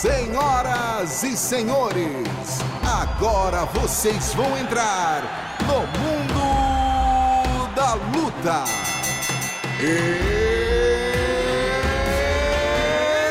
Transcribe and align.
Senhoras 0.00 1.24
e 1.24 1.36
senhores, 1.36 2.60
agora 2.86 3.64
vocês 3.64 4.32
vão 4.32 4.56
entrar 4.56 5.58
no 5.66 5.80
mundo 5.98 7.74
da 7.74 7.94
luta. 7.94 8.62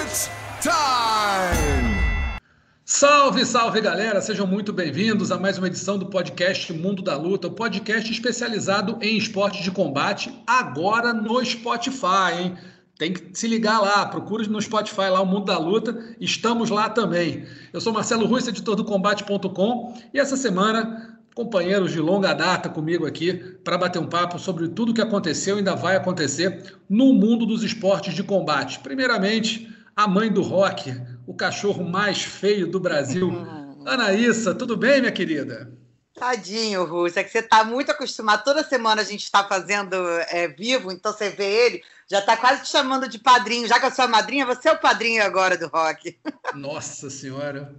It's 0.01 0.29
time! 0.61 2.37
Salve, 2.83 3.45
salve 3.45 3.79
galera! 3.79 4.19
Sejam 4.19 4.45
muito 4.45 4.73
bem-vindos 4.73 5.31
a 5.31 5.39
mais 5.39 5.57
uma 5.57 5.67
edição 5.67 5.97
do 5.97 6.07
podcast 6.07 6.73
Mundo 6.73 7.01
da 7.01 7.15
Luta, 7.15 7.47
o 7.47 7.51
podcast 7.51 8.11
especializado 8.11 8.97
em 9.01 9.15
esportes 9.15 9.63
de 9.63 9.71
combate, 9.71 10.37
agora 10.45 11.13
no 11.13 11.41
Spotify, 11.45 12.33
hein? 12.37 12.57
Tem 12.97 13.13
que 13.13 13.37
se 13.37 13.47
ligar 13.47 13.79
lá, 13.79 14.07
procure 14.07 14.47
no 14.47 14.59
Spotify 14.59 15.09
lá 15.09 15.21
o 15.21 15.25
Mundo 15.25 15.45
da 15.45 15.57
Luta, 15.59 16.15
estamos 16.19 16.71
lá 16.71 16.89
também. 16.89 17.45
Eu 17.71 17.79
sou 17.79 17.93
Marcelo 17.93 18.25
Russo, 18.25 18.49
editor 18.49 18.75
do 18.75 18.83
Combate.com, 18.83 19.95
e 20.11 20.19
essa 20.19 20.35
semana, 20.35 21.19
companheiros 21.35 21.91
de 21.91 21.99
longa 21.99 22.33
data 22.33 22.67
comigo 22.69 23.05
aqui 23.05 23.33
para 23.63 23.77
bater 23.77 23.99
um 23.99 24.07
papo 24.07 24.39
sobre 24.39 24.67
tudo 24.69 24.91
o 24.91 24.95
que 24.95 25.01
aconteceu 25.01 25.55
e 25.55 25.59
ainda 25.59 25.75
vai 25.75 25.95
acontecer 25.95 26.75
no 26.89 27.13
mundo 27.13 27.45
dos 27.45 27.63
esportes 27.63 28.15
de 28.15 28.23
combate. 28.23 28.79
Primeiramente, 28.79 29.71
a 29.95 30.07
mãe 30.07 30.31
do 30.31 30.41
rock, 30.41 30.99
o 31.27 31.35
cachorro 31.35 31.83
mais 31.87 32.23
feio 32.23 32.65
do 32.65 32.79
Brasil, 32.79 33.31
Anaíssa. 33.85 34.55
Tudo 34.55 34.75
bem, 34.75 35.01
minha 35.01 35.11
querida? 35.11 35.71
Tadinho, 36.15 36.83
Russo, 36.83 37.19
é 37.19 37.23
que 37.23 37.29
você 37.29 37.39
está 37.39 37.63
muito 37.63 37.91
acostumado. 37.91 38.43
Toda 38.43 38.63
semana 38.63 39.03
a 39.03 39.05
gente 39.05 39.23
está 39.23 39.43
fazendo 39.43 39.95
é, 40.29 40.47
vivo, 40.47 40.91
então 40.91 41.13
você 41.13 41.29
vê 41.29 41.45
ele, 41.45 41.83
já 42.09 42.19
está 42.19 42.37
quase 42.37 42.63
te 42.63 42.69
chamando 42.69 43.07
de 43.07 43.19
padrinho. 43.19 43.67
Já 43.67 43.79
que 43.79 43.85
eu 43.85 43.91
sou 43.91 44.05
a 44.05 44.07
madrinha, 44.07 44.45
você 44.45 44.69
é 44.69 44.71
o 44.71 44.79
padrinho 44.79 45.23
agora 45.23 45.57
do 45.57 45.67
rock. 45.67 46.17
Nossa 46.55 47.09
Senhora, 47.09 47.75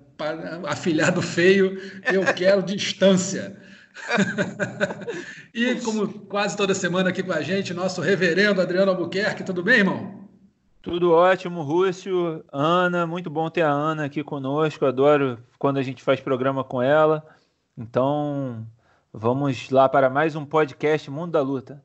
afilhado 0.67 1.23
feio, 1.23 1.81
eu 2.13 2.23
quero 2.35 2.63
distância. 2.63 3.59
e 5.53 5.77
como 5.77 6.09
quase 6.27 6.57
toda 6.57 6.75
semana 6.75 7.09
aqui 7.09 7.23
com 7.23 7.33
a 7.33 7.41
gente, 7.41 7.75
nosso 7.75 8.01
reverendo 8.01 8.61
Adriano 8.61 8.93
Albuquerque, 8.93 9.43
tudo 9.43 9.63
bem, 9.63 9.79
irmão? 9.79 10.29
Tudo 10.81 11.13
ótimo, 11.13 11.63
Rússio, 11.63 12.45
Ana, 12.53 13.07
muito 13.07 13.29
bom 13.29 13.51
ter 13.51 13.63
a 13.63 13.71
Ana 13.71 14.05
aqui 14.05 14.23
conosco. 14.23 14.87
Adoro 14.87 15.39
quando 15.59 15.79
a 15.79 15.83
gente 15.83 16.03
faz 16.03 16.21
programa 16.21 16.63
com 16.63 16.81
ela. 16.81 17.27
Então, 17.77 18.67
vamos 19.13 19.71
lá 19.71 19.89
para 19.89 20.09
mais 20.09 20.37
um 20.37 20.47
podcast 20.47 21.11
Mundo 21.11 21.33
da 21.33 21.41
Luta. 21.41 21.83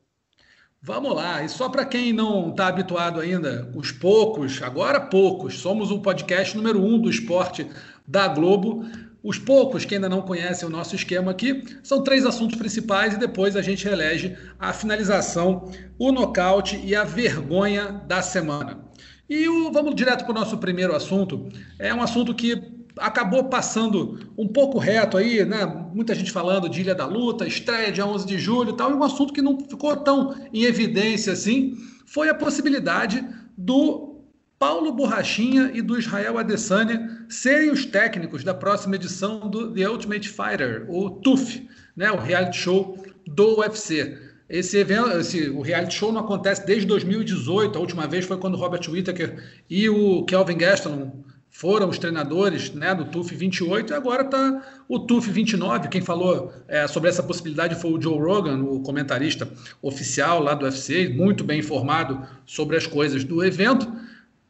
Vamos 0.86 1.14
lá, 1.14 1.42
e 1.42 1.48
só 1.48 1.66
para 1.70 1.86
quem 1.86 2.12
não 2.12 2.50
está 2.50 2.66
habituado 2.66 3.18
ainda, 3.18 3.70
os 3.74 3.90
poucos, 3.90 4.60
agora 4.60 5.00
poucos, 5.00 5.58
somos 5.58 5.90
o 5.90 6.00
podcast 6.00 6.54
número 6.54 6.78
um 6.84 6.98
do 6.98 7.08
esporte 7.08 7.66
da 8.06 8.28
Globo. 8.28 8.84
Os 9.22 9.38
poucos 9.38 9.86
que 9.86 9.94
ainda 9.94 10.10
não 10.10 10.20
conhecem 10.20 10.68
o 10.68 10.70
nosso 10.70 10.94
esquema 10.94 11.30
aqui 11.30 11.64
são 11.82 12.02
três 12.02 12.26
assuntos 12.26 12.58
principais 12.58 13.14
e 13.14 13.18
depois 13.18 13.56
a 13.56 13.62
gente 13.62 13.88
elege 13.88 14.36
a 14.60 14.74
finalização, 14.74 15.72
o 15.98 16.12
nocaute 16.12 16.78
e 16.84 16.94
a 16.94 17.02
vergonha 17.02 18.02
da 18.06 18.20
semana. 18.20 18.84
E 19.26 19.48
o, 19.48 19.72
vamos 19.72 19.94
direto 19.94 20.26
para 20.26 20.32
o 20.32 20.38
nosso 20.38 20.58
primeiro 20.58 20.94
assunto. 20.94 21.48
É 21.78 21.94
um 21.94 22.02
assunto 22.02 22.34
que 22.34 22.73
acabou 22.98 23.44
passando 23.44 24.20
um 24.36 24.46
pouco 24.46 24.78
reto 24.78 25.16
aí, 25.16 25.44
né? 25.44 25.64
Muita 25.92 26.14
gente 26.14 26.30
falando 26.30 26.68
de 26.68 26.80
Ilha 26.80 26.94
da 26.94 27.06
Luta, 27.06 27.46
estreia 27.46 27.92
dia 27.92 28.06
11 28.06 28.26
de 28.26 28.38
julho 28.38 28.70
e 28.70 28.76
tal, 28.76 28.90
e 28.90 28.94
um 28.94 29.02
assunto 29.02 29.32
que 29.32 29.42
não 29.42 29.58
ficou 29.58 29.96
tão 29.96 30.34
em 30.52 30.62
evidência 30.62 31.32
assim 31.32 31.76
foi 32.06 32.28
a 32.28 32.34
possibilidade 32.34 33.24
do 33.56 34.20
Paulo 34.58 34.92
Borrachinha 34.92 35.70
e 35.74 35.82
do 35.82 35.98
Israel 35.98 36.38
Adesanya 36.38 37.26
serem 37.28 37.70
os 37.70 37.84
técnicos 37.84 38.44
da 38.44 38.54
próxima 38.54 38.94
edição 38.94 39.48
do 39.50 39.72
The 39.72 39.88
Ultimate 39.88 40.28
Fighter, 40.28 40.86
o 40.88 41.10
TUF, 41.10 41.68
né? 41.96 42.10
O 42.12 42.18
reality 42.18 42.56
show 42.56 43.04
do 43.26 43.58
UFC. 43.58 44.16
Esse 44.48 44.78
evento, 44.78 45.10
esse, 45.18 45.48
o 45.48 45.62
reality 45.62 45.94
show 45.94 46.12
não 46.12 46.20
acontece 46.20 46.64
desde 46.66 46.86
2018. 46.86 47.76
A 47.76 47.80
última 47.80 48.06
vez 48.06 48.24
foi 48.24 48.36
quando 48.36 48.56
Robert 48.56 48.88
Whittaker 48.88 49.42
e 49.68 49.88
o 49.88 50.24
Kelvin 50.24 50.58
Gastelum 50.58 51.24
foram 51.56 51.88
os 51.88 51.98
treinadores 51.98 52.74
né, 52.74 52.92
do 52.92 53.04
TUF 53.04 53.32
28 53.32 53.92
e 53.92 53.96
agora 53.96 54.24
está 54.24 54.84
o 54.88 54.98
TUF 54.98 55.30
29. 55.30 55.88
Quem 55.88 56.00
falou 56.00 56.52
é, 56.66 56.88
sobre 56.88 57.08
essa 57.08 57.22
possibilidade 57.22 57.76
foi 57.76 57.92
o 57.92 58.02
Joe 58.02 58.18
Rogan, 58.18 58.60
o 58.64 58.80
comentarista 58.80 59.48
oficial 59.80 60.42
lá 60.42 60.52
do 60.52 60.64
UFC, 60.64 61.08
muito 61.08 61.44
bem 61.44 61.60
informado 61.60 62.26
sobre 62.44 62.76
as 62.76 62.88
coisas 62.88 63.22
do 63.22 63.44
evento. 63.44 63.90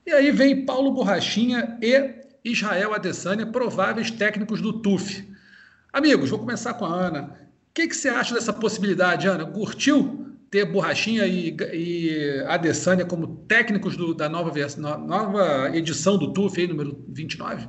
E 0.06 0.12
aí 0.12 0.32
vem 0.32 0.64
Paulo 0.64 0.92
Borrachinha 0.92 1.76
e 1.82 2.22
Israel 2.42 2.94
Adesanya, 2.94 3.44
prováveis 3.44 4.10
técnicos 4.10 4.62
do 4.62 4.72
TUF. 4.72 5.28
Amigos, 5.92 6.30
vou 6.30 6.38
começar 6.38 6.72
com 6.72 6.86
a 6.86 6.88
Ana. 6.88 7.22
O 7.70 7.74
que, 7.74 7.86
que 7.86 7.94
você 7.94 8.08
acha 8.08 8.34
dessa 8.34 8.52
possibilidade, 8.52 9.28
Ana? 9.28 9.44
Curtiu 9.44 10.23
ter 10.54 10.64
Borrachinha 10.64 11.26
e, 11.26 11.56
e 11.72 12.44
Adesanya 12.46 13.04
como 13.04 13.44
técnicos 13.48 13.96
do, 13.96 14.14
da 14.14 14.28
nova, 14.28 14.52
nova 14.98 15.76
edição 15.76 16.16
do 16.16 16.32
TUF, 16.32 16.60
aí, 16.60 16.68
número 16.68 17.04
29? 17.08 17.68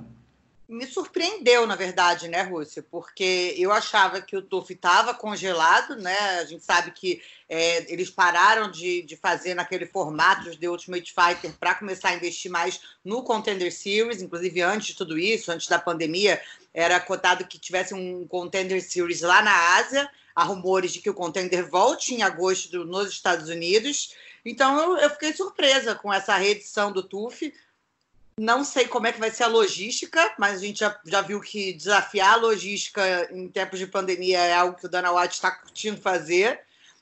Me 0.69 0.85
surpreendeu, 0.85 1.65
na 1.65 1.75
verdade, 1.75 2.27
né, 2.27 2.43
Rússia? 2.43 2.85
Porque 2.91 3.55
eu 3.57 3.71
achava 3.71 4.21
que 4.21 4.37
o 4.37 4.41
TUF 4.41 4.71
estava 4.71 5.15
congelado, 5.15 5.95
né? 5.95 6.15
A 6.39 6.45
gente 6.45 6.63
sabe 6.63 6.91
que 6.91 7.23
é, 7.49 7.91
eles 7.91 8.11
pararam 8.11 8.69
de, 8.69 9.01
de 9.01 9.17
fazer 9.17 9.55
naquele 9.55 9.87
formato 9.87 10.55
de 10.55 10.67
Ultimate 10.67 11.11
Fighter 11.11 11.53
para 11.59 11.73
começar 11.73 12.09
a 12.09 12.15
investir 12.15 12.51
mais 12.51 12.79
no 13.03 13.23
Contender 13.23 13.73
Series, 13.73 14.21
inclusive 14.21 14.61
antes 14.61 14.89
de 14.89 14.95
tudo 14.95 15.17
isso, 15.17 15.51
antes 15.51 15.67
da 15.67 15.79
pandemia, 15.79 16.39
era 16.71 16.99
cotado 16.99 17.47
que 17.47 17.57
tivesse 17.57 17.95
um 17.95 18.27
Contender 18.27 18.79
Series 18.79 19.21
lá 19.21 19.41
na 19.41 19.75
Ásia 19.77 20.07
há 20.35 20.43
rumores 20.43 20.91
de 20.91 20.99
que 20.99 21.09
o 21.09 21.13
contender 21.13 21.67
volte 21.69 22.13
em 22.13 22.21
agosto 22.21 22.83
nos 22.83 23.09
Estados 23.09 23.47
Unidos. 23.47 24.13
Então 24.43 24.77
eu, 24.77 24.97
eu, 24.97 25.09
fiquei 25.11 25.33
surpresa 25.33 25.95
com 25.95 26.13
essa 26.13 26.35
reedição 26.35 26.91
do 26.91 27.01
TUF. 27.01 27.53
Não 28.37 28.65
sei 28.65 28.85
como 28.85 29.07
é 29.07 29.13
que 29.13 29.19
vai 29.19 29.31
ser 29.31 29.43
a 29.43 29.47
logística, 29.47 30.35
mas 30.37 30.57
a 30.57 30.65
gente 30.65 30.79
já, 30.79 30.99
já 31.05 31.21
viu 31.21 31.39
que 31.39 31.71
desafiar 31.71 32.33
a 32.33 32.35
logística 32.35 33.29
em 33.31 33.47
tempos 33.47 33.79
de 33.79 33.87
pandemia 33.87 34.39
é 34.39 34.53
algo 34.53 34.77
que 34.77 34.85
o 34.85 34.89
Dana 34.89 35.13
White 35.13 35.35
está 35.35 35.51
curtindo 35.51 36.01
fazer. 36.01 36.59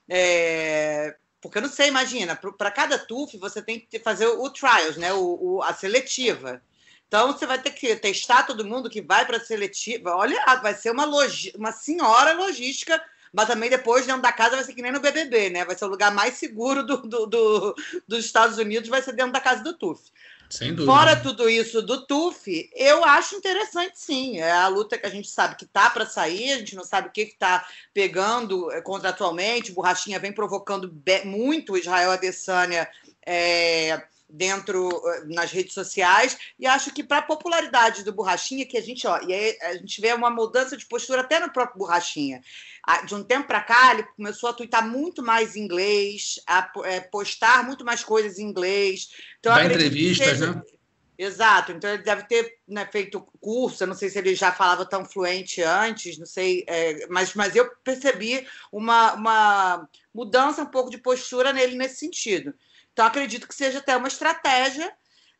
É, 0.08 1.16
porque 1.42 1.58
eu 1.58 1.64
não 1.64 1.70
sei, 1.70 1.88
imagina, 1.88 2.36
para 2.36 2.70
cada 2.70 3.00
TUF 3.00 3.36
você 3.38 3.64
tem 3.64 3.80
que 3.80 3.98
fazer 4.00 4.28
o, 4.28 4.44
o 4.44 4.50
trials, 4.52 4.96
né? 4.96 5.12
O, 5.12 5.40
o, 5.42 5.64
a 5.64 5.74
seletiva. 5.74 6.62
Então 7.08 7.32
você 7.32 7.48
vai 7.48 7.60
ter 7.60 7.72
que 7.72 7.96
testar 7.96 8.44
todo 8.44 8.66
mundo 8.66 8.90
que 8.90 9.02
vai 9.02 9.26
para 9.26 9.38
a 9.38 9.44
seletiva. 9.44 10.16
Olha, 10.16 10.40
vai 10.62 10.76
ser 10.76 10.92
uma, 10.92 11.06
logi 11.06 11.52
uma 11.56 11.72
senhora 11.72 12.34
logística 12.34 13.04
mas 13.34 13.48
também 13.48 13.70
depois 13.70 14.06
dentro 14.06 14.22
da 14.22 14.32
casa 14.32 14.56
vai 14.56 14.64
ser 14.64 14.74
que 14.74 14.82
nem 14.82 14.92
no 14.92 15.00
BBB, 15.00 15.50
né? 15.50 15.66
Vai 15.66 15.76
ser 15.76 15.86
o 15.86 15.90
lugar 15.90 16.14
mais 16.14 16.36
seguro 16.36 16.84
do, 16.86 16.98
do, 16.98 17.26
do 17.26 17.76
dos 18.08 18.24
Estados 18.24 18.58
Unidos, 18.58 18.90
vai 18.90 19.02
ser 19.02 19.14
dentro 19.14 19.34
da 19.34 19.42
casa 19.42 19.64
do 19.64 19.74
Tuf. 19.74 20.12
Sem 20.54 20.70
dúvida. 20.70 20.86
Fora 20.86 21.16
tudo 21.16 21.50
isso 21.50 21.82
do 21.82 22.06
TUF, 22.06 22.70
eu 22.76 23.04
acho 23.04 23.36
interessante 23.36 23.94
sim. 23.96 24.38
É 24.38 24.52
a 24.52 24.68
luta 24.68 25.00
que 25.00 25.08
a 25.08 25.10
gente 25.10 25.28
sabe 25.28 25.56
que 25.56 25.66
tá 25.66 25.90
para 25.90 26.06
sair, 26.06 26.52
a 26.52 26.58
gente 26.60 26.76
não 26.76 26.84
sabe 26.84 27.08
o 27.08 27.12
que 27.12 27.22
está 27.22 27.66
pegando 27.92 28.72
é, 28.72 28.80
contratualmente. 28.80 29.72
Borrachinha 29.72 30.20
vem 30.20 30.32
provocando 30.32 30.94
muito 31.26 31.74
o 31.74 31.78
Israel 31.78 32.12
Adesanya 32.12 32.88
é, 33.26 34.00
dentro 34.34 34.90
eh, 34.90 35.26
nas 35.28 35.52
redes 35.52 35.74
sociais. 35.74 36.36
E 36.60 36.66
acho 36.66 36.92
que 36.92 37.04
para 37.04 37.20
a 37.20 37.22
popularidade 37.22 38.04
do 38.04 38.12
Borrachinha 38.12 38.66
que 38.66 38.76
a 38.76 38.82
gente 38.82 39.06
ó 39.06 39.20
e 39.22 39.32
aí 39.32 39.58
a 39.62 39.74
gente 39.76 40.02
vê 40.02 40.12
uma 40.12 40.32
mudança 40.32 40.76
de 40.76 40.88
postura 40.88 41.22
até 41.22 41.40
no 41.40 41.54
próprio 41.54 41.78
Borrachinha. 41.78 42.42
De 43.06 43.14
um 43.14 43.24
tempo 43.24 43.48
para 43.48 43.62
cá 43.62 43.94
ele 43.94 44.04
começou 44.18 44.50
a 44.50 44.54
twittar 44.54 44.86
muito 44.86 45.22
mais 45.22 45.56
em 45.56 45.62
inglês 45.62 46.40
a 46.48 46.70
é, 46.86 47.00
postar 47.00 47.64
muito 47.64 47.86
mais 47.86 48.04
coisas 48.04 48.40
em 48.40 48.44
inglês. 48.44 49.12
Então 49.40 49.54
Dá 49.54 49.66
entrevistas 49.66 50.28
seja... 50.28 50.54
né? 50.54 50.62
Exato, 51.16 51.72
então 51.72 51.92
ele 51.92 52.02
deve 52.02 52.24
ter 52.24 52.58
né, 52.68 52.90
feito 52.92 53.22
curso, 53.40 53.84
eu 53.84 53.88
não 53.88 53.94
sei 53.94 54.10
se 54.10 54.18
ele 54.18 54.34
já 54.34 54.52
falava 54.52 54.84
tão 54.84 55.06
fluente 55.06 55.62
antes, 55.62 56.18
não 56.18 56.26
sei, 56.26 56.64
é, 56.68 57.06
mas, 57.08 57.36
mas 57.36 57.56
eu 57.56 57.70
percebi 57.84 58.48
uma, 58.72 59.14
uma 59.14 59.90
mudança 60.12 60.64
um 60.64 60.66
pouco 60.66 60.90
de 60.90 60.98
postura 60.98 61.54
nele 61.54 61.76
nesse 61.76 61.98
sentido. 61.98 62.56
Então, 62.94 63.06
acredito 63.06 63.48
que 63.48 63.56
seja 63.56 63.80
até 63.80 63.98
uma 63.98 64.08
estratégia. 64.08 64.92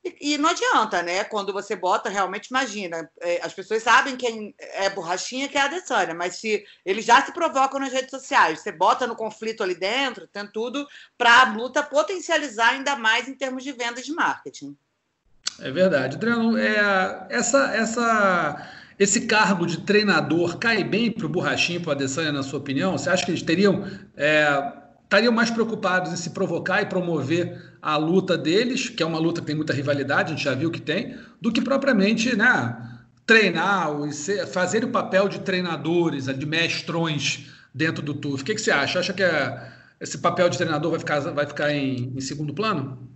E, 0.04 0.34
e 0.34 0.38
não 0.38 0.50
adianta, 0.50 1.02
né? 1.02 1.24
Quando 1.24 1.54
você 1.54 1.76
bota, 1.76 2.10
realmente, 2.10 2.48
imagina, 2.48 3.10
é, 3.22 3.40
as 3.42 3.54
pessoas 3.54 3.84
sabem 3.84 4.18
quem 4.18 4.54
é 4.58 4.90
borrachinha, 4.90 5.48
que 5.48 5.58
é 5.58 5.62
a 5.62 5.66
Adesanya, 5.66 6.14
mas 6.14 6.36
se 6.36 6.66
eles 6.86 7.06
já 7.06 7.24
se 7.24 7.32
provocam 7.32 7.80
nas 7.80 7.94
redes 7.94 8.10
sociais, 8.10 8.60
você 8.60 8.72
bota 8.72 9.08
no 9.08 9.16
conflito 9.16 9.64
ali 9.64 9.76
dentro, 9.76 10.28
tem 10.28 10.46
tudo 10.48 10.86
para 11.18 11.42
a 11.42 11.54
luta 11.54 11.82
potencializar 11.82 12.72
ainda 12.72 12.98
mais 12.98 13.30
em 13.30 13.36
termos 13.36 13.64
de 13.64 13.72
vendas 13.72 14.06
de 14.06 14.12
marketing. 14.12 14.76
É 15.60 15.72
verdade. 15.72 16.16
Adriano, 16.16 16.58
é, 16.58 17.28
essa, 17.30 17.74
essa, 17.74 18.68
esse 19.00 19.22
cargo 19.28 19.66
de 19.66 19.82
treinador 19.82 20.58
cai 20.58 20.84
bem 20.84 21.12
para 21.12 21.26
o 21.26 21.30
Borrachinho 21.30 21.80
para 21.82 21.90
o 21.90 21.92
Adesanya, 21.94 22.32
na 22.32 22.44
sua 22.44 22.60
opinião? 22.60 22.98
Você 22.98 23.10
acha 23.10 23.24
que 23.24 23.32
eles 23.32 23.44
teriam 23.44 23.88
é, 24.18 24.83
estariam 25.14 25.32
mais 25.32 25.52
preocupados 25.52 26.12
em 26.12 26.16
se 26.16 26.32
provocar 26.32 26.82
e 26.82 26.88
promover 26.88 27.62
a 27.80 27.98
luta 27.98 28.36
deles, 28.36 28.90
que 28.90 29.04
é 29.04 29.06
uma 29.06 29.20
luta 29.20 29.42
que 29.42 29.48
tem 29.48 29.56
muita 29.56 29.72
rivalidade, 29.72 30.34
a 30.34 30.36
gente 30.36 30.44
já 30.44 30.56
viu 30.56 30.72
que 30.72 30.82
tem, 30.82 31.16
do 31.40 31.52
que 31.52 31.62
propriamente 31.62 32.36
né, 32.36 32.76
treinar, 33.24 33.92
fazer 34.52 34.84
o 34.84 34.88
papel 34.88 35.30
de 35.30 35.42
treinadores, 35.42 36.26
de 36.26 36.46
mestrões 36.48 37.52
dentro 37.72 38.02
do 38.02 38.16
TUF. 38.16 38.42
O 38.42 38.46
que, 38.46 38.56
que 38.56 38.62
você 38.62 38.72
acha? 38.72 39.00
Acha 39.00 39.14
que 39.14 39.22
é, 39.22 39.72
esse 40.02 40.18
papel 40.18 40.50
de 40.50 40.58
treinador 40.58 40.90
vai 40.90 41.00
ficar, 41.00 41.20
vai 41.20 41.46
ficar 41.46 41.72
em, 41.72 42.12
em 42.16 42.22
segundo 42.22 42.52
plano? 42.52 43.14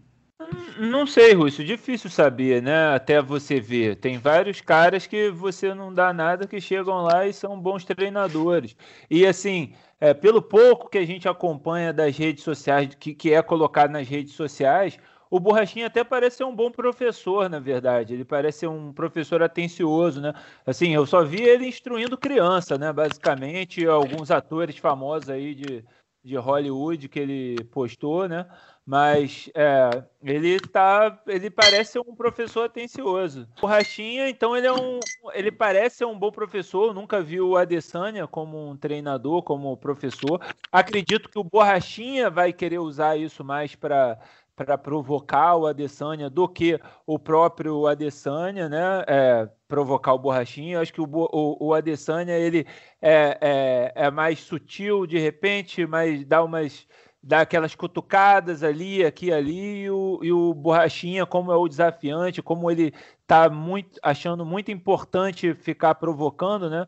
Não 0.79 1.07
sei, 1.07 1.33
Rússio, 1.33 1.65
difícil 1.65 2.09
saber, 2.09 2.61
né? 2.61 2.93
Até 2.93 3.21
você 3.21 3.59
ver. 3.59 3.95
Tem 3.95 4.19
vários 4.19 4.61
caras 4.61 5.07
que 5.07 5.31
você 5.31 5.73
não 5.73 5.91
dá 5.91 6.13
nada 6.13 6.47
que 6.47 6.61
chegam 6.61 7.01
lá 7.01 7.27
e 7.27 7.33
são 7.33 7.59
bons 7.59 7.83
treinadores. 7.83 8.75
E 9.09 9.25
assim, 9.25 9.73
é, 9.99 10.13
pelo 10.13 10.41
pouco 10.41 10.89
que 10.89 10.97
a 10.97 11.05
gente 11.05 11.27
acompanha 11.27 11.91
das 11.93 12.17
redes 12.17 12.43
sociais, 12.43 12.95
que, 12.95 13.13
que 13.13 13.33
é 13.33 13.41
colocado 13.41 13.91
nas 13.91 14.07
redes 14.07 14.33
sociais, 14.33 14.97
o 15.29 15.39
Borrachinha 15.39 15.87
até 15.87 16.03
parece 16.03 16.37
ser 16.37 16.43
um 16.45 16.55
bom 16.55 16.71
professor, 16.71 17.49
na 17.49 17.59
verdade. 17.59 18.13
Ele 18.13 18.23
parece 18.23 18.59
ser 18.59 18.67
um 18.67 18.93
professor 18.93 19.43
atencioso, 19.43 20.21
né? 20.21 20.33
Assim, 20.65 20.93
eu 20.93 21.05
só 21.05 21.23
vi 21.23 21.41
ele 21.41 21.67
instruindo 21.67 22.17
criança, 22.17 22.77
né? 22.77 22.93
Basicamente, 22.93 23.85
alguns 23.85 24.31
atores 24.31 24.77
famosos 24.77 25.29
aí 25.29 25.53
de, 25.53 25.83
de 26.23 26.35
Hollywood 26.35 27.07
que 27.09 27.19
ele 27.19 27.63
postou, 27.65 28.27
né? 28.27 28.47
Mas 28.85 29.49
é, 29.53 30.03
ele 30.21 30.61
tá, 30.61 31.21
ele 31.27 31.49
parece 31.49 31.93
ser 31.93 31.99
um 31.99 32.15
professor 32.15 32.63
atencioso. 32.63 33.47
O 33.61 33.65
Rachinha, 33.65 34.29
então, 34.29 34.55
ele 34.55 34.67
é 34.67 34.71
um, 34.73 34.99
ele 35.33 35.51
parece 35.51 35.97
ser 35.97 36.05
um 36.05 36.17
bom 36.17 36.31
professor. 36.31 36.93
Nunca 36.93 37.21
vi 37.21 37.41
o 37.41 37.57
Adesanya 37.57 38.27
como 38.27 38.69
um 38.69 38.77
treinador, 38.77 39.43
como 39.43 39.75
professor. 39.75 40.41
Acredito 40.71 41.29
que 41.29 41.37
o 41.37 41.43
Borrachinha 41.43 42.29
vai 42.29 42.53
querer 42.53 42.79
usar 42.79 43.17
isso 43.17 43.43
mais 43.43 43.75
para 43.75 44.17
para 44.57 44.75
provocar 44.75 45.55
o 45.55 45.67
Adesanya 45.67 46.31
do 46.31 46.49
que 46.49 46.79
o 47.05 47.19
próprio 47.19 47.85
Adesanya, 47.85 48.67
né? 48.67 49.03
É, 49.07 49.47
provocar 49.67 50.13
o 50.15 50.19
Borrachinha. 50.19 50.77
Eu 50.77 50.81
acho 50.81 50.91
que 50.91 50.99
o, 50.99 51.07
o, 51.07 51.67
o 51.67 51.73
Adesanya 51.75 52.33
ele 52.33 52.65
é, 52.99 53.37
é, 53.39 53.93
é 54.07 54.11
mais 54.11 54.39
sutil 54.39 55.05
de 55.05 55.19
repente, 55.19 55.85
mas 55.85 56.25
dá 56.25 56.43
umas 56.43 56.87
dá 57.21 57.41
aquelas 57.41 57.75
cutucadas 57.75 58.63
ali, 58.63 59.05
aqui 59.05 59.31
ali, 59.31 59.83
e 59.83 59.91
o, 59.91 60.19
e 60.23 60.31
o 60.31 60.53
Borrachinha, 60.53 61.25
como 61.25 61.51
é 61.51 61.55
o 61.55 61.67
desafiante, 61.67 62.41
como 62.41 62.71
ele 62.71 62.93
está 63.21 63.49
muito, 63.49 63.99
achando 64.01 64.45
muito 64.45 64.71
importante 64.71 65.53
ficar 65.53 65.95
provocando, 65.95 66.69
né? 66.69 66.87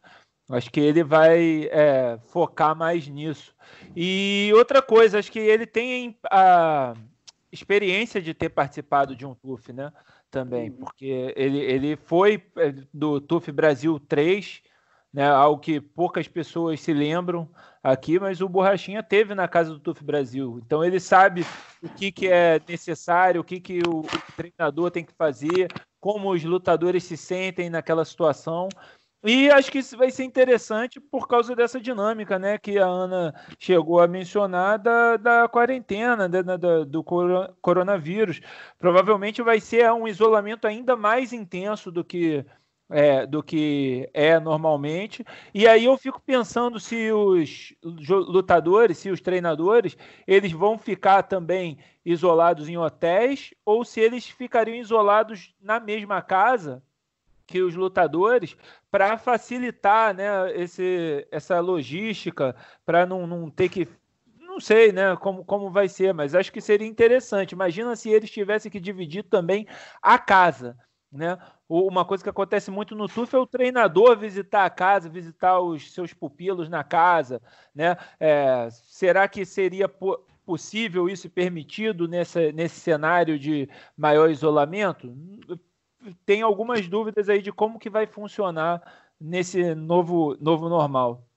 Acho 0.50 0.72
que 0.72 0.80
ele 0.80 1.04
vai 1.04 1.68
é, 1.72 2.18
focar 2.30 2.76
mais 2.76 3.08
nisso. 3.08 3.54
E 3.96 4.50
outra 4.56 4.82
coisa, 4.82 5.20
acho 5.20 5.32
que 5.32 5.40
ele 5.40 5.68
tem 5.68 6.18
a 6.32 6.96
experiência 7.52 8.22
de 8.22 8.34
ter 8.34 8.50
participado 8.50 9.16
de 9.16 9.26
um 9.26 9.34
TUF, 9.34 9.74
né? 9.74 9.92
Também, 10.30 10.70
uhum. 10.70 10.78
porque 10.78 11.34
ele, 11.36 11.60
ele 11.60 11.96
foi 11.96 12.44
é, 12.58 12.74
do 12.94 13.20
TUF 13.20 13.52
Brasil 13.52 14.00
3, 14.00 14.62
né, 15.12 15.28
algo 15.28 15.60
que 15.60 15.82
poucas 15.82 16.28
pessoas 16.28 16.80
se 16.80 16.94
lembram 16.94 17.50
aqui, 17.82 18.20
mas 18.20 18.42
o 18.42 18.48
Borrachinha 18.48 19.02
teve 19.02 19.34
na 19.34 19.48
casa 19.48 19.72
do 19.72 19.80
TUF 19.80 20.04
Brasil. 20.04 20.62
Então 20.64 20.84
ele 20.84 21.00
sabe 21.00 21.44
o 21.82 21.90
que, 21.90 22.12
que 22.12 22.28
é 22.28 22.62
necessário, 22.68 23.42
o 23.42 23.44
que, 23.44 23.60
que 23.60 23.80
o, 23.80 24.02
o 24.02 24.34
treinador 24.36 24.92
tem 24.92 25.04
que 25.04 25.14
fazer, 25.14 25.68
como 26.00 26.32
os 26.32 26.44
lutadores 26.44 27.04
se 27.04 27.18
sentem 27.18 27.70
naquela 27.70 28.06
situação. 28.06 28.70
E 29.24 29.50
acho 29.52 29.70
que 29.70 29.80
isso 29.80 29.98
vai 29.98 30.10
ser 30.12 30.24
interessante 30.24 31.00
por 31.00 31.28
causa 31.28 31.54
dessa 31.54 31.80
dinâmica, 31.80 32.40
né, 32.40 32.58
que 32.58 32.80
a 32.80 32.86
Ana 32.86 33.34
chegou 33.60 34.00
a 34.00 34.08
mencionar 34.08 34.80
da, 34.80 35.18
da 35.18 35.48
quarentena, 35.50 36.30
da, 36.30 36.42
da, 36.42 36.84
do 36.86 37.04
coronavírus. 37.04 38.40
Provavelmente 38.78 39.42
vai 39.42 39.60
ser 39.60 39.92
um 39.92 40.08
isolamento 40.08 40.66
ainda 40.66 40.96
mais 40.96 41.34
intenso 41.34 41.92
do 41.92 42.04
que 42.04 42.46
é, 42.90 43.26
do 43.26 43.44
que 43.44 44.10
é 44.14 44.40
normalmente. 44.40 45.24
E 45.54 45.68
aí 45.68 45.86
eu 45.86 45.98
fico 45.98 46.22
pensando 46.22 46.80
se 46.80 47.12
os 47.12 47.76
lutadores, 47.84 48.98
se 48.98 49.12
os 49.12 49.22
treinadores, 49.22 49.98
eles 50.26 50.52
vão 50.52 50.78
ficar 50.78 51.24
também 51.24 51.78
isolados 52.04 52.68
em 52.70 52.78
hotéis 52.78 53.54
ou 53.66 53.84
se 53.86 54.00
eles 54.00 54.28
ficariam 54.28 54.76
isolados 54.78 55.54
na 55.62 55.80
mesma 55.80 56.22
casa 56.22 56.82
que 57.50 57.64
os 57.64 57.76
lutadores 57.76 58.56
para 58.92 59.18
facilitar 59.18 60.14
né, 60.14 60.52
esse, 60.56 61.28
essa 61.32 61.60
logística, 61.60 62.56
para 62.86 63.08
não, 63.08 63.26
não 63.26 63.50
ter 63.50 63.70
que 63.70 63.88
não 64.40 64.60
sei, 64.60 64.92
né, 64.92 65.16
como, 65.16 65.44
como 65.44 65.72
vai 65.72 65.88
ser, 65.88 66.14
mas 66.14 66.36
acho 66.36 66.52
que 66.52 66.62
seria 66.62 66.88
interessante. 66.88 67.54
Imagina 67.54 67.96
se 67.96 68.10
eles 68.10 68.30
tivessem 68.30 68.72
que 68.72 68.80
dividir 68.80 69.24
também 69.24 69.68
a 70.02 70.18
casa, 70.20 70.78
né? 71.12 71.38
Uma 71.68 72.04
coisa 72.04 72.24
que 72.24 72.30
acontece 72.30 72.70
muito 72.72 72.96
no 72.96 73.08
TUF 73.08 73.36
é 73.36 73.40
o 73.40 73.46
treinador 73.46 74.18
visitar 74.18 74.66
a 74.66 74.70
casa, 74.70 75.08
visitar 75.08 75.60
os 75.60 75.92
seus 75.92 76.14
pupilos 76.14 76.68
na 76.68 76.84
casa. 76.84 77.40
Né? 77.76 77.96
É, 78.20 78.70
será 78.72 79.28
que 79.28 79.46
seria 79.46 79.88
possível 80.46 81.08
isso 81.08 81.30
permitido 81.30 82.08
nessa, 82.08 82.52
nesse 82.52 82.80
cenário 82.80 83.38
de 83.38 83.70
maior 83.96 84.32
isolamento? 84.32 85.16
Tem 86.26 86.42
algumas 86.42 86.88
dúvidas 86.88 87.30
aí 87.30 87.42
de 87.42 87.52
como 87.52 87.80
que 87.80 87.90
vai 87.90 88.08
funcionar 88.08 88.82
nesse 89.20 89.76
novo, 89.76 90.38
novo 90.40 90.70
normal. 90.70 91.28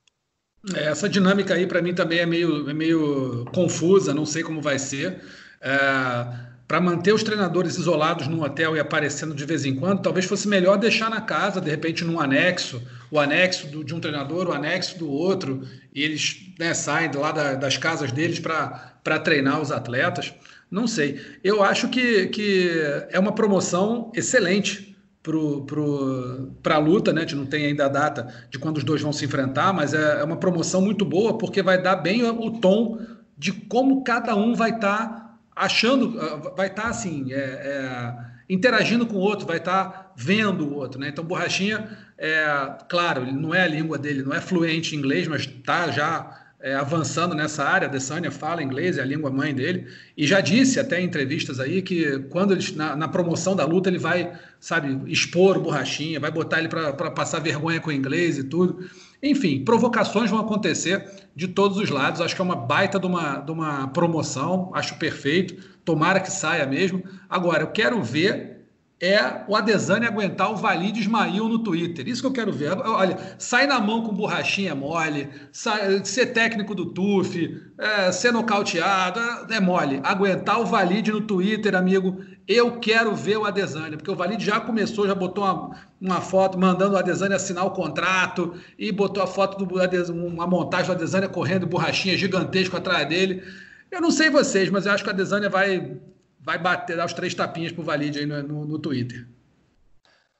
É, 0.75 0.85
essa 0.85 1.09
dinâmica 1.09 1.55
aí 1.55 1.67
para 1.67 1.83
mim 1.83 1.95
também 1.95 2.21
é 2.21 2.27
meio, 2.27 2.71
é 2.71 2.73
meio 2.73 3.45
confusa, 3.55 4.15
não 4.15 4.25
sei 4.25 4.43
como 4.43 4.61
vai 4.61 4.79
ser. 4.79 5.23
É 5.61 6.53
para 6.73 6.81
manter 6.81 7.13
os 7.13 7.23
treinadores 7.23 7.77
isolados 7.77 8.27
num 8.27 8.43
hotel 8.43 8.75
e 8.75 8.81
aparecendo 8.81 9.35
de 9.35 9.45
vez 9.45 9.67
em 9.67 9.77
quando, 9.77 10.01
talvez 10.01 10.25
fosse 10.25 10.49
melhor 10.49 10.79
deixar 10.79 11.11
na 11.11 11.21
casa, 11.21 11.61
de 11.61 11.69
repente, 11.69 12.03
num 12.03 12.19
anexo, 12.19 12.83
o 13.11 13.21
anexo 13.21 13.67
do, 13.67 13.85
de 13.85 13.95
um 13.95 14.01
treinador, 14.01 14.49
o 14.49 14.53
anexo 14.53 14.99
do 14.99 15.07
outro, 15.07 15.69
e 15.95 16.03
eles 16.03 16.55
né, 16.59 16.73
saem 16.73 17.11
lá 17.15 17.31
da, 17.31 17.55
das 17.57 17.77
casas 17.77 18.11
deles 18.11 18.41
para 18.41 19.19
treinar 19.23 19.61
os 19.61 19.71
atletas. 19.71 20.33
Não 20.73 20.87
sei. 20.87 21.21
Eu 21.45 21.63
acho 21.63 21.91
que, 21.91 22.29
que 22.29 22.71
é 23.11 23.19
uma 23.19 23.33
promoção 23.33 24.11
excelente 24.15 24.97
para 25.23 25.33
pro, 25.33 26.57
pro, 26.63 26.73
a 26.73 26.79
luta, 26.79 27.13
né? 27.13 27.21
A 27.21 27.25
gente 27.25 27.37
não 27.37 27.45
tem 27.45 27.67
ainda 27.67 27.85
a 27.85 27.89
data 27.89 28.27
de 28.51 28.59
quando 28.59 28.79
os 28.79 28.85
dois 28.85 29.03
vão 29.03 29.13
se 29.13 29.23
enfrentar, 29.27 29.75
mas 29.75 29.93
é, 29.93 30.21
é 30.21 30.25
uma 30.25 30.39
promoção 30.39 30.81
muito 30.81 31.05
boa 31.05 31.37
porque 31.37 31.63
vai 31.63 31.81
dar 31.81 31.97
bem 31.97 32.25
o 32.25 32.59
tom 32.59 32.99
de 33.37 33.53
como 33.53 34.03
cada 34.03 34.35
um 34.35 34.55
vai 34.55 34.71
estar. 34.71 35.09
Tá 35.09 35.39
achando, 35.55 36.19
ah, 36.19 36.53
vai 36.57 36.69
estar 36.69 36.85
tá, 36.85 36.89
assim, 36.89 37.31
é, 37.31 37.37
é, 37.37 38.15
interagindo 38.49 39.07
com 39.07 39.17
o 39.17 39.21
outro, 39.21 39.47
vai 39.47 39.59
estar 39.59 39.85
tá 39.85 40.13
vendo 40.17 40.67
o 40.67 40.75
outro, 40.75 40.99
né? 40.99 41.09
Então, 41.11 41.23
Borrachinha, 41.23 41.87
é, 42.17 42.79
claro, 42.89 43.23
ele 43.23 43.33
não 43.33 43.55
é 43.55 43.63
a 43.63 43.69
língua 43.69 43.99
dele, 43.99 44.23
não 44.23 44.33
é 44.33 44.41
fluente 44.41 44.97
em 44.97 44.99
inglês, 44.99 45.29
mas 45.29 45.43
está 45.43 45.91
já 45.91 46.42
é, 46.63 46.75
avançando 46.75 47.35
nessa 47.35 47.65
área. 47.65 47.89
Desânia 47.89 48.31
fala 48.31 48.63
inglês, 48.63 48.97
é 48.97 49.03
a 49.03 49.05
língua 49.05 49.31
mãe 49.31 49.53
dele, 49.53 49.87
e 50.17 50.27
já 50.27 50.41
disse 50.41 50.79
até 50.79 51.01
em 51.01 51.05
entrevistas 51.05 51.59
aí 51.59 51.83
que 51.83 52.21
quando 52.31 52.57
na, 52.77 52.95
na 52.95 53.09
promoção 53.09 53.57
da 53.57 53.65
luta, 53.65 53.91
ele 53.91 53.99
vai, 53.99 54.33
sabe, 54.61 55.11
expor 55.11 55.59
o 55.59 55.61
Borrachinha, 55.61 56.21
vai 56.21 56.31
botar 56.31 56.61
ele 56.61 56.69
para 56.69 57.11
passar 57.11 57.41
vergonha 57.41 57.81
com 57.81 57.91
o 57.91 57.93
inglês 57.93 58.39
e 58.39 58.45
tudo. 58.45 58.89
Enfim, 59.23 59.65
provocações 59.65 60.31
vão 60.31 60.41
acontecer 60.41 61.05
de 61.35 61.49
todos 61.49 61.79
os 61.79 61.91
lados. 61.91 62.21
Acho 62.21 62.35
que 62.35 62.41
é 62.41 62.45
uma 62.45 62.57
baita 62.57 62.99
de 62.99 63.07
uma, 63.07 63.37
de 63.37 63.53
uma 63.53 63.89
promoção, 63.89 64.71
acho 64.75 64.97
perfeito. 64.97 65.55
Tomara 65.85 66.21
que 66.21 66.31
saia 66.31 66.67
mesmo. 66.67 67.03
Agora, 67.29 67.63
eu 67.63 67.69
quero 67.69 68.03
ver 68.03 68.62
é 69.03 69.43
o 69.49 69.57
Adesanya 69.57 70.07
aguentar 70.07 70.53
o 70.53 70.57
Valide 70.57 71.01
Ismail 71.01 71.49
no 71.49 71.59
Twitter. 71.59 72.07
Isso 72.07 72.23
que 72.23 72.29
eu 72.29 72.33
quero 72.33 72.53
ver. 72.53 72.71
Olha, 72.79 73.19
sai 73.37 73.67
na 73.67 73.81
mão 73.81 74.05
com 74.05 74.15
borrachinha 74.15 74.77
mole, 74.77 75.29
sai, 75.51 76.05
ser 76.05 76.27
técnico 76.27 76.73
do 76.73 76.87
TUF, 76.87 77.61
é, 77.77 78.13
ser 78.13 78.33
nocauteado, 78.33 79.19
é, 79.51 79.57
é 79.57 79.61
mole. 79.61 80.01
Aguentar 80.05 80.61
o 80.61 80.65
Valide 80.65 81.11
no 81.11 81.21
Twitter, 81.21 81.75
amigo, 81.75 82.21
eu 82.47 82.79
quero 82.79 83.13
ver 83.13 83.39
o 83.39 83.45
Adesanya, 83.45 83.97
porque 83.97 84.11
o 84.11 84.15
Valide 84.15 84.45
já 84.45 84.61
começou, 84.61 85.05
já 85.05 85.17
botou 85.17 85.43
uma, 85.43 85.77
uma 86.01 86.21
foto 86.21 86.57
mandando 86.57 86.95
o 86.95 86.97
Adesanya 86.97 87.35
assinar 87.35 87.67
o 87.67 87.73
contrato 87.73 88.55
e 88.79 88.93
botou 88.93 89.21
a 89.21 89.27
foto 89.27 89.65
do 89.65 89.83
uma 90.13 90.47
montagem 90.47 90.87
do 90.87 90.93
Adesanya 90.93 91.29
correndo 91.29 91.67
borrachinha 91.67 92.17
gigantesco 92.17 92.77
atrás 92.77 93.09
dele. 93.09 93.43
Eu 93.91 94.01
não 94.01 94.13
sei 94.13 94.31
vocês, 94.31 94.71
mas 94.71 94.87
eu 94.87 94.93
acho 94.93 95.03
que 95.03 95.11
o 95.11 95.13
Adesanya 95.13 95.51
vai 95.51 95.99
vai 96.43 96.59
bater, 96.59 96.97
dar 96.97 97.07
os 97.07 97.13
três 97.13 97.35
tapinhas 97.35 97.73
pro 97.73 97.83
Valide 97.83 98.19
aí 98.19 98.27
no, 98.27 98.43
no, 98.43 98.67
no 98.67 98.79
Twitter. 98.79 99.27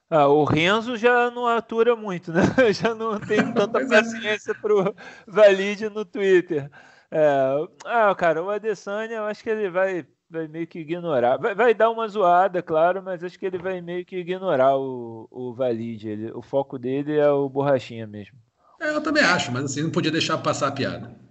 Ah, 0.09 0.27
o 0.27 0.43
Renzo 0.43 0.95
já 0.95 1.31
não 1.31 1.47
atura 1.47 1.95
muito, 1.95 2.31
né? 2.31 2.41
Já 2.71 2.93
não 2.93 3.19
tem 3.19 3.51
tanta 3.51 3.81
é. 3.81 3.87
paciência 3.87 4.53
pro 4.53 4.93
Valide 5.25 5.89
no 5.89 6.05
Twitter. 6.05 6.69
É, 7.09 7.67
ah, 7.85 8.13
cara, 8.13 8.43
o 8.43 8.49
Adesanya, 8.49 9.15
eu 9.15 9.23
acho 9.23 9.41
que 9.41 9.49
ele 9.49 9.71
vai, 9.71 10.05
vai 10.29 10.47
meio 10.47 10.67
que 10.67 10.79
ignorar. 10.79 11.37
Vai, 11.37 11.55
vai, 11.55 11.73
dar 11.73 11.89
uma 11.89 12.07
zoada, 12.07 12.61
claro, 12.61 13.01
mas 13.01 13.23
acho 13.23 13.39
que 13.39 13.45
ele 13.45 13.57
vai 13.57 13.81
meio 13.81 14.05
que 14.05 14.17
ignorar 14.17 14.77
o, 14.77 15.27
o 15.31 15.53
Valide. 15.53 16.09
Ele, 16.09 16.31
o 16.31 16.43
foco 16.43 16.77
dele 16.77 17.17
é 17.17 17.29
o 17.31 17.49
Borrachinha 17.49 18.05
mesmo. 18.05 18.37
É, 18.79 18.89
eu 18.89 19.01
também 19.01 19.23
acho, 19.23 19.51
mas 19.51 19.65
assim, 19.65 19.81
não 19.81 19.89
podia 19.89 20.11
deixar 20.11 20.37
passar 20.37 20.67
a 20.67 20.71
piada. 20.71 21.22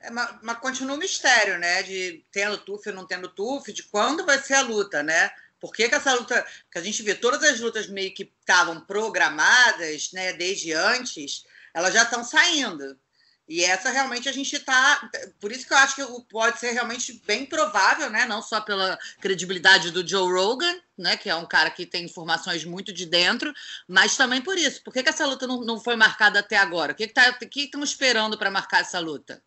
É, 0.00 0.10
mas, 0.10 0.38
mas 0.42 0.58
continua 0.58 0.96
o 0.96 0.98
mistério, 0.98 1.58
né? 1.58 1.82
De 1.82 2.24
tendo 2.32 2.58
tuf 2.58 2.88
ou 2.88 2.94
não 2.94 3.06
tendo 3.06 3.28
tuf, 3.28 3.72
de 3.72 3.82
quando 3.84 4.24
vai 4.24 4.38
ser 4.38 4.54
a 4.54 4.62
luta, 4.62 5.02
né? 5.02 5.30
Por 5.60 5.72
que, 5.72 5.88
que 5.88 5.94
essa 5.94 6.14
luta. 6.14 6.44
Que 6.70 6.78
a 6.78 6.82
gente 6.82 7.02
vê 7.02 7.14
todas 7.14 7.42
as 7.44 7.60
lutas 7.60 7.86
meio 7.86 8.14
que 8.14 8.32
estavam 8.40 8.80
programadas, 8.80 10.10
né, 10.12 10.32
desde 10.32 10.72
antes, 10.72 11.44
elas 11.74 11.92
já 11.92 12.02
estão 12.02 12.24
saindo. 12.24 12.98
E 13.46 13.64
essa 13.64 13.90
realmente 13.90 14.28
a 14.28 14.32
gente 14.32 14.54
está. 14.54 15.10
Por 15.40 15.50
isso 15.50 15.66
que 15.66 15.72
eu 15.72 15.78
acho 15.78 15.96
que 15.96 16.22
pode 16.30 16.60
ser 16.60 16.70
realmente 16.70 17.20
bem 17.26 17.44
provável, 17.44 18.08
né? 18.08 18.24
Não 18.24 18.40
só 18.40 18.60
pela 18.60 18.96
credibilidade 19.20 19.90
do 19.90 20.06
Joe 20.06 20.32
Rogan, 20.32 20.80
né? 20.96 21.16
Que 21.16 21.28
é 21.28 21.34
um 21.34 21.44
cara 21.44 21.68
que 21.68 21.84
tem 21.84 22.04
informações 22.04 22.64
muito 22.64 22.92
de 22.92 23.04
dentro, 23.06 23.52
mas 23.88 24.16
também 24.16 24.40
por 24.40 24.56
isso. 24.56 24.82
Por 24.84 24.92
que, 24.92 25.02
que 25.02 25.08
essa 25.08 25.26
luta 25.26 25.48
não, 25.48 25.62
não 25.64 25.80
foi 25.80 25.96
marcada 25.96 26.38
até 26.38 26.56
agora? 26.56 26.92
O 26.92 26.94
que 26.94 27.04
estão 27.04 27.24
que, 27.32 27.40
tá, 27.40 27.46
que 27.46 27.70
esperando 27.82 28.38
para 28.38 28.52
marcar 28.52 28.82
essa 28.82 29.00
luta? 29.00 29.42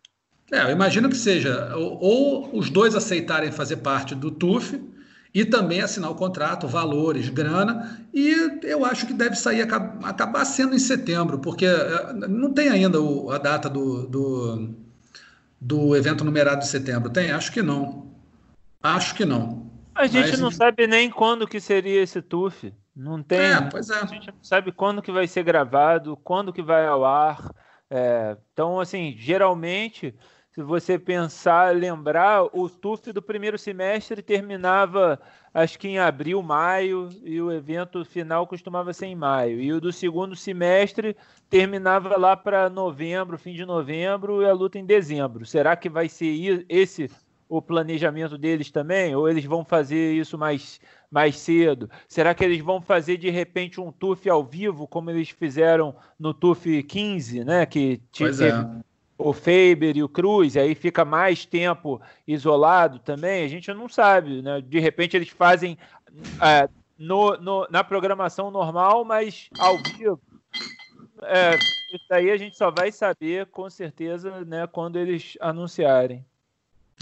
É, 0.52 0.62
eu 0.62 0.70
imagino 0.70 1.08
que 1.08 1.16
seja 1.16 1.74
ou, 1.74 1.98
ou 2.00 2.58
os 2.58 2.70
dois 2.70 2.94
aceitarem 2.94 3.50
fazer 3.50 3.78
parte 3.78 4.14
do 4.14 4.30
TUF 4.30 4.80
e 5.34 5.44
também 5.44 5.80
assinar 5.80 6.10
o 6.10 6.14
contrato, 6.14 6.68
valores, 6.68 7.28
grana, 7.28 8.06
e 8.14 8.60
eu 8.62 8.84
acho 8.84 9.04
que 9.04 9.12
deve 9.12 9.34
sair, 9.34 9.62
acabar 9.62 10.44
sendo 10.44 10.76
em 10.76 10.78
setembro, 10.78 11.40
porque 11.40 11.66
eh, 11.66 12.12
não 12.28 12.52
tem 12.52 12.68
ainda 12.68 13.00
o, 13.00 13.32
a 13.32 13.38
data 13.38 13.68
do, 13.68 14.06
do, 14.06 14.74
do, 15.60 15.96
evento 15.96 16.22
numerado 16.24 16.60
de 16.60 16.68
setembro. 16.68 17.10
Tem? 17.10 17.32
Acho 17.32 17.50
que 17.50 17.62
não. 17.62 18.14
Acho 18.80 19.16
que 19.16 19.24
não. 19.24 19.68
A 19.92 20.06
gente 20.06 20.30
Mas, 20.30 20.40
não 20.40 20.52
sabe 20.52 20.86
nem 20.86 21.10
quando 21.10 21.48
que 21.48 21.58
seria 21.58 22.00
esse 22.00 22.22
TUF. 22.22 22.72
Não 22.94 23.20
tem. 23.20 23.40
É, 23.40 23.60
pois 23.60 23.90
é. 23.90 23.98
A 23.98 24.06
gente 24.06 24.28
não 24.28 24.42
sabe 24.42 24.70
quando 24.70 25.02
que 25.02 25.10
vai 25.10 25.26
ser 25.26 25.42
gravado, 25.42 26.16
quando 26.22 26.52
que 26.52 26.62
vai 26.62 26.86
ao 26.86 27.04
ar. 27.04 27.52
É, 27.90 28.36
então, 28.52 28.78
assim, 28.78 29.16
geralmente 29.18 30.14
se 30.54 30.62
você 30.62 30.96
pensar, 30.96 31.74
lembrar, 31.74 32.44
o 32.44 32.68
TUF 32.68 33.12
do 33.12 33.20
primeiro 33.20 33.58
semestre 33.58 34.22
terminava 34.22 35.20
acho 35.52 35.76
que 35.76 35.88
em 35.88 35.98
abril, 35.98 36.40
maio, 36.42 37.08
e 37.24 37.40
o 37.42 37.50
evento 37.50 38.04
final 38.04 38.46
costumava 38.46 38.92
ser 38.92 39.06
em 39.06 39.16
maio. 39.16 39.60
E 39.60 39.72
o 39.72 39.80
do 39.80 39.92
segundo 39.92 40.36
semestre 40.36 41.16
terminava 41.50 42.16
lá 42.16 42.36
para 42.36 42.70
novembro, 42.70 43.36
fim 43.36 43.52
de 43.52 43.66
novembro, 43.66 44.42
e 44.42 44.46
a 44.46 44.52
luta 44.52 44.78
em 44.78 44.86
dezembro. 44.86 45.44
Será 45.44 45.74
que 45.74 45.88
vai 45.88 46.08
ser 46.08 46.64
esse 46.68 47.10
o 47.48 47.60
planejamento 47.60 48.38
deles 48.38 48.70
também? 48.70 49.12
Ou 49.16 49.28
eles 49.28 49.44
vão 49.44 49.64
fazer 49.64 50.14
isso 50.14 50.38
mais, 50.38 50.80
mais 51.10 51.36
cedo? 51.36 51.90
Será 52.08 52.32
que 52.32 52.44
eles 52.44 52.60
vão 52.60 52.80
fazer 52.80 53.16
de 53.16 53.28
repente 53.28 53.80
um 53.80 53.90
TUF 53.90 54.30
ao 54.30 54.44
vivo, 54.44 54.86
como 54.86 55.10
eles 55.10 55.30
fizeram 55.30 55.96
no 56.16 56.32
TUF 56.32 56.84
15, 56.84 57.44
né? 57.44 57.66
Que 57.66 58.00
pois 58.16 58.40
é 58.40 58.52
o 59.16 59.32
Faber 59.32 59.96
e 59.96 60.02
o 60.02 60.08
Cruz, 60.08 60.56
aí 60.56 60.74
fica 60.74 61.04
mais 61.04 61.46
tempo 61.46 62.00
isolado 62.26 62.98
também, 62.98 63.44
a 63.44 63.48
gente 63.48 63.72
não 63.72 63.88
sabe, 63.88 64.42
né? 64.42 64.60
De 64.60 64.78
repente 64.80 65.16
eles 65.16 65.28
fazem 65.28 65.78
é, 66.42 66.68
no, 66.98 67.36
no, 67.36 67.66
na 67.70 67.84
programação 67.84 68.50
normal, 68.50 69.04
mas 69.04 69.48
ao 69.58 69.76
vivo. 69.78 70.20
É, 71.22 71.54
isso 71.54 72.12
aí 72.12 72.30
a 72.30 72.36
gente 72.36 72.56
só 72.56 72.70
vai 72.70 72.90
saber 72.90 73.46
com 73.46 73.70
certeza 73.70 74.44
né, 74.44 74.66
quando 74.66 74.98
eles 74.98 75.38
anunciarem. 75.40 76.24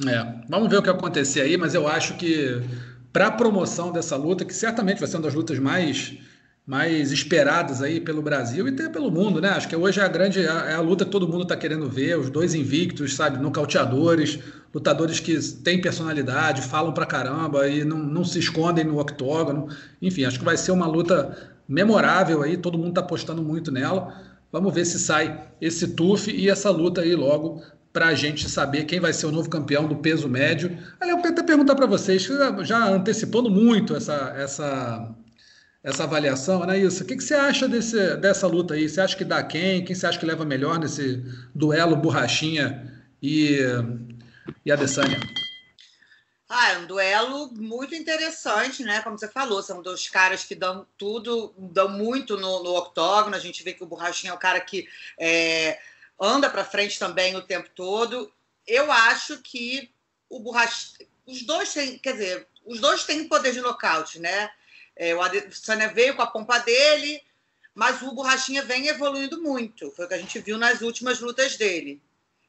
É, 0.06 0.46
vamos 0.48 0.68
ver 0.68 0.78
o 0.78 0.82
que 0.82 0.90
acontecer 0.90 1.40
aí, 1.40 1.56
mas 1.56 1.74
eu 1.74 1.88
acho 1.88 2.16
que 2.16 2.62
para 3.12 3.26
a 3.26 3.30
promoção 3.30 3.92
dessa 3.92 4.16
luta, 4.16 4.44
que 4.44 4.54
certamente 4.54 4.98
vai 4.98 5.08
ser 5.08 5.16
uma 5.16 5.24
das 5.24 5.34
lutas 5.34 5.58
mais 5.58 6.16
mais 6.66 7.10
esperadas 7.10 7.82
aí 7.82 8.00
pelo 8.00 8.22
Brasil 8.22 8.66
e 8.68 8.70
até 8.70 8.88
pelo 8.88 9.10
mundo, 9.10 9.40
né? 9.40 9.48
Acho 9.48 9.68
que 9.68 9.74
hoje 9.74 10.00
é 10.00 10.04
a 10.04 10.08
grande 10.08 10.40
é 10.40 10.74
a 10.74 10.80
luta 10.80 11.04
que 11.04 11.10
todo 11.10 11.26
mundo 11.26 11.42
está 11.42 11.56
querendo 11.56 11.88
ver, 11.88 12.18
os 12.18 12.30
dois 12.30 12.54
invictos, 12.54 13.14
sabe, 13.14 13.42
nocauteadores, 13.42 14.38
lutadores 14.72 15.18
que 15.18 15.36
têm 15.40 15.80
personalidade, 15.80 16.62
falam 16.62 16.92
pra 16.92 17.04
caramba 17.04 17.68
e 17.68 17.84
não, 17.84 17.98
não 17.98 18.24
se 18.24 18.38
escondem 18.38 18.84
no 18.84 19.00
octógono. 19.00 19.68
Enfim, 20.00 20.24
acho 20.24 20.38
que 20.38 20.44
vai 20.44 20.56
ser 20.56 20.70
uma 20.70 20.86
luta 20.86 21.36
memorável 21.68 22.42
aí, 22.42 22.56
todo 22.56 22.78
mundo 22.78 22.90
está 22.90 23.00
apostando 23.00 23.42
muito 23.42 23.72
nela. 23.72 24.14
Vamos 24.52 24.72
ver 24.72 24.84
se 24.84 24.98
sai 25.00 25.48
esse 25.60 25.88
TUF 25.88 26.30
e 26.30 26.48
essa 26.48 26.70
luta 26.70 27.00
aí 27.00 27.14
logo 27.16 27.60
para 27.92 28.06
a 28.06 28.14
gente 28.14 28.48
saber 28.48 28.84
quem 28.84 29.00
vai 29.00 29.12
ser 29.12 29.26
o 29.26 29.32
novo 29.32 29.50
campeão 29.50 29.86
do 29.86 29.96
peso 29.96 30.28
médio. 30.28 30.78
Aliás, 31.00 31.18
eu 31.18 31.22
quero 31.22 31.34
até 31.34 31.42
perguntar 31.42 31.74
para 31.74 31.86
vocês, 31.86 32.26
já 32.62 32.88
antecipando 32.88 33.50
muito 33.50 33.94
essa, 33.94 34.34
essa 34.36 35.14
essa 35.82 36.04
avaliação, 36.04 36.64
né, 36.64 36.78
Isso. 36.78 37.02
O 37.02 37.06
que, 37.06 37.16
que 37.16 37.24
você 37.24 37.34
acha 37.34 37.66
desse, 37.66 38.16
dessa 38.16 38.46
luta 38.46 38.74
aí? 38.74 38.88
Você 38.88 39.00
acha 39.00 39.16
que 39.16 39.24
dá 39.24 39.42
quem? 39.42 39.84
Quem 39.84 39.94
você 39.94 40.06
acha 40.06 40.18
que 40.18 40.26
leva 40.26 40.44
melhor 40.44 40.78
nesse 40.78 41.16
duelo 41.54 41.96
Borrachinha 41.96 43.04
e, 43.20 43.58
e 44.64 44.70
Adesanya? 44.70 45.18
Ah, 46.48 46.72
é 46.72 46.78
um 46.78 46.86
duelo 46.86 47.50
muito 47.54 47.94
interessante, 47.94 48.84
né? 48.84 49.00
Como 49.00 49.18
você 49.18 49.26
falou, 49.26 49.62
são 49.62 49.82
dois 49.82 50.08
caras 50.08 50.44
que 50.44 50.54
dão 50.54 50.86
tudo, 50.98 51.54
dão 51.56 51.88
muito 51.88 52.36
no, 52.36 52.62
no 52.62 52.76
octógono. 52.76 53.34
A 53.34 53.40
gente 53.40 53.64
vê 53.64 53.72
que 53.72 53.82
o 53.82 53.86
Borrachinha 53.86 54.32
é 54.32 54.34
o 54.34 54.38
cara 54.38 54.60
que 54.60 54.86
é, 55.18 55.80
anda 56.20 56.50
para 56.50 56.64
frente 56.64 56.98
também 56.98 57.34
o 57.34 57.42
tempo 57.42 57.70
todo. 57.74 58.30
Eu 58.66 58.92
acho 58.92 59.38
que 59.38 59.90
o 60.28 60.38
Borrachinha, 60.38 61.08
os 61.26 61.42
dois 61.42 61.72
têm, 61.72 61.98
quer 61.98 62.12
dizer, 62.12 62.46
os 62.66 62.80
dois 62.80 63.04
têm 63.04 63.26
poder 63.26 63.52
de 63.52 63.60
nocaute, 63.62 64.20
né? 64.20 64.50
É, 64.96 65.14
o 65.14 65.22
Adesanya 65.22 65.88
veio 65.88 66.14
com 66.14 66.22
a 66.22 66.26
pompa 66.26 66.58
dele, 66.58 67.20
mas 67.74 68.02
o 68.02 68.12
Borrachinha 68.12 68.62
vem 68.62 68.88
evoluindo 68.88 69.42
muito. 69.42 69.90
Foi 69.92 70.04
o 70.04 70.08
que 70.08 70.14
a 70.14 70.18
gente 70.18 70.38
viu 70.38 70.58
nas 70.58 70.80
últimas 70.82 71.20
lutas 71.20 71.56
dele. 71.56 72.00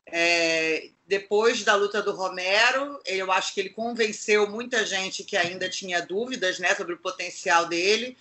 É, 0.05 0.89
depois 1.07 1.63
da 1.63 1.75
luta 1.75 2.01
do 2.01 2.11
Romero, 2.13 2.99
eu 3.05 3.31
acho 3.31 3.53
que 3.53 3.59
ele 3.61 3.69
convenceu 3.69 4.49
muita 4.49 4.85
gente 4.85 5.23
que 5.23 5.37
ainda 5.37 5.69
tinha 5.69 6.01
dúvidas 6.01 6.59
né, 6.59 6.75
sobre 6.75 6.93
o 6.93 6.99
potencial 6.99 7.67
dele. 7.67 8.17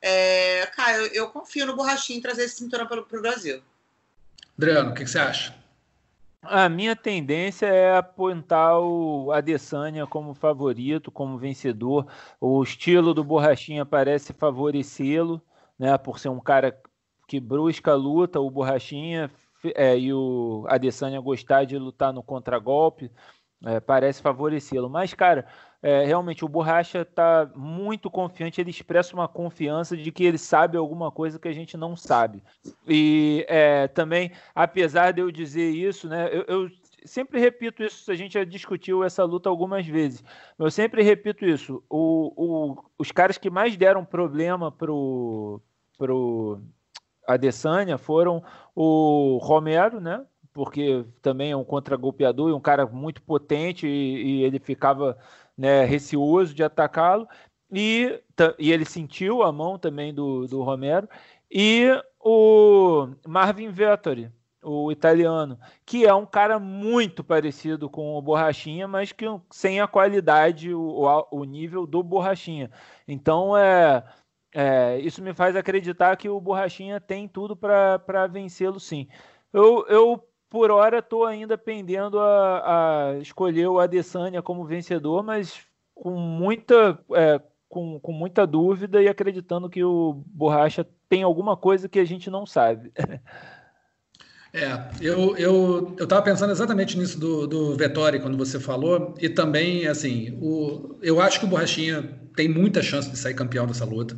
É, 0.00 0.66
cara, 0.74 0.98
eu, 0.98 1.06
eu, 1.06 1.28
confio 1.28 1.64
no 1.64 1.76
Borrachinha 1.76 2.18
em 2.18 2.22
trazer 2.22 2.44
esse 2.44 2.56
cinturão 2.56 2.86
para 2.86 3.00
o 3.00 3.22
Brasil. 3.22 3.62
Adriano, 4.58 4.90
o 4.90 4.94
que, 4.94 5.04
que 5.04 5.10
você 5.10 5.18
acha? 5.18 5.61
A 6.44 6.68
minha 6.68 6.96
tendência 6.96 7.66
é 7.66 7.96
apontar 7.96 8.78
o 8.80 9.30
Adesanya 9.30 10.06
como 10.06 10.34
favorito, 10.34 11.10
como 11.10 11.38
vencedor. 11.38 12.06
O 12.40 12.60
estilo 12.62 13.14
do 13.14 13.22
Borrachinha 13.22 13.86
parece 13.86 14.32
favorecê-lo, 14.32 15.40
né? 15.78 15.96
Por 15.98 16.18
ser 16.18 16.30
um 16.30 16.40
cara 16.40 16.76
que 17.28 17.38
busca 17.38 17.92
a 17.92 17.94
luta, 17.94 18.40
o 18.40 18.50
Borrachinha 18.50 19.30
é, 19.76 19.96
e 19.96 20.12
o 20.12 20.64
Adesanya 20.68 21.20
gostar 21.20 21.64
de 21.64 21.78
lutar 21.78 22.12
no 22.12 22.24
contragolpe, 22.24 23.10
é, 23.64 23.78
parece 23.78 24.20
favorecê-lo. 24.20 24.90
Mas, 24.90 25.14
cara, 25.14 25.46
é, 25.82 26.04
realmente 26.04 26.44
o 26.44 26.48
Borracha 26.48 27.00
está 27.00 27.50
muito 27.56 28.08
confiante, 28.08 28.60
ele 28.60 28.70
expressa 28.70 29.14
uma 29.14 29.26
confiança 29.26 29.96
de 29.96 30.12
que 30.12 30.24
ele 30.24 30.38
sabe 30.38 30.76
alguma 30.76 31.10
coisa 31.10 31.40
que 31.40 31.48
a 31.48 31.52
gente 31.52 31.76
não 31.76 31.96
sabe. 31.96 32.40
E 32.86 33.44
é, 33.48 33.88
também, 33.88 34.30
apesar 34.54 35.12
de 35.12 35.20
eu 35.20 35.30
dizer 35.32 35.70
isso, 35.70 36.08
né, 36.08 36.28
eu, 36.32 36.44
eu, 36.46 36.70
sempre 37.04 37.40
repito 37.40 37.82
isso, 37.82 38.12
a 38.12 38.14
gente 38.14 38.34
já 38.34 38.44
discutiu 38.44 39.02
essa 39.02 39.24
luta 39.24 39.48
algumas 39.48 39.84
vezes, 39.84 40.22
eu 40.56 40.70
sempre 40.70 41.02
repito 41.02 41.44
isso, 41.44 41.82
o, 41.90 42.32
o, 42.36 42.84
os 42.96 43.10
caras 43.10 43.36
que 43.36 43.50
mais 43.50 43.76
deram 43.76 44.04
problema 44.04 44.70
pro, 44.70 45.60
pro 45.98 46.60
Adesanya 47.26 47.98
foram 47.98 48.40
o 48.72 49.38
Romero, 49.42 50.00
né, 50.00 50.24
porque 50.52 51.04
também 51.20 51.50
é 51.50 51.56
um 51.56 51.64
contragolpeador 51.64 52.50
e 52.50 52.52
um 52.52 52.60
cara 52.60 52.86
muito 52.86 53.20
potente 53.22 53.86
e, 53.88 54.22
e 54.22 54.44
ele 54.44 54.60
ficava 54.60 55.18
né, 55.62 55.84
receoso 55.84 56.52
de 56.52 56.64
atacá-lo, 56.64 57.28
e, 57.72 58.20
e 58.58 58.72
ele 58.72 58.84
sentiu 58.84 59.44
a 59.44 59.52
mão 59.52 59.78
também 59.78 60.12
do, 60.12 60.44
do 60.48 60.60
Romero, 60.60 61.08
e 61.48 61.88
o 62.18 63.06
Marvin 63.24 63.70
Vettori, 63.70 64.28
o 64.60 64.90
italiano, 64.90 65.56
que 65.86 66.04
é 66.04 66.12
um 66.12 66.26
cara 66.26 66.58
muito 66.58 67.22
parecido 67.22 67.88
com 67.88 68.14
o 68.14 68.22
Borrachinha, 68.22 68.88
mas 68.88 69.12
que 69.12 69.24
sem 69.50 69.80
a 69.80 69.86
qualidade, 69.86 70.74
o, 70.74 71.06
o 71.30 71.44
nível 71.44 71.86
do 71.86 72.02
Borrachinha. 72.02 72.68
Então, 73.06 73.56
é, 73.56 74.04
é, 74.52 74.98
isso 74.98 75.22
me 75.22 75.32
faz 75.32 75.54
acreditar 75.54 76.16
que 76.16 76.28
o 76.28 76.40
Borrachinha 76.40 77.00
tem 77.00 77.28
tudo 77.28 77.54
para 77.54 78.26
vencê-lo, 78.26 78.80
sim. 78.80 79.06
Eu, 79.52 79.86
eu 79.86 80.28
por 80.52 80.70
hora 80.70 80.98
estou 80.98 81.24
ainda 81.24 81.56
pendendo 81.56 82.20
a, 82.20 83.14
a, 83.14 83.18
escolher 83.20 83.68
o 83.68 83.80
Adesanya 83.80 84.42
como 84.42 84.66
vencedor, 84.66 85.22
mas 85.22 85.62
com 85.94 86.10
muita, 86.10 86.98
é, 87.14 87.40
com, 87.70 87.98
com 87.98 88.12
muita 88.12 88.46
dúvida 88.46 89.00
e 89.00 89.08
acreditando 89.08 89.70
que 89.70 89.82
o 89.82 90.22
Borracha 90.26 90.86
tem 91.08 91.22
alguma 91.22 91.56
coisa 91.56 91.88
que 91.88 91.98
a 91.98 92.04
gente 92.04 92.28
não 92.30 92.44
sabe. 92.44 92.92
É, 94.54 94.90
eu 95.00 95.34
eu 95.38 95.94
eu 95.98 96.04
estava 96.04 96.20
pensando 96.20 96.50
exatamente 96.50 96.98
nisso 96.98 97.18
do, 97.18 97.46
do 97.46 97.74
Vettori 97.74 98.20
quando 98.20 98.36
você 98.36 98.60
falou 98.60 99.14
e 99.18 99.26
também 99.26 99.86
assim 99.86 100.36
o 100.42 100.98
eu 101.00 101.22
acho 101.22 101.40
que 101.40 101.46
o 101.46 101.48
Borrachinha 101.48 102.20
tem 102.36 102.50
muita 102.50 102.82
chance 102.82 103.08
de 103.10 103.16
sair 103.16 103.32
campeão 103.32 103.66
dessa 103.66 103.86
luta. 103.86 104.14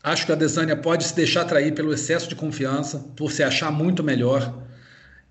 Acho 0.00 0.26
que 0.26 0.30
a 0.30 0.36
Adesanya 0.36 0.76
pode 0.76 1.02
se 1.02 1.16
deixar 1.16 1.40
atrair 1.40 1.74
pelo 1.74 1.92
excesso 1.92 2.28
de 2.28 2.36
confiança, 2.36 3.00
por 3.16 3.32
se 3.32 3.42
achar 3.42 3.72
muito 3.72 4.04
melhor. 4.04 4.67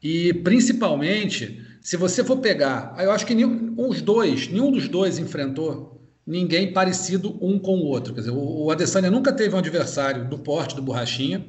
E 0.01 0.33
principalmente 0.33 1.65
se 1.87 1.95
você 1.95 2.21
for 2.21 2.37
pegar, 2.39 2.95
eu 2.99 3.11
acho 3.11 3.25
que 3.25 3.33
nenhum, 3.33 3.73
os 3.77 4.01
dois, 4.01 4.49
nenhum 4.49 4.69
dos 4.71 4.89
dois 4.89 5.17
enfrentou 5.17 5.97
ninguém 6.27 6.73
parecido 6.73 7.37
um 7.41 7.57
com 7.57 7.77
o 7.77 7.85
outro. 7.85 8.13
Quer 8.13 8.19
dizer, 8.19 8.33
o, 8.33 8.69
Adesanya 8.69 9.09
nunca 9.09 9.31
teve 9.31 9.55
um 9.55 9.57
adversário 9.57 10.27
do 10.27 10.37
porte 10.37 10.75
do 10.75 10.81
Borrachinha, 10.81 11.45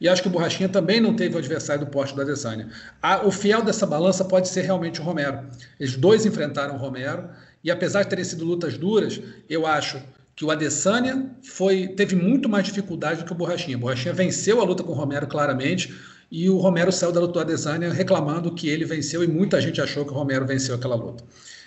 e 0.00 0.08
acho 0.08 0.20
que 0.20 0.28
o 0.28 0.30
Borrachinha 0.30 0.68
também 0.68 1.00
não 1.00 1.14
teve 1.14 1.36
um 1.36 1.38
adversário 1.38 1.84
do 1.84 1.90
porte 1.90 2.14
do 2.14 2.20
Adesanya. 2.20 2.68
A, 3.00 3.24
o 3.24 3.30
fiel 3.30 3.62
dessa 3.62 3.86
balança 3.86 4.24
pode 4.24 4.48
ser 4.48 4.62
realmente 4.62 5.00
o 5.00 5.04
Romero. 5.04 5.46
Eles 5.78 5.96
dois 5.96 6.26
enfrentaram 6.26 6.74
o 6.74 6.78
Romero, 6.78 7.28
e 7.62 7.70
apesar 7.70 8.02
de 8.02 8.08
terem 8.08 8.24
sido 8.24 8.44
lutas 8.44 8.76
duras, 8.76 9.20
eu 9.48 9.64
acho 9.66 10.02
que 10.34 10.44
o 10.44 10.50
Adesanya 10.50 11.30
foi, 11.44 11.86
teve 11.86 12.16
muito 12.16 12.48
mais 12.48 12.66
dificuldade 12.66 13.20
do 13.20 13.24
que 13.24 13.32
o 13.32 13.36
Borrachinha. 13.36 13.76
O 13.76 13.80
Borrachinha 13.80 14.12
venceu 14.12 14.60
a 14.60 14.64
luta 14.64 14.82
com 14.82 14.90
o 14.90 14.96
Romero 14.96 15.28
claramente, 15.28 15.94
e 16.30 16.50
o 16.50 16.56
Romero 16.56 16.90
saiu 16.90 17.12
da 17.12 17.20
luta 17.20 17.34
do 17.34 17.40
Adesanya 17.40 17.92
reclamando 17.92 18.52
que 18.52 18.68
ele 18.68 18.84
venceu, 18.84 19.22
e 19.22 19.26
muita 19.26 19.60
gente 19.60 19.80
achou 19.80 20.04
que 20.04 20.10
o 20.10 20.14
Romero 20.14 20.46
venceu 20.46 20.74
aquela 20.74 20.96
luta. 20.96 21.24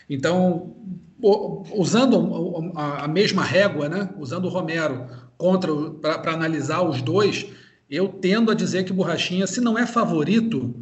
Então, 0.10 0.76
usando 1.22 2.72
a 2.76 3.08
mesma 3.08 3.44
régua, 3.44 3.88
né, 3.88 4.10
usando 4.18 4.46
o 4.46 4.50
Romero 4.50 5.08
contra 5.38 5.72
para 6.02 6.34
analisar 6.34 6.82
os 6.82 7.02
dois, 7.02 7.46
eu 7.90 8.08
tendo 8.08 8.52
a 8.52 8.56
dizer 8.56 8.84
que 8.84 8.92
o 8.92 8.96
Borrachinha, 8.96 9.48
se 9.48 9.62
não 9.62 9.78
é 9.78 9.86
favorito, 9.86 10.76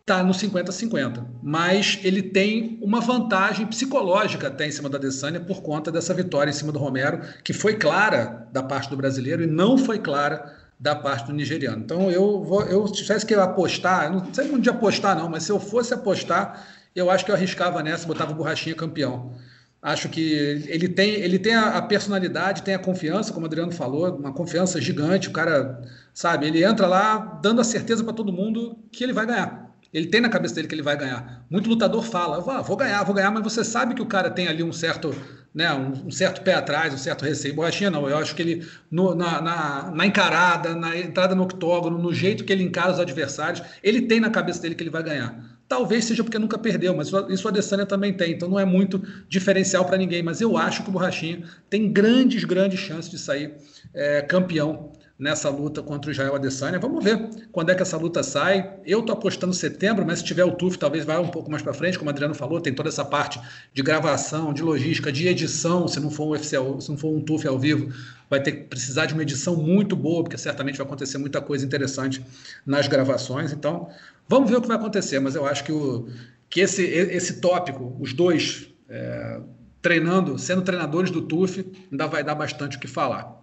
está 0.00 0.22
no 0.22 0.32
50-50. 0.32 1.24
Mas 1.42 1.98
ele 2.04 2.22
tem 2.22 2.78
uma 2.80 3.00
vantagem 3.00 3.66
psicológica 3.66 4.46
até 4.46 4.66
em 4.66 4.70
cima 4.70 4.88
da 4.88 4.98
Adesanya 4.98 5.40
por 5.40 5.62
conta 5.62 5.90
dessa 5.90 6.14
vitória 6.14 6.50
em 6.50 6.54
cima 6.54 6.70
do 6.70 6.78
Romero, 6.78 7.20
que 7.42 7.52
foi 7.52 7.74
clara 7.74 8.48
da 8.52 8.62
parte 8.62 8.88
do 8.88 8.96
brasileiro 8.96 9.42
e 9.42 9.46
não 9.46 9.76
foi 9.76 9.98
clara 9.98 10.65
da 10.78 10.94
parte 10.94 11.26
do 11.26 11.32
nigeriano. 11.32 11.82
Então 11.82 12.10
eu 12.10 12.42
vou, 12.42 12.62
eu 12.62 12.86
se 12.86 12.94
tivesse 12.94 13.24
que 13.24 13.34
apostar, 13.34 14.12
não 14.12 14.32
sei 14.32 14.46
muito 14.46 14.62
de 14.62 14.70
apostar 14.70 15.16
não, 15.16 15.28
mas 15.28 15.44
se 15.44 15.52
eu 15.52 15.58
fosse 15.58 15.94
apostar, 15.94 16.66
eu 16.94 17.10
acho 17.10 17.24
que 17.24 17.30
eu 17.30 17.34
arriscava 17.34 17.82
nessa, 17.82 18.06
botava 18.06 18.32
o 18.32 18.34
Borrachinha 18.34 18.74
campeão. 18.74 19.34
Acho 19.80 20.08
que 20.08 20.32
ele 20.66 20.88
tem, 20.88 21.10
ele 21.10 21.38
tem 21.38 21.54
a, 21.54 21.80
personalidade, 21.80 22.62
tem 22.62 22.74
a 22.74 22.78
confiança, 22.78 23.32
como 23.32 23.44
o 23.44 23.46
Adriano 23.46 23.70
falou, 23.70 24.16
uma 24.16 24.32
confiança 24.32 24.80
gigante. 24.80 25.28
O 25.28 25.32
cara, 25.32 25.80
sabe, 26.12 26.46
ele 26.46 26.64
entra 26.64 26.86
lá 26.86 27.38
dando 27.40 27.60
a 27.60 27.64
certeza 27.64 28.02
para 28.02 28.12
todo 28.12 28.32
mundo 28.32 28.78
que 28.90 29.04
ele 29.04 29.12
vai 29.12 29.26
ganhar. 29.26 29.65
Ele 29.92 30.06
tem 30.06 30.20
na 30.20 30.28
cabeça 30.28 30.54
dele 30.54 30.68
que 30.68 30.74
ele 30.74 30.82
vai 30.82 30.96
ganhar. 30.96 31.44
Muito 31.50 31.68
lutador 31.68 32.02
fala, 32.02 32.38
ah, 32.38 32.62
vou 32.62 32.76
ganhar, 32.76 33.02
vou 33.04 33.14
ganhar, 33.14 33.30
mas 33.30 33.42
você 33.42 33.64
sabe 33.64 33.94
que 33.94 34.02
o 34.02 34.06
cara 34.06 34.30
tem 34.30 34.48
ali 34.48 34.62
um 34.62 34.72
certo, 34.72 35.14
né, 35.54 35.72
um, 35.72 36.06
um 36.06 36.10
certo 36.10 36.42
pé 36.42 36.54
atrás, 36.54 36.92
um 36.92 36.98
certo 36.98 37.24
receio. 37.24 37.54
Borrachinha 37.54 37.90
não, 37.90 38.08
eu 38.08 38.16
acho 38.16 38.34
que 38.34 38.42
ele, 38.42 38.68
no, 38.90 39.14
na, 39.14 39.40
na, 39.40 39.90
na, 39.90 40.06
encarada, 40.06 40.74
na 40.74 40.98
entrada 40.98 41.34
no 41.34 41.44
octógono, 41.44 41.98
no 41.98 42.12
jeito 42.12 42.44
que 42.44 42.52
ele 42.52 42.64
encara 42.64 42.92
os 42.92 43.00
adversários, 43.00 43.62
ele 43.82 44.02
tem 44.02 44.20
na 44.20 44.30
cabeça 44.30 44.60
dele 44.60 44.74
que 44.74 44.82
ele 44.82 44.90
vai 44.90 45.02
ganhar. 45.02 45.56
Talvez 45.68 46.04
seja 46.04 46.22
porque 46.22 46.38
nunca 46.38 46.56
perdeu, 46.56 46.94
mas 46.94 47.10
isso 47.28 47.48
a 47.48 47.50
Adesanya 47.50 47.84
também 47.84 48.12
tem, 48.12 48.32
então 48.32 48.48
não 48.48 48.58
é 48.58 48.64
muito 48.64 49.02
diferencial 49.28 49.84
para 49.84 49.96
ninguém. 49.96 50.22
Mas 50.22 50.40
eu 50.40 50.56
acho 50.56 50.84
que 50.84 50.88
o 50.88 50.92
Borrachinha 50.92 51.42
tem 51.68 51.92
grandes, 51.92 52.44
grandes 52.44 52.78
chances 52.78 53.10
de 53.10 53.18
sair 53.18 53.52
é, 53.92 54.22
campeão 54.22 54.92
nessa 55.18 55.48
luta 55.48 55.82
contra 55.82 56.10
o 56.10 56.12
Israel 56.12 56.34
Adesanya. 56.34 56.78
Vamos 56.78 57.02
ver 57.02 57.48
quando 57.50 57.70
é 57.70 57.74
que 57.74 57.82
essa 57.82 57.96
luta 57.96 58.22
sai. 58.22 58.74
Eu 58.84 59.00
estou 59.00 59.14
apostando 59.14 59.54
setembro, 59.54 60.04
mas 60.06 60.18
se 60.18 60.24
tiver 60.24 60.44
o 60.44 60.52
TUF, 60.52 60.78
talvez 60.78 61.04
vá 61.04 61.18
um 61.18 61.28
pouco 61.28 61.50
mais 61.50 61.62
para 61.62 61.72
frente, 61.72 61.98
como 61.98 62.10
o 62.10 62.12
Adriano 62.12 62.34
falou, 62.34 62.60
tem 62.60 62.74
toda 62.74 62.88
essa 62.88 63.04
parte 63.04 63.40
de 63.72 63.82
gravação, 63.82 64.52
de 64.52 64.62
logística, 64.62 65.10
de 65.10 65.26
edição, 65.26 65.88
se 65.88 65.98
não 66.00 66.10
for 66.10 66.26
um 66.26 66.30
UFC, 66.30 66.56
se 66.80 66.90
não 66.90 66.98
for 66.98 67.08
um 67.08 67.20
TUF 67.20 67.48
ao 67.48 67.58
vivo, 67.58 67.92
vai 68.28 68.42
ter 68.42 68.52
que 68.52 68.64
precisar 68.64 69.06
de 69.06 69.14
uma 69.14 69.22
edição 69.22 69.56
muito 69.56 69.96
boa, 69.96 70.22
porque 70.22 70.36
certamente 70.36 70.76
vai 70.76 70.86
acontecer 70.86 71.18
muita 71.18 71.40
coisa 71.40 71.64
interessante 71.64 72.24
nas 72.66 72.86
gravações. 72.86 73.52
Então, 73.52 73.88
Vamos 74.28 74.50
ver 74.50 74.56
o 74.56 74.60
que 74.60 74.68
vai 74.68 74.76
acontecer, 74.76 75.20
mas 75.20 75.34
eu 75.34 75.46
acho 75.46 75.62
que, 75.62 75.72
o, 75.72 76.08
que 76.50 76.60
esse, 76.60 76.82
esse 76.82 77.40
tópico, 77.40 77.96
os 78.00 78.12
dois 78.12 78.68
é, 78.88 79.40
treinando, 79.80 80.36
sendo 80.38 80.62
treinadores 80.62 81.10
do 81.10 81.22
TUF, 81.22 81.64
ainda 81.90 82.06
vai 82.06 82.24
dar 82.24 82.34
bastante 82.34 82.76
o 82.76 82.80
que 82.80 82.88
falar. 82.88 83.35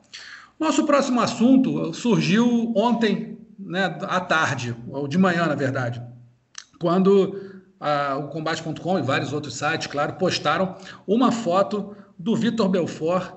Nosso 0.60 0.86
próximo 0.86 1.20
assunto 1.20 1.94
surgiu 1.94 2.74
ontem, 2.76 3.38
né, 3.60 3.86
à 4.04 4.20
tarde, 4.20 4.76
ou 4.90 5.08
de 5.08 5.18
manhã, 5.18 5.46
na 5.46 5.56
verdade, 5.56 6.02
quando 6.80 7.54
a, 7.80 8.18
o 8.18 8.28
Combate.com 8.30 8.98
e 8.98 9.02
vários 9.02 9.34
outros 9.34 9.56
sites, 9.56 9.88
claro, 9.88 10.14
postaram 10.14 10.76
uma 11.06 11.32
foto 11.32 11.96
do 12.18 12.36
Vitor 12.36 12.70
Belfort 12.70 13.34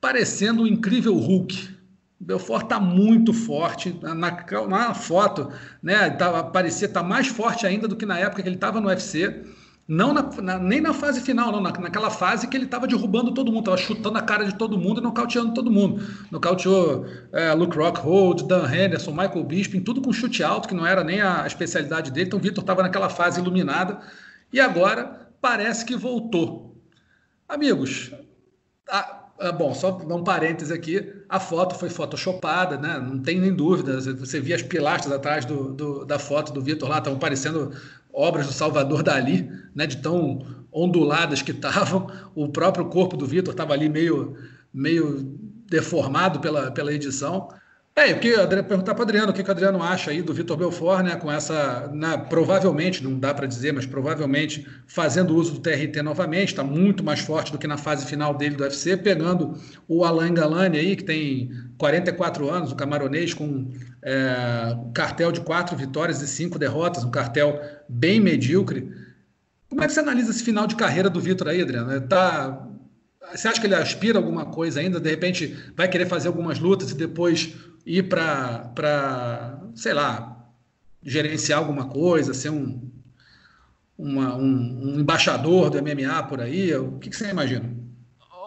parecendo 0.00 0.62
um 0.62 0.66
incrível 0.66 1.14
Hulk. 1.14 1.74
Belfort 2.18 2.64
está 2.64 2.80
muito 2.80 3.32
forte. 3.32 3.98
Na, 4.02 4.14
na, 4.14 4.94
foto, 4.94 5.50
né, 5.82 6.10
tá, 6.10 6.42
parecia 6.44 6.86
estar 6.86 7.02
tá 7.02 7.06
mais 7.06 7.26
forte 7.26 7.66
ainda 7.66 7.86
do 7.86 7.96
que 7.96 8.06
na 8.06 8.18
época 8.18 8.42
que 8.42 8.48
ele 8.48 8.56
estava 8.56 8.80
no 8.80 8.88
UFC. 8.88 9.44
Não 9.86 10.14
na, 10.14 10.22
na, 10.40 10.58
nem 10.58 10.80
na 10.80 10.94
fase 10.94 11.20
final, 11.20 11.52
não, 11.52 11.60
naquela 11.60 12.08
fase 12.08 12.48
que 12.48 12.56
ele 12.56 12.64
estava 12.64 12.86
derrubando 12.86 13.34
todo 13.34 13.52
mundo, 13.52 13.70
estava 13.70 13.76
chutando 13.76 14.16
a 14.16 14.22
cara 14.22 14.46
de 14.46 14.54
todo 14.54 14.78
mundo 14.78 15.00
e 15.00 15.04
nocauteando 15.04 15.52
todo 15.52 15.70
mundo. 15.70 16.02
Nocauteou 16.30 17.06
é, 17.32 17.52
Luke 17.52 17.76
Rockhold, 17.76 18.48
Dan 18.48 18.66
Henderson, 18.66 19.10
Michael 19.10 19.44
Bisping, 19.44 19.80
tudo 19.80 20.00
com 20.00 20.10
chute 20.10 20.42
alto, 20.42 20.68
que 20.68 20.74
não 20.74 20.86
era 20.86 21.04
nem 21.04 21.20
a 21.20 21.46
especialidade 21.46 22.10
dele. 22.10 22.28
Então 22.28 22.38
o 22.38 22.42
Vitor 22.42 22.62
estava 22.62 22.82
naquela 22.82 23.10
fase 23.10 23.40
iluminada 23.40 24.00
e 24.50 24.58
agora 24.58 25.28
parece 25.38 25.84
que 25.84 25.94
voltou. 25.94 26.80
Amigos, 27.46 28.10
a, 28.88 29.24
bom, 29.52 29.74
só 29.74 29.98
um 29.98 30.24
parêntese 30.24 30.72
aqui, 30.72 31.12
a 31.28 31.40
foto 31.40 31.74
foi 31.74 31.90
photoshopada, 31.90 32.78
né? 32.78 32.98
não 32.98 33.18
tem 33.18 33.38
nem 33.38 33.52
dúvida. 33.52 34.00
Você 34.00 34.40
via 34.40 34.56
as 34.56 34.62
pilastras 34.62 35.12
atrás 35.12 35.44
do, 35.44 35.72
do 35.72 36.04
da 36.04 36.18
foto 36.18 36.52
do 36.52 36.62
Vitor 36.62 36.88
lá, 36.88 36.98
estavam 36.98 37.18
parecendo 37.18 37.72
obras 38.14 38.46
do 38.46 38.52
Salvador 38.52 39.02
Dali, 39.02 39.50
né? 39.74 39.86
de 39.86 39.96
tão 39.96 40.46
onduladas 40.72 41.42
que 41.42 41.50
estavam. 41.50 42.06
O 42.34 42.48
próprio 42.48 42.86
corpo 42.86 43.16
do 43.16 43.26
Vitor 43.26 43.52
estava 43.52 43.72
ali 43.72 43.88
meio, 43.88 44.36
meio 44.72 45.38
deformado 45.68 46.40
pela, 46.40 46.70
pela 46.70 46.92
edição. 46.92 47.48
É, 47.96 48.10
eu 48.10 48.18
queria 48.18 48.44
perguntar 48.64 48.92
para 48.92 49.02
o 49.02 49.04
Adriano 49.04 49.30
o 49.30 49.32
que, 49.32 49.40
que 49.40 49.48
o 49.48 49.52
Adriano 49.52 49.80
acha 49.80 50.10
aí 50.10 50.20
do 50.20 50.34
Vitor 50.34 50.56
Belfort, 50.56 51.04
né, 51.04 51.14
com 51.14 51.30
essa, 51.30 51.88
né, 51.94 52.16
provavelmente, 52.28 53.04
não 53.04 53.16
dá 53.16 53.32
para 53.32 53.46
dizer, 53.46 53.72
mas 53.72 53.86
provavelmente 53.86 54.66
fazendo 54.84 55.36
uso 55.36 55.52
do 55.52 55.60
TRT 55.60 56.02
novamente, 56.02 56.48
está 56.48 56.64
muito 56.64 57.04
mais 57.04 57.20
forte 57.20 57.52
do 57.52 57.58
que 57.58 57.68
na 57.68 57.76
fase 57.76 58.04
final 58.04 58.34
dele 58.34 58.56
do 58.56 58.64
UFC, 58.64 58.96
pegando 58.96 59.56
o 59.86 60.04
Alain 60.04 60.34
Galani 60.34 60.76
aí, 60.76 60.96
que 60.96 61.04
tem 61.04 61.52
44 61.78 62.50
anos, 62.50 62.72
o 62.72 62.74
camaronês 62.74 63.32
com 63.32 63.70
é, 64.02 64.76
um 64.76 64.92
cartel 64.92 65.30
de 65.30 65.40
quatro 65.42 65.76
vitórias 65.76 66.20
e 66.20 66.26
cinco 66.26 66.58
derrotas, 66.58 67.04
um 67.04 67.12
cartel 67.12 67.60
bem 67.88 68.18
medíocre. 68.18 68.90
Como 69.68 69.84
é 69.84 69.86
que 69.86 69.92
você 69.92 70.00
analisa 70.00 70.32
esse 70.32 70.42
final 70.42 70.66
de 70.66 70.74
carreira 70.74 71.08
do 71.08 71.20
Vitor 71.20 71.46
aí, 71.46 71.62
Adriano? 71.62 72.00
Tá, 72.08 72.66
você 73.34 73.48
acha 73.48 73.60
que 73.60 73.66
ele 73.66 73.74
aspira 73.74 74.18
alguma 74.18 74.46
coisa 74.46 74.80
ainda? 74.80 75.00
De 75.00 75.10
repente 75.10 75.56
vai 75.76 75.88
querer 75.88 76.06
fazer 76.06 76.28
algumas 76.28 76.58
lutas 76.58 76.90
e 76.90 76.94
depois 76.94 77.54
ir 77.84 78.04
para, 78.08 79.60
sei 79.74 79.92
lá, 79.92 80.48
gerenciar 81.02 81.58
alguma 81.58 81.88
coisa, 81.88 82.32
ser 82.32 82.50
um, 82.50 82.90
uma, 83.98 84.36
um, 84.36 84.42
um, 84.42 85.00
embaixador 85.00 85.70
do 85.70 85.82
MMA 85.82 86.22
por 86.24 86.40
aí? 86.40 86.74
O 86.74 86.98
que, 86.98 87.10
que 87.10 87.16
você 87.16 87.28
imagina? 87.28 87.83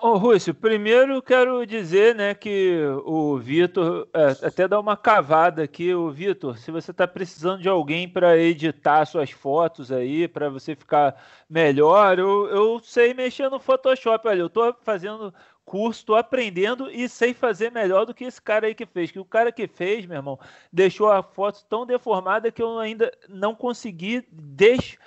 Ô, 0.01 0.17
Rússio, 0.17 0.53
primeiro 0.53 1.21
quero 1.21 1.65
dizer 1.65 2.13
né, 2.13 2.33
que 2.35 2.81
o 3.05 3.37
Vitor, 3.37 4.07
é, 4.13 4.47
até 4.47 4.67
dar 4.67 4.79
uma 4.79 4.95
cavada 4.95 5.63
aqui, 5.63 5.93
o 5.93 6.11
Vitor, 6.11 6.57
se 6.57 6.71
você 6.71 6.91
está 6.91 7.07
precisando 7.07 7.61
de 7.61 7.69
alguém 7.69 8.07
para 8.07 8.37
editar 8.37 9.05
suas 9.05 9.31
fotos 9.31 9.91
aí, 9.91 10.27
para 10.27 10.49
você 10.49 10.75
ficar 10.75 11.15
melhor, 11.49 12.19
eu, 12.19 12.47
eu 12.47 12.79
sei 12.83 13.13
mexer 13.13 13.49
no 13.49 13.59
Photoshop, 13.59 14.27
olha, 14.27 14.39
eu 14.39 14.47
estou 14.47 14.75
fazendo 14.83 15.33
curso, 15.67 16.05
tô 16.05 16.15
aprendendo 16.15 16.89
e 16.89 17.09
sei 17.09 17.33
fazer 17.33 17.73
melhor 17.73 18.05
do 18.05 18.13
que 18.13 18.23
esse 18.23 18.41
cara 18.41 18.67
aí 18.67 18.73
que 18.73 18.85
fez. 18.85 19.11
Que 19.11 19.19
o 19.19 19.25
cara 19.25 19.51
que 19.51 19.67
fez, 19.67 20.05
meu 20.05 20.15
irmão, 20.15 20.39
deixou 20.71 21.11
a 21.11 21.21
foto 21.21 21.65
tão 21.67 21.85
deformada 21.85 22.49
que 22.49 22.63
eu 22.63 22.79
ainda 22.79 23.11
não 23.27 23.53
consegui 23.53 24.25
deix, 24.31 24.97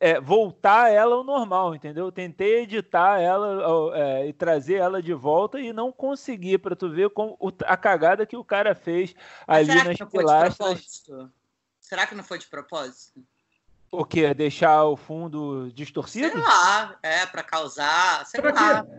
é, 0.00 0.20
voltar 0.20 0.90
ela 0.90 1.16
ao 1.16 1.24
normal, 1.24 1.74
entendeu? 1.74 2.10
tentei 2.12 2.62
editar 2.62 3.20
ela 3.20 3.96
é, 3.96 4.28
e 4.28 4.32
trazer 4.32 4.76
ela 4.76 5.02
de 5.02 5.14
volta 5.14 5.60
e 5.60 5.72
não 5.72 5.90
consegui, 5.90 6.58
para 6.58 6.76
tu 6.76 6.90
ver 6.90 7.10
como, 7.10 7.36
a 7.64 7.76
cagada 7.76 8.26
que 8.26 8.36
o 8.36 8.44
cara 8.44 8.74
fez 8.74 9.14
ali 9.46 9.74
nas 9.82 9.98
pilastras. 10.10 11.04
Será 11.80 12.06
que 12.06 12.14
não 12.14 12.24
foi 12.24 12.38
de 12.38 12.46
propósito? 12.46 13.22
O 13.90 14.04
que? 14.04 14.32
Deixar 14.34 14.84
o 14.84 14.96
fundo 14.96 15.70
distorcido? 15.72 16.32
Sei 16.32 16.40
lá, 16.40 16.98
é, 17.02 17.24
para 17.24 17.42
causar, 17.42 18.26
sei 18.26 18.40
pra 18.40 18.52
lá. 18.52 18.84
Quê? 18.84 18.90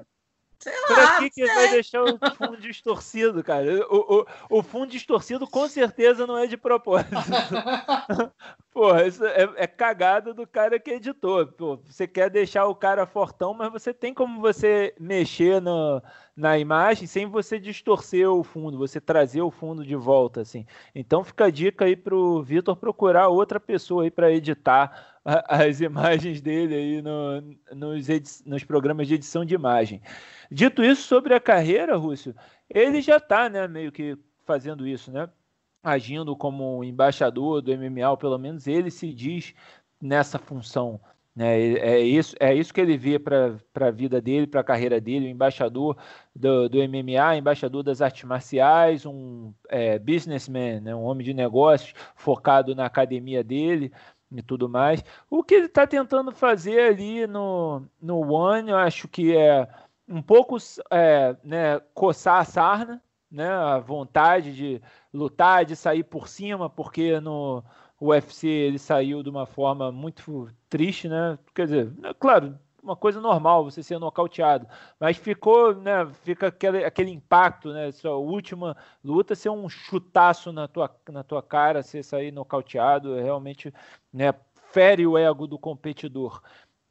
Sei 0.60 0.74
lá, 0.74 0.88
pra 0.88 1.20
que, 1.20 1.30
que 1.30 1.46
vai 1.46 1.70
deixar 1.70 2.04
o 2.04 2.18
fundo 2.36 2.58
distorcido, 2.60 3.42
cara? 3.42 3.66
O, 3.90 4.26
o, 4.50 4.60
o 4.60 4.64
fundo 4.64 4.88
distorcido 4.88 5.48
com 5.48 5.70
certeza 5.70 6.28
não 6.28 6.38
é 6.38 6.48
de 6.48 6.58
propósito. 6.58 7.16
Porra, 8.80 9.06
isso 9.06 9.26
é, 9.26 9.44
é, 9.58 9.68
cagada 9.68 10.34
do 10.34 10.48
cara 10.48 10.80
que 10.80 10.92
editou. 10.92 11.46
Pô, 11.46 11.82
você 11.84 12.08
quer 12.08 12.30
deixar 12.30 12.66
o 12.66 12.74
cara 12.74 13.06
fortão, 13.06 13.54
mas 13.54 13.70
você 13.74 13.94
tem 13.94 14.14
como 14.14 14.40
você 14.40 14.96
mexer 14.98 15.62
no, 15.62 16.02
na 16.34 16.58
imagem 16.58 17.06
sem 17.06 17.26
você 17.26 17.60
distorcer 17.60 18.32
o 18.32 18.42
fundo, 18.42 18.78
você 18.78 19.02
trazer 19.02 19.42
o 19.42 19.52
fundo 19.52 19.86
de 19.86 19.98
volta, 19.98 20.40
assim. 20.40 20.66
Então 20.96 21.26
fica 21.26 21.48
a 21.48 21.50
dica 21.50 21.84
aí 21.84 21.94
pro 21.98 22.42
Vitor 22.42 22.78
procurar 22.78 23.28
outra 23.28 23.60
pessoa 23.60 24.04
aí 24.04 24.10
para 24.10 24.32
editar 24.32 25.20
a, 25.26 25.62
as 25.62 25.82
imagens 25.84 26.40
dele 26.40 26.74
aí 26.74 27.02
no, 27.02 27.42
nos, 27.76 28.08
nos 28.46 28.64
programas 28.64 29.10
de 29.10 29.16
edição 29.16 29.44
de 29.44 29.56
imagem. 29.56 30.02
Dito 30.50 30.82
isso 30.82 31.02
sobre 31.02 31.34
a 31.34 31.40
carreira, 31.42 31.98
Rússio, 31.98 32.34
ele 32.70 33.02
já 33.02 33.18
está, 33.18 33.50
né, 33.50 33.68
meio 33.68 33.92
que 33.92 34.18
fazendo 34.46 34.88
isso, 34.88 35.12
né? 35.12 35.30
Agindo 35.84 36.36
como 36.36 36.84
embaixador 36.84 37.62
do 37.62 37.76
MMA, 37.76 38.10
ou 38.10 38.18
pelo 38.18 38.38
menos 38.38 38.68
ele 38.68 38.92
se 38.92 39.14
diz 39.14 39.54
nessa 40.02 40.38
função. 40.38 41.00
Né? 41.36 41.74
É, 41.76 42.00
isso, 42.00 42.36
é 42.40 42.54
isso 42.54 42.74
que 42.74 42.82
ele 42.82 42.98
vê 42.98 43.18
para 43.18 43.58
a 43.80 43.92
vida 43.92 44.20
dele, 44.20 44.46
para 44.46 44.62
a 44.62 44.64
carreira 44.64 45.00
dele, 45.00 45.28
o 45.28 45.30
embaixador 45.30 45.98
do, 46.36 46.68
do 46.68 46.78
MMA, 46.80 47.38
embaixador 47.38 47.84
das 47.84 48.02
artes 48.02 48.24
marciais, 48.24 49.06
um 49.06 49.54
é, 49.70 49.98
businessman, 49.98 50.82
né? 50.82 50.94
um 50.94 51.04
homem 51.04 51.26
de 51.26 51.34
negócios 51.34 51.94
focado 52.16 52.76
na 52.76 52.86
academia 52.86 53.44
dele 53.44 53.92
e 54.32 54.42
tudo 54.42 54.68
mais. 54.68 55.04
O 55.30 55.44
que 55.44 55.56
ele 55.56 55.66
está 55.68 55.88
tentando 55.88 56.32
fazer 56.32 56.82
ali 56.82 57.26
no, 57.26 57.84
no 58.02 58.34
One, 58.34 58.72
eu 58.72 58.78
acho 58.78 59.08
que 59.08 59.36
é 59.36 59.68
um 60.08 60.22
pouco 60.22 60.58
é, 60.92 61.36
né, 61.44 61.80
coçar 61.94 62.42
a 62.42 62.46
sarna, 62.46 63.02
né, 63.32 63.48
a 63.48 63.78
vontade 63.78 64.54
de 64.56 64.82
lutar, 65.14 65.66
de 65.66 65.76
sair 65.76 66.04
por 66.04 66.28
cima, 66.28 66.70
porque 66.70 67.20
no 67.20 67.64
UFC 68.00 68.48
ele 68.48 68.80
saiu 68.80 69.24
de 69.24 69.30
uma 69.30 69.46
forma 69.46 69.92
muito 69.92 70.50
triste, 70.70 71.08
né? 71.08 71.38
Quer 71.54 71.66
dizer, 71.66 71.94
é 72.04 72.14
claro, 72.14 72.58
uma 72.82 72.96
coisa 72.96 73.20
normal 73.20 73.64
você 73.64 73.84
ser 73.84 74.00
nocauteado, 74.00 74.68
mas 75.00 75.18
ficou, 75.18 75.76
né, 75.76 76.08
fica 76.24 76.48
aquele, 76.48 76.84
aquele 76.84 77.12
impacto, 77.12 77.72
né, 77.74 77.92
sua 77.92 78.16
última 78.16 78.76
luta 79.04 79.36
ser 79.36 79.50
um 79.50 79.68
chutaço 79.68 80.52
na 80.52 80.68
tua, 80.68 80.90
na 81.10 81.24
tua 81.24 81.42
cara, 81.44 81.84
você 81.84 82.02
sair 82.02 82.32
nocauteado, 82.32 83.16
realmente, 83.16 83.74
né, 84.14 84.34
fere 84.72 85.06
o 85.06 85.18
ego 85.18 85.46
do 85.48 85.58
competidor. 85.60 86.42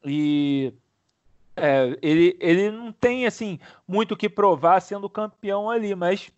E 0.04 0.72
é, 1.57 1.98
ele, 2.02 2.37
ele 2.40 2.70
não 2.70 2.92
tem 2.92 3.26
assim 3.26 3.59
muito 3.87 4.12
o 4.12 4.16
que 4.16 4.28
provar 4.28 4.81
sendo 4.81 5.09
campeão 5.09 5.70
ali, 5.70 5.94
mas, 5.94 6.31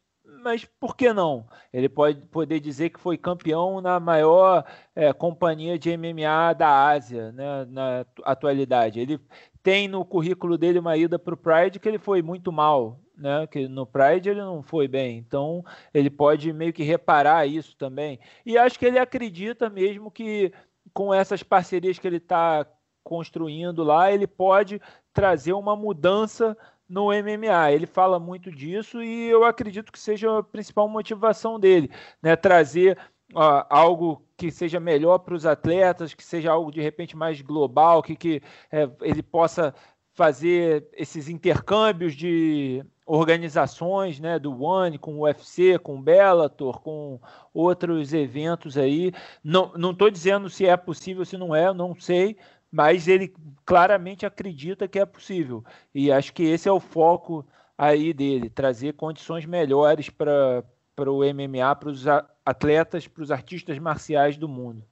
mas 0.43 0.65
por 0.65 0.97
que 0.97 1.13
não? 1.13 1.47
Ele 1.73 1.89
pode 1.89 2.21
poder 2.27 2.61
dizer 2.61 2.91
que 2.91 3.01
foi 3.01 3.17
campeão 3.19 3.81
na 3.81 3.99
maior 4.01 4.65
é, 4.95 5.13
companhia 5.13 5.79
de 5.79 5.97
MMA 5.97 6.55
da 6.57 6.89
Ásia, 6.89 7.33
né, 7.33 7.65
na 7.67 8.07
atualidade. 8.25 9.01
Ele 9.01 9.21
tem 9.63 9.89
no 9.89 10.05
currículo 10.05 10.57
dele 10.57 10.79
uma 10.79 10.97
ida 10.97 11.19
para 11.19 11.35
o 11.35 11.37
Pride 11.37 11.79
que 11.79 11.89
ele 11.89 11.99
foi 11.99 12.23
muito 12.23 12.51
mal, 12.51 13.01
né? 13.17 13.47
Que 13.47 13.69
no 13.69 13.87
Pride 13.87 14.31
ele 14.31 14.41
não 14.41 14.63
foi 14.63 14.89
bem. 14.89 15.19
Então 15.19 15.65
ele 15.93 16.11
pode 16.11 16.53
meio 16.53 16.73
que 16.73 16.83
reparar 16.83 17.47
isso 17.47 17.77
também. 17.77 18.19
E 18.45 18.57
acho 18.57 18.79
que 18.79 18.87
ele 18.87 18.99
acredita 18.99 19.69
mesmo 19.69 20.11
que 20.11 20.53
com 20.95 21.13
essas 21.13 21.43
parcerias 21.43 21.99
que 21.99 22.07
ele 22.07 22.17
está 22.17 22.67
construindo 23.03 23.83
lá, 23.83 24.13
ele 24.13 24.27
pode 24.27 24.81
trazer 25.13 25.53
uma 25.53 25.77
mudança 25.77 26.57
no 26.91 27.07
MMA. 27.07 27.73
Ele 27.73 27.87
fala 27.87 28.19
muito 28.19 28.51
disso 28.51 29.03
e 29.03 29.29
eu 29.29 29.45
acredito 29.45 29.93
que 29.93 29.99
seja 29.99 30.39
a 30.39 30.43
principal 30.43 30.89
motivação 30.89 31.59
dele, 31.59 31.91
né? 32.21 32.35
Trazer 32.35 32.99
algo 33.33 34.23
que 34.37 34.51
seja 34.51 34.81
melhor 34.81 35.19
para 35.19 35.35
os 35.35 35.47
atletas, 35.47 36.13
que 36.15 36.25
seja 36.25 36.51
algo 36.51 36.73
de 36.73 36.81
repente 36.81 37.17
mais 37.17 37.41
global, 37.41 38.03
que, 38.03 38.17
que 38.17 38.43
é, 38.73 38.91
ele 39.03 39.23
possa 39.23 39.73
fazer 40.15 40.89
esses 40.93 41.29
intercâmbios 41.29 42.15
de 42.15 42.85
organizações, 43.07 44.21
né, 44.21 44.39
do 44.39 44.63
One 44.63 44.99
com 44.99 45.15
o 45.15 45.23
UFC, 45.23 45.79
com 45.79 45.97
o 45.97 46.03
Bellator, 46.03 46.81
com 46.81 47.21
outros 47.55 48.13
eventos 48.13 48.77
aí. 48.77 49.13
Não 49.43 49.73
não 49.77 49.93
estou 49.93 50.11
dizendo 50.11 50.51
se 50.51 50.67
é 50.67 50.77
possível, 50.77 51.25
se 51.25 51.37
não 51.37 51.55
é, 51.55 51.73
não 51.73 51.95
sei, 51.95 52.37
mas 52.71 53.09
ele 53.09 53.35
claramente 53.65 54.25
acredita 54.25 54.87
que 54.87 54.99
é 54.99 55.05
possível. 55.05 55.65
E 55.95 56.13
acho 56.13 56.33
que 56.33 56.43
esse 56.43 56.69
é 56.69 56.73
o 56.73 56.81
foco 56.81 57.47
aí 57.77 58.13
dele, 58.13 58.51
trazer 58.51 58.95
condições 58.95 59.47
melhores 59.47 60.11
para 60.11 60.65
o 60.99 61.25
MMA, 61.25 61.75
para 61.77 61.89
os 61.89 62.05
atletas, 62.45 63.07
para 63.07 63.23
os 63.23 63.31
artistas 63.31 63.79
marciais 63.79 64.37
do 64.37 64.49
mundo. 64.49 64.85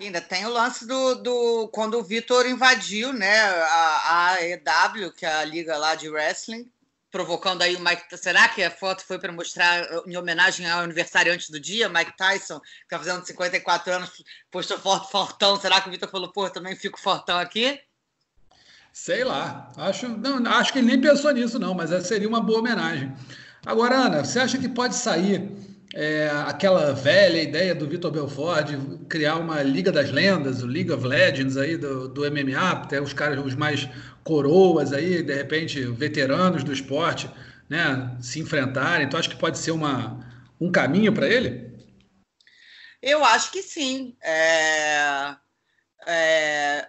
Ainda 0.00 0.20
tem 0.20 0.44
o 0.46 0.50
lance 0.50 0.86
do, 0.86 1.14
do 1.16 1.68
quando 1.68 1.98
o 1.98 2.02
Vitor 2.02 2.46
invadiu 2.46 3.12
né, 3.12 3.40
a, 3.40 4.32
a 4.32 4.42
EW, 4.42 5.12
que 5.12 5.24
é 5.24 5.32
a 5.32 5.44
liga 5.44 5.76
lá 5.78 5.94
de 5.94 6.08
wrestling, 6.08 6.68
provocando 7.12 7.62
aí 7.62 7.76
o 7.76 7.80
Mike. 7.80 8.16
Será 8.16 8.48
que 8.48 8.62
a 8.64 8.70
foto 8.70 9.04
foi 9.04 9.18
para 9.18 9.30
mostrar 9.30 9.86
em 10.06 10.16
homenagem 10.16 10.68
ao 10.68 10.80
aniversário 10.80 11.32
antes 11.32 11.50
do 11.50 11.60
dia? 11.60 11.88
Mike 11.88 12.16
Tyson, 12.16 12.58
que 12.58 12.66
está 12.84 12.98
fazendo 12.98 13.24
54 13.24 13.92
anos, 13.92 14.10
postou 14.50 14.78
foto 14.78 15.10
fortão. 15.10 15.60
Será 15.60 15.80
que 15.80 15.88
o 15.88 15.92
Vitor 15.92 16.08
falou, 16.08 16.32
pô, 16.32 16.48
também 16.48 16.74
fico 16.74 16.98
fortão 16.98 17.38
aqui? 17.38 17.78
Sei 18.92 19.22
lá. 19.22 19.70
Acho, 19.76 20.08
não, 20.08 20.44
acho 20.52 20.72
que 20.72 20.78
ele 20.78 20.88
nem 20.88 21.00
pensou 21.00 21.30
nisso, 21.32 21.58
não, 21.58 21.74
mas 21.74 21.90
seria 22.06 22.28
uma 22.28 22.40
boa 22.40 22.60
homenagem. 22.60 23.14
Agora, 23.64 23.94
Ana, 23.94 24.24
você 24.24 24.40
acha 24.40 24.58
que 24.58 24.68
pode 24.68 24.96
sair 24.96 25.48
é, 25.94 26.30
aquela 26.46 26.92
velha 26.94 27.42
ideia 27.42 27.74
do 27.74 27.86
Vitor 27.86 28.10
Belfort 28.10 28.66
de 28.66 29.04
criar 29.06 29.36
uma 29.36 29.62
Liga 29.62 29.92
das 29.92 30.10
Lendas, 30.10 30.62
o 30.62 30.66
League 30.66 30.90
of 30.90 31.06
Legends 31.06 31.56
aí 31.56 31.76
do, 31.76 32.08
do 32.08 32.22
MMA, 32.30 32.70
até 32.70 33.00
os 33.00 33.12
caras 33.12 33.44
os 33.44 33.54
mais 33.54 33.88
coroas 34.24 34.92
aí, 34.92 35.22
de 35.22 35.34
repente, 35.34 35.84
veteranos 35.84 36.64
do 36.64 36.72
esporte, 36.72 37.30
né, 37.68 38.16
se 38.20 38.40
enfrentarem. 38.40 39.06
Então, 39.06 39.20
acho 39.20 39.28
que 39.28 39.36
pode 39.36 39.58
ser 39.58 39.72
uma, 39.72 40.18
um 40.60 40.72
caminho 40.72 41.12
para 41.12 41.28
ele? 41.28 41.70
Eu 43.02 43.24
acho 43.24 43.50
que 43.50 43.62
sim. 43.62 44.16
É... 44.22 45.34
É... 46.06 46.88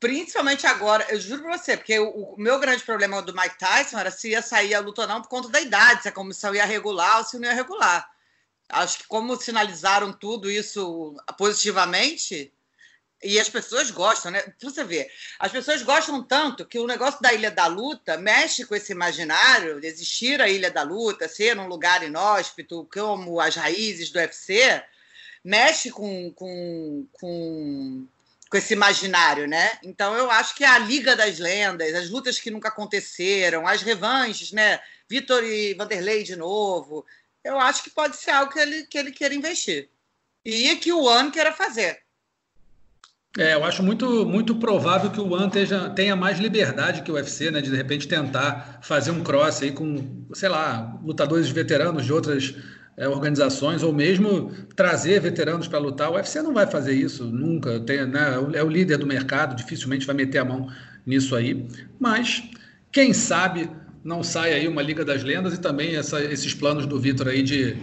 Principalmente 0.00 0.64
agora, 0.64 1.04
eu 1.10 1.20
juro 1.20 1.42
para 1.42 1.58
você, 1.58 1.76
porque 1.76 1.98
o, 1.98 2.08
o, 2.08 2.36
meu 2.38 2.60
grande 2.60 2.84
problema 2.84 3.20
do 3.20 3.34
Mike 3.34 3.58
Tyson 3.58 3.98
era 3.98 4.12
se 4.12 4.30
ia 4.30 4.40
sair 4.40 4.72
a 4.72 4.80
luta 4.80 5.02
ou 5.02 5.08
não 5.08 5.20
por 5.20 5.28
conta 5.28 5.48
da 5.48 5.60
idade, 5.60 6.02
se 6.02 6.08
a 6.08 6.12
comissão 6.12 6.54
ia 6.54 6.64
regular 6.64 7.18
ou 7.18 7.24
se 7.24 7.36
não 7.36 7.48
ia 7.48 7.54
regular. 7.54 8.08
Acho 8.68 8.98
que 8.98 9.06
como 9.06 9.36
sinalizaram 9.40 10.12
tudo 10.12 10.50
isso 10.50 11.16
positivamente, 11.38 12.52
e 13.22 13.40
as 13.40 13.48
pessoas 13.48 13.90
gostam, 13.90 14.30
né? 14.30 14.44
Você 14.62 14.84
vê, 14.84 15.10
as 15.40 15.50
pessoas 15.50 15.82
gostam 15.82 16.22
tanto 16.22 16.64
que 16.64 16.78
o 16.78 16.86
negócio 16.86 17.20
da 17.20 17.32
Ilha 17.32 17.50
da 17.50 17.66
Luta 17.66 18.16
mexe 18.16 18.64
com 18.64 18.76
esse 18.76 18.92
imaginário 18.92 19.80
de 19.80 19.88
existir 19.88 20.40
a 20.40 20.48
Ilha 20.48 20.70
da 20.70 20.82
Luta, 20.82 21.28
ser 21.28 21.58
um 21.58 21.66
lugar 21.66 22.04
inóspito, 22.04 22.88
como 22.92 23.40
as 23.40 23.56
raízes 23.56 24.10
do 24.10 24.20
UFC, 24.20 24.82
mexe 25.42 25.90
com, 25.90 26.32
com, 26.32 27.06
com, 27.12 28.06
com 28.48 28.56
esse 28.56 28.72
imaginário, 28.72 29.48
né? 29.48 29.78
Então 29.82 30.14
eu 30.14 30.30
acho 30.30 30.54
que 30.54 30.64
a 30.64 30.78
Liga 30.78 31.16
das 31.16 31.40
Lendas, 31.40 31.94
as 31.94 32.10
lutas 32.10 32.38
que 32.38 32.52
nunca 32.52 32.68
aconteceram, 32.68 33.66
as 33.66 33.82
revanches, 33.82 34.52
né? 34.52 34.80
Vitor 35.08 35.42
e 35.42 35.74
Vanderlei 35.74 36.22
de 36.22 36.36
novo, 36.36 37.04
eu 37.44 37.58
acho 37.58 37.82
que 37.84 37.90
pode 37.90 38.16
ser 38.16 38.30
algo 38.30 38.52
que 38.52 38.58
ele, 38.58 38.82
que 38.84 38.98
ele 38.98 39.10
queira 39.10 39.34
investir. 39.34 39.88
E 40.44 40.76
que 40.76 40.92
o 40.92 41.02
One 41.02 41.30
queira 41.30 41.52
fazer. 41.52 41.98
É, 43.36 43.54
eu 43.54 43.64
acho 43.64 43.82
muito, 43.82 44.26
muito 44.26 44.56
provável 44.56 45.10
que 45.10 45.20
o 45.20 45.32
One 45.32 45.50
tenha, 45.50 45.90
tenha 45.90 46.16
mais 46.16 46.38
liberdade 46.38 47.02
que 47.02 47.10
o 47.10 47.14
UFC, 47.14 47.50
né? 47.50 47.60
De, 47.60 47.70
de 47.70 47.76
repente 47.76 48.08
tentar 48.08 48.80
fazer 48.82 49.10
um 49.10 49.22
cross 49.22 49.62
aí 49.62 49.72
com, 49.72 50.26
sei 50.32 50.48
lá, 50.48 50.98
lutadores 51.04 51.48
veteranos 51.48 52.04
de 52.04 52.12
outras 52.12 52.54
é, 52.96 53.06
organizações, 53.06 53.82
ou 53.82 53.92
mesmo 53.92 54.50
trazer 54.74 55.20
veteranos 55.20 55.68
para 55.68 55.78
lutar. 55.78 56.10
O 56.10 56.14
UFC 56.14 56.42
não 56.42 56.54
vai 56.54 56.66
fazer 56.66 56.94
isso 56.94 57.24
nunca. 57.24 57.78
Tem, 57.80 58.06
né? 58.06 58.34
É 58.54 58.62
o 58.62 58.68
líder 58.68 58.96
do 58.96 59.06
mercado, 59.06 59.54
dificilmente 59.54 60.06
vai 60.06 60.16
meter 60.16 60.38
a 60.38 60.44
mão 60.44 60.68
nisso 61.06 61.36
aí. 61.36 61.68
Mas, 62.00 62.42
quem 62.90 63.12
sabe 63.12 63.70
não 64.04 64.22
sai 64.22 64.52
aí 64.52 64.68
uma 64.68 64.82
Liga 64.82 65.04
das 65.04 65.22
Lendas 65.22 65.54
e 65.54 65.60
também 65.60 65.96
essa, 65.96 66.22
esses 66.22 66.54
planos 66.54 66.86
do 66.86 66.98
Vitor 66.98 67.28
aí 67.28 67.42
de 67.42 67.76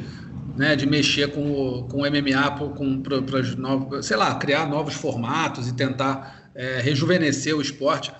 né, 0.55 0.75
de 0.75 0.85
mexer 0.85 1.31
com 1.31 1.51
o, 1.51 1.83
com 1.83 2.01
o 2.01 2.09
MMA, 2.09 2.51
com, 2.75 3.01
pra, 3.01 3.21
pra 3.21 4.01
sei 4.01 4.15
lá, 4.15 4.35
criar 4.35 4.67
novos 4.67 4.93
formatos 4.93 5.67
e 5.67 5.73
tentar 5.73 6.49
é, 6.55 6.79
rejuvenescer 6.79 7.55
o 7.55 7.61
esporte. 7.61 8.13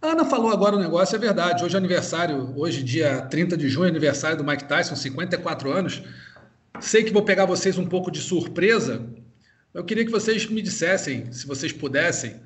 A 0.00 0.08
Ana 0.08 0.24
falou 0.24 0.50
agora 0.50 0.74
um 0.74 0.80
negócio, 0.80 1.14
é 1.14 1.18
verdade. 1.18 1.64
Hoje 1.64 1.76
é 1.76 1.78
aniversário, 1.78 2.52
hoje, 2.56 2.82
dia 2.82 3.22
30 3.22 3.56
de 3.56 3.68
junho, 3.68 3.88
aniversário 3.88 4.36
do 4.36 4.44
Mike 4.44 4.64
Tyson, 4.64 4.96
54 4.96 5.70
anos. 5.70 6.02
Sei 6.80 7.04
que 7.04 7.12
vou 7.12 7.22
pegar 7.22 7.46
vocês 7.46 7.78
um 7.78 7.86
pouco 7.86 8.10
de 8.10 8.18
surpresa. 8.18 9.06
Eu 9.72 9.84
queria 9.84 10.04
que 10.04 10.10
vocês 10.10 10.44
me 10.46 10.60
dissessem, 10.60 11.32
se 11.32 11.46
vocês 11.46 11.72
pudessem, 11.72 12.40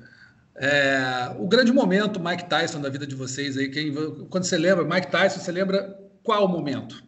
é, 0.57 1.35
o 1.37 1.47
grande 1.47 1.71
momento 1.71 2.19
Mike 2.19 2.49
Tyson 2.49 2.81
da 2.81 2.89
vida 2.89 3.05
de 3.05 3.15
vocês 3.15 3.57
aí. 3.57 3.69
Quem, 3.69 3.93
quando 4.27 4.43
você 4.43 4.57
lembra 4.57 4.83
Mike 4.83 5.11
Tyson, 5.11 5.39
você 5.39 5.51
lembra 5.51 5.95
qual 6.23 6.47
momento? 6.47 7.01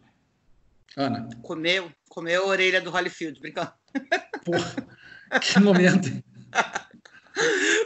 Ana. 0.96 1.28
Comeu, 1.42 1.90
comeu 2.08 2.44
a 2.44 2.46
orelha 2.46 2.80
do 2.80 2.90
Holyfield, 2.90 3.40
brincando. 3.40 3.72
Porra. 4.44 4.74
Que 5.40 5.60
momento. 5.60 6.08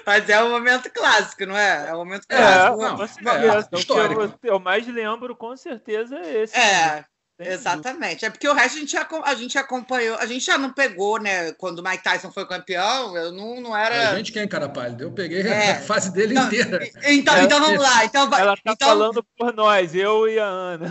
Mas 0.07 0.29
é 0.29 0.43
um 0.43 0.51
momento 0.51 0.91
clássico, 0.91 1.47
não 1.47 1.57
é? 1.57 1.89
É 1.89 1.95
um 1.95 1.99
momento 1.99 2.27
clássico. 2.27 2.83
É, 2.83 2.89
não, 2.89 2.97
não, 2.97 3.33
é, 3.33 3.59
é, 3.59 3.79
histórico. 3.79 4.23
Eu, 4.23 4.39
eu 4.43 4.59
mais 4.59 4.87
lembro, 4.87 5.35
com 5.37 5.57
certeza, 5.57 6.17
é 6.19 6.43
esse. 6.43 6.57
É, 6.57 7.05
Exatamente. 7.39 8.25
É 8.25 8.31
porque 8.31 8.49
o 8.49 8.55
resto 8.55 8.77
a 8.77 8.81
gente, 8.81 8.97
a 8.97 9.35
gente 9.35 9.59
acompanhou, 9.59 10.17
a 10.19 10.27
gente 10.27 10.45
já 10.47 10.57
não 10.57 10.73
pegou, 10.73 11.21
né? 11.21 11.53
Quando 11.53 11.81
o 11.81 11.83
Mike 11.83 12.05
Tyson 12.05 12.31
foi 12.31 12.47
campeão, 12.47 13.17
eu 13.17 13.33
não, 13.33 13.61
não 13.61 13.77
era. 13.77 14.11
A 14.11 14.17
gente 14.17 14.31
quem, 14.31 14.47
cara 14.47 14.69
pálido? 14.69 15.05
Eu 15.05 15.13
peguei 15.13 15.43
é. 15.43 15.73
a 15.79 15.81
fase 15.81 16.13
dele 16.13 16.35
então, 16.35 16.47
inteira. 16.47 16.89
Então, 17.05 17.43
então 17.43 17.61
vamos 17.61 17.83
lá. 17.83 18.05
Então, 18.05 18.23
Ela 18.33 18.57
tá 18.57 18.73
então... 18.73 18.89
falando 18.89 19.25
por 19.37 19.53
nós, 19.53 19.95
eu 19.95 20.29
e 20.29 20.39
a 20.39 20.47
Ana. 20.47 20.87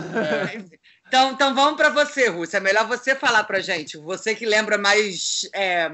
É. 0.52 0.84
Então, 1.06 1.32
então 1.32 1.54
vamos 1.54 1.76
para 1.76 1.90
você, 1.90 2.28
Rússia. 2.28 2.58
É 2.58 2.60
melhor 2.60 2.86
você 2.86 3.14
falar 3.14 3.44
para 3.44 3.60
gente. 3.60 3.96
Você 3.98 4.34
que 4.34 4.44
lembra 4.44 4.76
mais. 4.76 5.48
É... 5.54 5.90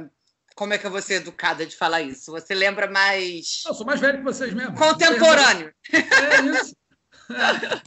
Como 0.57 0.75
é 0.75 0.79
que 0.79 0.87
eu 0.87 0.91
vou 0.91 1.01
ser 1.01 1.15
educada 1.15 1.65
de 1.65 1.77
falar 1.77 2.03
isso? 2.03 2.33
Você 2.33 2.55
lembra 2.55 2.91
mais. 2.91 3.63
Eu 3.67 3.75
sou 3.75 3.87
mais 3.87 4.01
velho 4.01 4.19
que 4.19 4.25
vocês 4.25 4.53
mesmo. 4.53 4.77
Contemporâneo. 4.77 5.73
É 5.93 6.41
isso. 6.43 6.75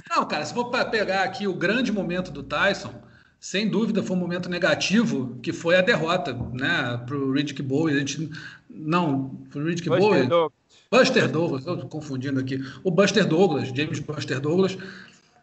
Não, 0.10 0.26
cara, 0.26 0.46
se 0.46 0.54
for 0.54 0.70
para 0.70 0.86
pegar 0.86 1.24
aqui 1.24 1.48
o 1.48 1.54
grande 1.54 1.92
momento 1.92 2.32
do 2.32 2.44
Tyson, 2.44 2.94
sem 3.40 3.68
dúvida 3.68 4.02
foi 4.02 4.16
um 4.16 4.20
momento 4.20 4.50
negativo, 4.50 5.38
que 5.42 5.52
foi 5.52 5.76
a 5.76 5.82
derrota, 5.82 6.34
né, 6.54 7.02
para 7.06 7.16
o 7.16 7.32
Riddick 7.32 7.62
Bowe. 7.62 7.92
A 7.92 8.00
gente, 8.00 8.32
não, 8.70 9.38
foi 9.50 9.62
o 9.62 9.66
Riddick 9.66 9.90
Bowe. 9.90 10.30
Buster 10.90 11.28
Douglas, 11.28 11.62
estou 11.62 11.90
confundindo 11.90 12.40
aqui. 12.40 12.64
O 12.84 12.92
Buster 12.92 13.26
Douglas, 13.26 13.70
James 13.70 14.00
Buster 14.00 14.40
Douglas. 14.40 14.78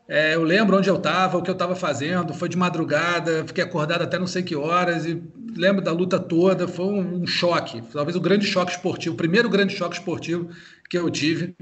É, 0.09 0.35
eu 0.35 0.43
lembro 0.43 0.77
onde 0.77 0.89
eu 0.89 0.97
estava, 0.97 1.39
o 1.39 1.43
que 1.43 1.51
eu 1.51 1.55
estava 1.55 1.77
fazendo. 1.77 2.33
Foi 2.33 2.49
de 2.49 2.57
madrugada, 2.57 3.45
fiquei 3.47 3.63
acordado 3.63 4.03
até 4.03 4.19
não 4.19 4.27
sei 4.27 4.43
que 4.43 4.57
horas 4.57 5.07
e 5.07 5.23
lembro 5.57 5.83
da 5.83 5.93
luta 5.93 6.19
toda. 6.19 6.67
Foi 6.67 6.87
um, 6.87 7.23
um 7.23 7.27
choque, 7.27 7.83
talvez 7.93 8.17
o 8.17 8.21
grande 8.21 8.47
choque 8.47 8.73
esportivo, 8.73 9.15
o 9.15 9.19
primeiro 9.19 9.49
grande 9.49 9.77
choque 9.77 9.97
esportivo 9.97 10.49
que 10.89 10.97
eu 10.97 11.11
tive 11.11 11.55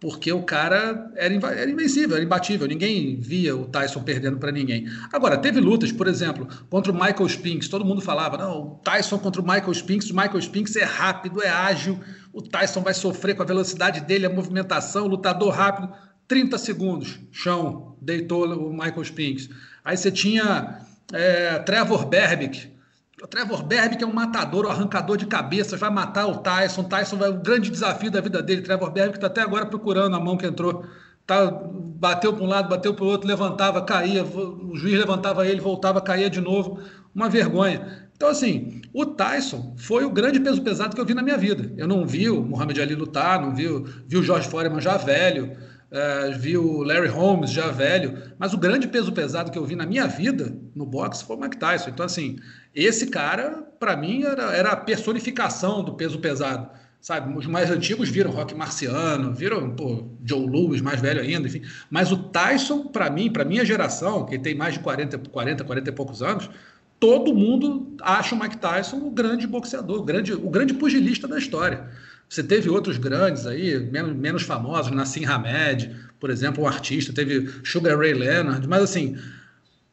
porque 0.00 0.32
o 0.32 0.42
cara 0.42 1.12
era, 1.14 1.34
era 1.34 1.70
invencível, 1.70 2.16
era 2.16 2.24
imbatível, 2.24 2.66
ninguém 2.66 3.20
via 3.20 3.54
o 3.54 3.66
Tyson 3.66 4.02
perdendo 4.02 4.38
para 4.38 4.50
ninguém. 4.50 4.88
Agora, 5.12 5.36
teve 5.36 5.60
lutas, 5.60 5.92
por 5.92 6.08
exemplo, 6.08 6.48
contra 6.70 6.90
o 6.90 6.94
Michael 6.94 7.26
Spinks, 7.26 7.68
todo 7.68 7.84
mundo 7.84 8.00
falava, 8.00 8.38
não, 8.38 8.62
o 8.62 8.74
Tyson 8.82 9.18
contra 9.18 9.42
o 9.42 9.44
Michael 9.44 9.72
Spinks, 9.72 10.08
o 10.08 10.16
Michael 10.16 10.38
Spinks 10.38 10.74
é 10.76 10.84
rápido, 10.84 11.42
é 11.42 11.50
ágil, 11.50 12.00
o 12.32 12.40
Tyson 12.40 12.80
vai 12.80 12.94
sofrer 12.94 13.36
com 13.36 13.42
a 13.42 13.46
velocidade 13.46 14.00
dele, 14.00 14.24
a 14.24 14.30
movimentação, 14.30 15.06
lutador 15.06 15.52
rápido, 15.52 15.92
30 16.26 16.56
segundos, 16.56 17.20
chão, 17.30 17.94
deitou 18.00 18.46
o 18.46 18.72
Michael 18.72 19.02
Spinks. 19.02 19.50
Aí 19.84 19.98
você 19.98 20.10
tinha 20.10 20.80
é, 21.12 21.58
Trevor 21.58 22.06
Berbick, 22.06 22.68
o 23.22 23.26
Trevor 23.26 23.62
Berbick 23.62 24.02
é 24.02 24.06
um 24.06 24.12
matador, 24.12 24.66
um 24.66 24.70
arrancador 24.70 25.16
de 25.16 25.26
cabeças, 25.26 25.78
vai 25.78 25.90
matar 25.90 26.26
o 26.26 26.38
Tyson. 26.38 26.84
Tyson 26.84 27.16
vai 27.16 27.28
o 27.28 27.38
grande 27.38 27.70
desafio 27.70 28.10
da 28.10 28.20
vida 28.20 28.42
dele. 28.42 28.62
Trevor 28.62 28.90
Berbick 28.90 29.18
está 29.18 29.26
até 29.26 29.42
agora 29.42 29.66
procurando 29.66 30.16
a 30.16 30.20
mão 30.20 30.36
que 30.36 30.46
entrou. 30.46 30.84
Tá, 31.26 31.50
bateu 31.50 32.32
para 32.32 32.42
um 32.42 32.46
lado, 32.46 32.68
bateu 32.68 32.94
para 32.94 33.04
o 33.04 33.08
outro, 33.08 33.28
levantava, 33.28 33.82
caía. 33.82 34.24
O 34.24 34.74
juiz 34.74 34.98
levantava 34.98 35.46
ele, 35.46 35.60
voltava, 35.60 36.00
caía 36.00 36.30
de 36.30 36.40
novo. 36.40 36.80
Uma 37.14 37.28
vergonha. 37.28 38.08
Então, 38.16 38.28
assim, 38.28 38.80
o 38.92 39.04
Tyson 39.04 39.74
foi 39.76 40.04
o 40.04 40.10
grande 40.10 40.40
peso 40.40 40.62
pesado 40.62 40.94
que 40.94 41.00
eu 41.00 41.06
vi 41.06 41.14
na 41.14 41.22
minha 41.22 41.36
vida. 41.36 41.72
Eu 41.76 41.86
não 41.86 42.06
vi 42.06 42.30
o 42.30 42.42
Muhammad 42.42 42.78
Ali 42.78 42.94
lutar, 42.94 43.40
não 43.40 43.54
vi, 43.54 43.66
vi 44.06 44.16
o 44.16 44.22
Jorge 44.22 44.48
Foreman 44.48 44.80
já 44.80 44.96
velho 44.96 45.56
uh, 45.90 46.38
vi 46.38 46.56
o 46.56 46.82
Larry 46.82 47.08
Holmes 47.08 47.50
já 47.50 47.68
velho, 47.68 48.16
mas 48.38 48.52
o 48.52 48.58
grande 48.58 48.88
peso 48.88 49.12
pesado 49.12 49.50
que 49.50 49.58
eu 49.58 49.64
vi 49.64 49.74
na 49.74 49.86
minha 49.86 50.06
vida 50.06 50.56
no 50.74 50.86
boxe 50.86 51.24
foi 51.24 51.36
o 51.36 51.40
Mike 51.40 51.58
Tyson. 51.58 51.90
Então, 51.90 52.06
assim, 52.06 52.36
esse 52.74 53.06
cara, 53.08 53.62
para 53.78 53.96
mim, 53.96 54.22
era, 54.22 54.54
era 54.54 54.70
a 54.70 54.76
personificação 54.76 55.82
do 55.82 55.94
peso 55.94 56.18
pesado. 56.18 56.68
Sabe, 57.00 57.34
os 57.36 57.46
mais 57.46 57.70
antigos 57.70 58.10
viram 58.10 58.30
Rock 58.30 58.54
Marciano, 58.54 59.32
viram 59.32 59.70
pô, 59.70 60.06
Joe 60.22 60.46
Louis, 60.46 60.82
mais 60.82 61.00
velho 61.00 61.22
ainda, 61.22 61.48
enfim. 61.48 61.62
Mas 61.88 62.12
o 62.12 62.24
Tyson, 62.24 62.88
para 62.88 63.08
mim, 63.08 63.32
para 63.32 63.42
minha 63.42 63.64
geração, 63.64 64.26
que 64.26 64.38
tem 64.38 64.54
mais 64.54 64.74
de 64.74 64.80
40, 64.80 65.16
40, 65.18 65.64
40 65.64 65.88
e 65.88 65.92
poucos 65.94 66.22
anos, 66.22 66.50
todo 66.98 67.34
mundo 67.34 67.96
acha 68.02 68.34
o 68.34 68.38
Mike 68.38 68.58
Tyson 68.58 68.98
o 68.98 69.10
grande 69.10 69.46
boxeador, 69.46 70.00
o 70.00 70.02
grande, 70.02 70.34
o 70.34 70.50
grande 70.50 70.74
pugilista 70.74 71.26
da 71.26 71.38
história. 71.38 71.88
Você 72.28 72.44
teve 72.44 72.68
outros 72.68 72.98
grandes 72.98 73.46
aí, 73.46 73.80
menos, 73.90 74.14
menos 74.14 74.42
famosos, 74.42 74.92
Nassim 74.92 75.24
Hamed, 75.24 75.96
por 76.20 76.28
exemplo, 76.28 76.62
um 76.62 76.66
artista, 76.68 77.14
teve 77.14 77.50
Sugar 77.64 77.98
Ray 77.98 78.12
Leonard, 78.12 78.68
mas 78.68 78.82
assim, 78.82 79.16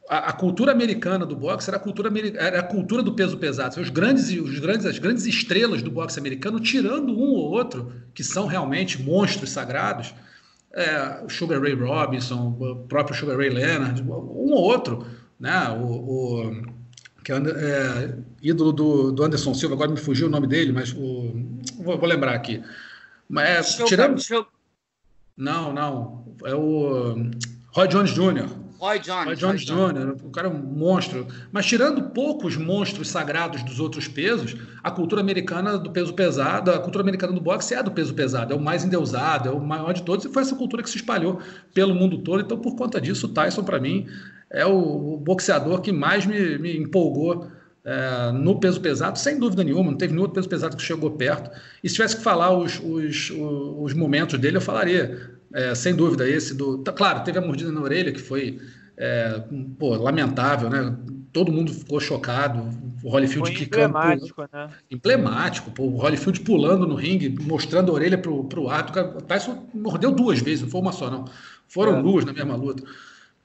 a, 0.08 0.30
a, 0.30 0.32
cultura 0.32 0.72
americana 0.72 1.26
do 1.26 1.36
boxe 1.36 1.68
era 1.68 1.76
a 1.76 1.80
cultura, 1.80 2.10
era 2.36 2.60
a 2.60 2.62
cultura 2.62 3.02
do 3.02 3.12
peso 3.12 3.36
pesado. 3.36 3.78
Os 3.80 3.90
grandes, 3.90 4.30
os 4.30 4.58
grandes, 4.58 4.86
as 4.86 4.98
grandes 4.98 5.26
estrelas 5.26 5.82
do 5.82 5.90
boxe 5.90 6.18
americano, 6.18 6.58
tirando 6.58 7.12
um 7.12 7.30
ou 7.30 7.50
outro, 7.50 7.92
que 8.14 8.24
são 8.24 8.46
realmente 8.46 9.02
monstros 9.02 9.50
sagrados, 9.50 10.14
é, 10.72 11.20
o 11.24 11.28
Sugar 11.28 11.60
Ray 11.60 11.74
Robinson, 11.74 12.56
o 12.58 12.76
próprio 12.88 13.16
Sugar 13.16 13.36
Ray 13.36 13.50
Leonard, 13.50 14.02
um 14.02 14.52
ou 14.52 14.62
outro, 14.62 15.06
né? 15.38 15.68
o, 15.70 15.84
o 15.84 16.68
que 17.22 17.32
é, 17.32 17.36
é 17.36 18.14
ídolo 18.40 18.72
do, 18.72 19.12
do, 19.12 19.22
Anderson 19.22 19.52
Silva, 19.52 19.74
agora 19.74 19.90
me 19.90 19.98
fugiu 19.98 20.28
o 20.28 20.30
nome 20.30 20.46
dele, 20.46 20.72
mas 20.72 20.92
o, 20.92 21.34
vou, 21.80 21.98
vou 21.98 22.08
lembrar 22.08 22.34
aqui. 22.34 22.62
Mas, 23.28 23.76
tirando... 23.86 24.18
Não, 25.36 25.72
não. 25.72 26.34
É 26.44 26.54
o 26.54 27.30
Roy 27.72 27.88
Jones 27.88 28.10
Jr. 28.10 28.48
Roy 28.78 29.00
Jones. 29.00 29.24
Roy 29.24 29.36
Jones 29.36 29.62
Jr., 29.62 30.16
o 30.24 30.30
cara 30.30 30.46
é 30.46 30.50
um 30.50 30.56
monstro. 30.56 31.26
Mas 31.50 31.66
tirando 31.66 32.10
poucos 32.10 32.56
monstros 32.56 33.08
sagrados 33.08 33.62
dos 33.64 33.80
outros 33.80 34.06
pesos, 34.06 34.56
a 34.82 34.90
cultura 34.90 35.20
americana 35.20 35.76
do 35.76 35.90
peso 35.90 36.14
pesado, 36.14 36.70
a 36.70 36.78
cultura 36.78 37.02
americana 37.02 37.32
do 37.32 37.40
boxe 37.40 37.74
é 37.74 37.82
do 37.82 37.90
peso 37.90 38.14
pesado, 38.14 38.52
é 38.52 38.56
o 38.56 38.60
mais 38.60 38.84
endeusado, 38.84 39.48
é 39.48 39.52
o 39.52 39.60
maior 39.60 39.92
de 39.92 40.02
todos, 40.02 40.24
e 40.24 40.28
foi 40.28 40.42
essa 40.42 40.54
cultura 40.54 40.82
que 40.82 40.90
se 40.90 40.96
espalhou 40.96 41.40
pelo 41.74 41.94
mundo 41.94 42.18
todo. 42.18 42.40
Então, 42.40 42.56
por 42.56 42.76
conta 42.76 43.00
disso, 43.00 43.26
o 43.26 43.30
Tyson, 43.30 43.64
para 43.64 43.80
mim, 43.80 44.06
é 44.48 44.64
o, 44.64 45.14
o 45.14 45.16
boxeador 45.16 45.80
que 45.80 45.90
mais 45.90 46.24
me, 46.24 46.56
me 46.58 46.78
empolgou 46.78 47.48
é, 47.84 48.32
no 48.32 48.60
peso 48.60 48.80
pesado, 48.80 49.18
sem 49.18 49.38
dúvida 49.38 49.64
nenhuma, 49.64 49.90
não 49.90 49.98
teve 49.98 50.12
nenhum 50.12 50.22
outro 50.22 50.36
peso 50.36 50.48
pesado 50.48 50.76
que 50.76 50.82
chegou 50.82 51.10
perto. 51.10 51.50
E 51.82 51.88
se 51.88 51.96
tivesse 51.96 52.16
que 52.16 52.22
falar 52.22 52.56
os, 52.56 52.78
os, 52.78 53.32
os 53.32 53.92
momentos 53.92 54.38
dele, 54.38 54.58
eu 54.58 54.60
falaria, 54.60 55.37
é, 55.52 55.74
sem 55.74 55.94
dúvida, 55.94 56.28
esse 56.28 56.54
do. 56.54 56.78
Tá, 56.78 56.92
claro, 56.92 57.24
teve 57.24 57.38
a 57.38 57.42
mordida 57.42 57.72
na 57.72 57.80
orelha, 57.80 58.12
que 58.12 58.20
foi 58.20 58.58
é, 58.96 59.42
pô, 59.78 59.94
lamentável, 59.94 60.68
né? 60.68 60.96
Todo 61.32 61.52
mundo 61.52 61.72
ficou 61.72 62.00
chocado. 62.00 62.68
O 63.02 63.10
Holyfield 63.10 63.54
foi 63.54 63.64
emblemático, 63.64 64.42
né? 64.52 64.68
Emblemático, 64.90 65.70
pô, 65.70 65.84
o 65.84 65.96
Holyfield 65.96 66.40
pulando 66.40 66.86
no 66.86 66.94
ringue, 66.94 67.28
mostrando 67.42 67.92
a 67.92 67.94
orelha 67.94 68.18
pro, 68.18 68.44
pro 68.44 68.68
árbitro. 68.68 69.18
O 69.18 69.22
Tyson 69.22 69.68
mordeu 69.72 70.10
duas 70.10 70.40
vezes, 70.40 70.62
não 70.62 70.70
foi 70.70 70.80
uma 70.80 70.92
só, 70.92 71.10
não. 71.10 71.26
Foram 71.68 71.98
é. 71.98 72.02
duas 72.02 72.24
na 72.24 72.32
mesma 72.32 72.56
luta. 72.56 72.82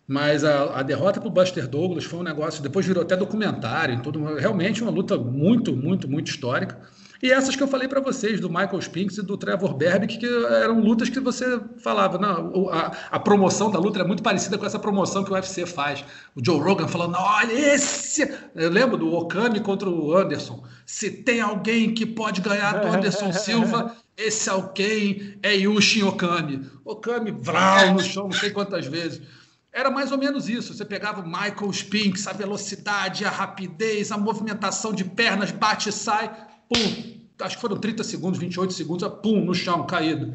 Mas 0.07 0.43
a, 0.43 0.79
a 0.79 0.83
derrota 0.83 1.21
para 1.21 1.29
o 1.29 1.31
Buster 1.31 1.67
Douglas 1.67 2.03
foi 2.03 2.19
um 2.19 2.23
negócio, 2.23 2.61
depois 2.61 2.85
virou 2.85 3.03
até 3.03 3.15
documentário, 3.15 4.01
tudo, 4.01 4.35
realmente 4.35 4.81
uma 4.81 4.91
luta 4.91 5.17
muito, 5.17 5.73
muito, 5.75 6.09
muito 6.09 6.29
histórica. 6.29 6.77
E 7.23 7.31
essas 7.31 7.55
que 7.55 7.63
eu 7.63 7.69
falei 7.69 7.87
para 7.87 8.01
vocês, 8.01 8.41
do 8.41 8.49
Michael 8.49 8.79
Spinks 8.79 9.17
e 9.17 9.21
do 9.21 9.37
Trevor 9.37 9.73
Berbick, 9.73 10.17
que 10.17 10.25
eram 10.25 10.81
lutas 10.81 11.07
que 11.07 11.21
você 11.21 11.57
falava, 11.77 12.17
não, 12.17 12.69
a, 12.69 12.91
a, 13.11 13.17
promoção 13.17 13.71
da 13.71 13.79
luta 13.79 14.01
é 14.01 14.03
muito 14.03 14.21
parecida 14.21 14.57
com 14.57 14.65
essa 14.65 14.77
promoção 14.77 15.23
que 15.23 15.31
o 15.31 15.33
UFC 15.33 15.65
faz. 15.65 16.03
O 16.35 16.45
Joe 16.45 16.59
Rogan 16.59 16.85
falando, 16.85 17.15
olha 17.17 17.53
esse... 17.53 18.29
Eu 18.53 18.69
lembro 18.69 18.97
do 18.97 19.13
Okami 19.13 19.61
contra 19.61 19.89
o 19.89 20.13
Anderson. 20.13 20.65
Se 20.85 21.09
tem 21.09 21.39
alguém 21.39 21.93
que 21.93 22.05
pode 22.05 22.41
ganhar 22.41 22.81
do 22.81 22.89
Anderson 22.89 23.31
Silva, 23.31 23.95
esse 24.17 24.49
alguém 24.49 25.39
é 25.41 25.55
Yushin 25.55 26.03
Okami. 26.03 26.69
Okami, 26.83 27.31
vral, 27.31 27.93
no 27.93 28.03
chão, 28.03 28.25
não 28.25 28.33
sei 28.33 28.49
quantas 28.49 28.85
vezes. 28.85 29.21
Era 29.71 29.89
mais 29.89 30.11
ou 30.11 30.17
menos 30.17 30.49
isso. 30.49 30.73
Você 30.73 30.83
pegava 30.83 31.21
o 31.21 31.25
Michael 31.25 31.71
Spinks, 31.71 32.27
a 32.27 32.33
velocidade, 32.33 33.23
a 33.23 33.29
rapidez, 33.29 34.11
a 34.11 34.17
movimentação 34.17 34.91
de 34.91 35.05
pernas, 35.05 35.51
bate 35.51 35.87
e 35.87 35.91
sai, 35.93 36.29
pum. 36.73 37.13
Acho 37.39 37.55
que 37.55 37.61
foram 37.61 37.77
30 37.77 38.03
segundos, 38.03 38.39
28 38.39 38.73
segundos, 38.73 39.07
pum, 39.21 39.43
no 39.43 39.53
chão, 39.53 39.85
caído. 39.85 40.33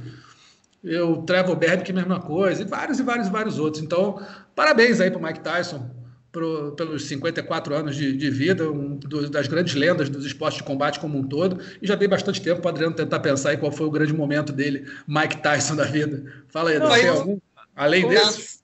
Eu, 0.82 1.22
Trevor 1.22 1.56
Berbick, 1.56 1.92
mesma 1.92 2.20
coisa, 2.20 2.62
e 2.62 2.64
vários 2.64 3.00
e 3.00 3.02
vários 3.02 3.26
e 3.26 3.30
vários 3.30 3.58
outros. 3.58 3.82
Então, 3.82 4.24
parabéns 4.54 5.00
aí 5.00 5.10
para 5.10 5.20
Mike 5.20 5.40
Tyson 5.40 5.90
pro, 6.30 6.72
pelos 6.72 7.06
54 7.06 7.74
anos 7.74 7.96
de, 7.96 8.16
de 8.16 8.30
vida, 8.30 8.70
um 8.70 8.96
do, 8.96 9.28
das 9.28 9.46
grandes 9.46 9.74
lendas 9.74 10.08
dos 10.08 10.24
esportes 10.24 10.58
de 10.58 10.64
combate 10.64 11.00
como 11.00 11.18
um 11.18 11.26
todo. 11.26 11.60
E 11.82 11.86
já 11.86 11.94
dei 11.94 12.08
bastante 12.08 12.40
tempo 12.40 12.60
para 12.60 12.70
Adriano 12.70 12.94
tentar 12.94 13.20
pensar 13.20 13.54
em 13.54 13.58
qual 13.58 13.72
foi 13.72 13.86
o 13.86 13.90
grande 13.90 14.12
momento 14.12 14.52
dele, 14.52 14.90
Mike 15.06 15.38
Tyson 15.38 15.76
da 15.76 15.84
vida. 15.84 16.44
Fala 16.48 16.70
aí, 16.70 16.78
Não, 16.78 16.90
tem 16.90 17.08
algum? 17.08 17.38
Além 17.74 18.08
desse? 18.08 18.60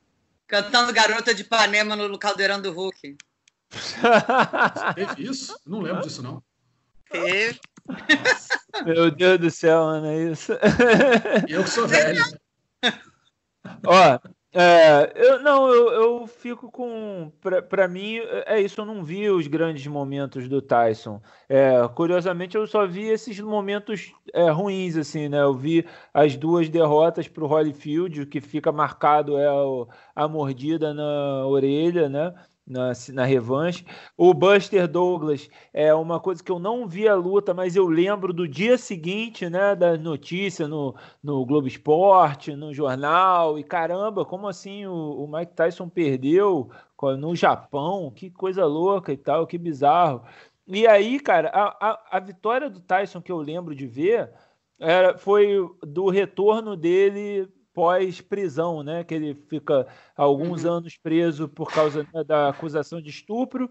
Cantando 0.46 0.92
Garota 0.92 1.34
de 1.34 1.42
Ipanema 1.42 1.96
no 1.96 2.18
Caldeirão 2.18 2.60
do 2.60 2.70
Hulk. 2.70 3.16
Teve 4.94 5.30
isso? 5.30 5.58
Não 5.66 5.80
lembro 5.80 6.02
disso, 6.02 6.22
não. 6.22 6.42
Teve. 7.14 7.60
Meu 8.84 9.10
Deus 9.10 9.38
do 9.38 9.50
céu, 9.50 9.84
Ana, 9.84 10.12
é 10.12 10.32
isso. 10.32 10.52
Eu 11.48 11.62
que 11.62 11.70
sou 11.70 11.86
velho. 11.86 12.20
Ó, 13.86 14.18
É, 14.56 15.12
eu, 15.16 15.42
não, 15.42 15.68
eu, 15.68 15.92
eu 15.92 16.26
fico 16.26 16.70
com. 16.70 17.32
Para 17.68 17.88
mim, 17.88 18.18
é 18.46 18.60
isso. 18.60 18.80
Eu 18.80 18.84
não 18.84 19.04
vi 19.04 19.28
os 19.30 19.46
grandes 19.48 19.86
momentos 19.86 20.48
do 20.48 20.62
Tyson. 20.62 21.20
É, 21.48 21.86
curiosamente, 21.88 22.56
eu 22.56 22.66
só 22.66 22.86
vi 22.86 23.04
esses 23.08 23.38
momentos 23.40 24.12
é, 24.32 24.50
ruins, 24.50 24.96
assim, 24.96 25.28
né? 25.28 25.40
Eu 25.42 25.54
vi 25.54 25.84
as 26.12 26.36
duas 26.36 26.68
derrotas 26.68 27.26
para 27.28 27.44
o 27.44 27.48
Holyfield, 27.48 28.22
o 28.22 28.26
que 28.26 28.40
fica 28.40 28.70
marcado 28.72 29.36
é 29.38 29.46
a 30.14 30.28
mordida 30.28 30.94
na 30.94 31.46
orelha, 31.46 32.08
né? 32.08 32.32
Na, 32.66 32.92
na 33.12 33.24
revanche. 33.24 33.84
O 34.16 34.32
Buster 34.32 34.88
Douglas 34.88 35.48
é 35.72 35.94
uma 35.94 36.18
coisa 36.18 36.42
que 36.42 36.50
eu 36.50 36.58
não 36.58 36.86
vi 36.86 37.08
a 37.08 37.14
luta, 37.14 37.52
mas 37.52 37.76
eu 37.76 37.86
lembro 37.86 38.32
do 38.32 38.48
dia 38.48 38.78
seguinte, 38.78 39.48
né, 39.48 39.74
da 39.74 39.96
notícia 39.96 40.66
no, 40.66 40.94
no 41.22 41.44
Globo 41.44 41.68
Esporte, 41.68 42.56
no 42.56 42.72
jornal, 42.72 43.58
e 43.58 43.64
caramba, 43.64 44.24
como 44.24 44.48
assim 44.48 44.86
o, 44.86 45.24
o 45.24 45.28
Mike 45.30 45.54
Tyson 45.54 45.88
perdeu 45.88 46.70
no 47.18 47.36
Japão? 47.36 48.10
Que 48.10 48.30
coisa 48.30 48.64
louca 48.64 49.12
e 49.12 49.16
tal, 49.16 49.46
que 49.46 49.58
bizarro. 49.58 50.22
E 50.66 50.86
aí, 50.86 51.20
cara, 51.20 51.50
a, 51.50 51.90
a, 51.90 52.16
a 52.16 52.20
vitória 52.20 52.70
do 52.70 52.80
Tyson 52.80 53.20
que 53.20 53.30
eu 53.30 53.38
lembro 53.38 53.74
de 53.74 53.86
ver 53.86 54.32
era, 54.78 55.16
foi 55.18 55.58
do 55.82 56.08
retorno 56.08 56.76
dele 56.76 57.48
pós-prisão, 57.74 58.82
né? 58.82 59.02
Que 59.04 59.14
ele 59.14 59.34
fica 59.48 59.86
alguns 60.16 60.64
uhum. 60.64 60.74
anos 60.74 60.96
preso 60.96 61.48
por 61.48 61.70
causa 61.70 62.06
né, 62.14 62.22
da 62.24 62.48
acusação 62.48 63.02
de 63.02 63.10
estupro. 63.10 63.68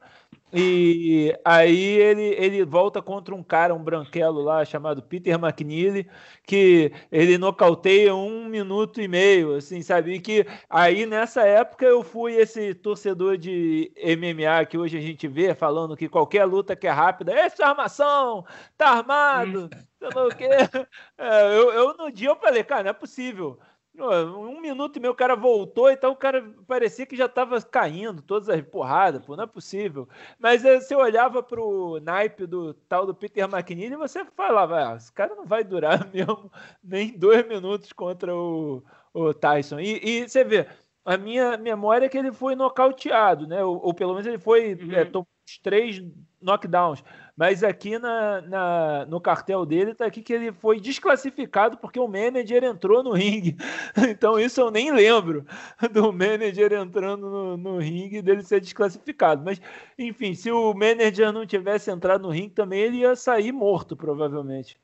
E 0.56 1.36
aí 1.44 1.98
ele, 1.98 2.36
ele 2.38 2.64
volta 2.64 3.02
contra 3.02 3.34
um 3.34 3.42
cara, 3.42 3.74
um 3.74 3.84
branquelo 3.84 4.42
lá, 4.42 4.64
chamado 4.64 5.02
Peter 5.02 5.34
McNeely, 5.34 6.08
que 6.46 6.92
ele 7.12 7.40
nocauteia 7.40 8.14
um 8.14 8.46
minuto 8.46 9.02
e 9.02 9.08
meio, 9.08 9.56
assim, 9.56 9.82
sabe? 9.82 10.14
E 10.14 10.20
que 10.20 10.46
aí 10.70 11.08
nessa 11.08 11.42
época 11.42 11.86
eu 11.86 12.04
fui 12.04 12.36
esse 12.36 12.76
torcedor 12.76 13.36
de 13.36 13.92
MMA 13.98 14.66
que 14.68 14.78
hoje 14.78 14.96
a 14.96 15.02
gente 15.02 15.28
vê 15.28 15.56
falando 15.56 15.98
que 15.98 16.08
qualquer 16.08 16.46
luta 16.46 16.76
que 16.76 16.86
é 16.86 16.92
rápida, 16.92 17.34
essa 17.34 17.66
armação, 17.66 18.46
tá 18.78 18.90
armado, 18.90 19.70
sei 19.98 20.10
lá 20.14 20.28
o 20.28 20.30
quê. 20.30 20.50
É, 21.18 21.58
eu, 21.58 21.72
eu 21.72 21.98
no 21.98 22.12
dia 22.12 22.30
eu 22.30 22.36
falei, 22.36 22.64
cara, 22.64 22.84
não 22.84 22.90
é 22.90 22.94
possível 22.94 23.58
um 23.96 24.60
minuto 24.60 24.98
e 24.98 25.00
meio 25.00 25.14
o 25.14 25.16
cara 25.16 25.36
voltou, 25.36 25.90
então 25.90 26.12
o 26.12 26.16
cara 26.16 26.44
parecia 26.68 27.06
que 27.06 27.16
já 27.16 27.26
estava 27.26 27.62
caindo, 27.62 28.22
todas 28.24 28.50
as 28.50 28.62
porradas, 28.62 29.24
pô, 29.24 29.36
não 29.36 29.44
é 29.44 29.48
possível. 29.48 30.08
Mas 30.40 30.66
eh, 30.66 30.80
você 30.80 30.96
olhava 30.96 31.44
pro 31.44 32.00
naipe 32.02 32.48
do 32.48 32.74
tal 32.74 33.06
do 33.06 33.14
Peter 33.14 33.44
McNeil 33.46 33.94
e 33.94 33.98
você 33.98 34.26
falava, 34.26 34.94
ah, 34.94 34.96
esse 34.96 35.12
cara 35.14 35.36
não 35.36 35.46
vai 35.46 35.64
durar 35.64 36.10
mesmo 36.12 36.52
nem 36.84 37.16
dois 37.18 37.48
minutos 37.48 37.94
contra 37.94 38.36
o, 38.36 38.84
o 39.14 39.34
Tyson. 39.34 39.80
E, 39.80 40.00
e, 40.04 40.28
você 40.28 40.44
vê, 40.44 40.68
a 41.06 41.16
minha 41.16 41.56
memória 41.58 42.08
é 42.08 42.10
que 42.10 42.18
ele 42.18 42.32
foi 42.32 42.56
nocauteado, 42.56 43.48
né? 43.48 43.64
Ou, 43.64 43.80
ou 43.86 43.94
pelo 43.94 44.14
menos 44.14 44.26
ele 44.26 44.40
foi, 44.40 44.74
uhum. 44.74 44.92
é, 44.94 45.06
tomou 45.06 45.28
três 45.62 46.02
knockdowns. 46.42 47.04
Mas 47.36 47.64
aqui 47.64 47.98
na, 47.98 48.42
na, 48.42 49.06
no 49.08 49.20
cartel 49.20 49.66
dele 49.66 49.92
está 49.92 50.06
aqui 50.06 50.22
que 50.22 50.32
ele 50.32 50.52
foi 50.52 50.80
desclassificado 50.80 51.78
porque 51.78 52.00
o 52.00 52.08
manager 52.08 52.64
entrou 52.64 53.04
no 53.04 53.12
ringue. 53.12 53.58
Então 54.14 54.40
isso 54.40 54.62
eu 54.62 54.70
nem 54.70 54.92
lembro 54.92 55.46
do 55.92 56.14
manager 56.14 56.74
entrando 56.74 57.30
no, 57.30 57.58
no 57.58 57.78
ringue 57.80 58.22
dele 58.22 58.44
ser 58.44 58.62
desclassificado. 58.62 59.44
Mas, 59.44 59.60
enfim, 59.98 60.36
se 60.36 60.52
o 60.52 60.74
manager 60.74 61.32
não 61.32 61.46
tivesse 61.46 61.90
entrado 61.90 62.22
no 62.22 62.30
ringue 62.30 62.54
também, 62.54 62.82
ele 62.82 62.98
ia 62.98 63.16
sair 63.16 63.52
morto, 63.52 63.96
provavelmente. 63.96 64.78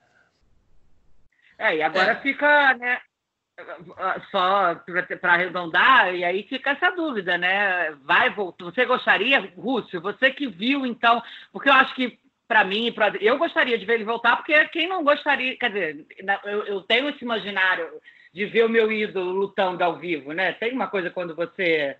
É, 1.57 1.75
e 1.75 1.83
agora 1.83 2.13
é. 2.13 2.21
fica, 2.21 2.73
né, 2.75 2.99
só 4.31 4.75
para 5.19 5.33
arredondar, 5.33 6.15
e 6.15 6.23
aí 6.23 6.43
fica 6.43 6.71
essa 6.71 6.89
dúvida, 6.91 7.37
né? 7.37 7.91
Vai 8.03 8.29
voltar? 8.29 8.65
Você 8.65 8.85
gostaria, 8.85 9.51
Rússio? 9.57 10.01
Você 10.01 10.31
que 10.31 10.47
viu, 10.47 10.85
então, 10.85 11.21
porque 11.51 11.69
eu 11.69 11.73
acho 11.73 11.93
que 11.93 12.17
para 12.49 12.63
mim, 12.63 12.91
pra, 12.91 13.13
eu 13.21 13.37
gostaria 13.37 13.77
de 13.77 13.85
ver 13.85 13.93
ele 13.93 14.03
voltar, 14.03 14.35
porque 14.37 14.67
quem 14.69 14.87
não 14.87 15.03
gostaria, 15.03 15.55
quer 15.55 15.69
dizer, 15.69 16.05
eu, 16.45 16.65
eu, 16.65 16.81
tenho 16.81 17.07
esse 17.07 17.23
imaginário 17.23 17.87
de 18.33 18.43
ver 18.47 18.65
o 18.65 18.69
meu 18.69 18.91
ídolo 18.91 19.29
lutando 19.31 19.83
ao 19.83 19.97
vivo, 19.99 20.33
né? 20.33 20.53
Tem 20.53 20.73
uma 20.73 20.87
coisa 20.87 21.11
quando 21.11 21.35
você. 21.35 21.95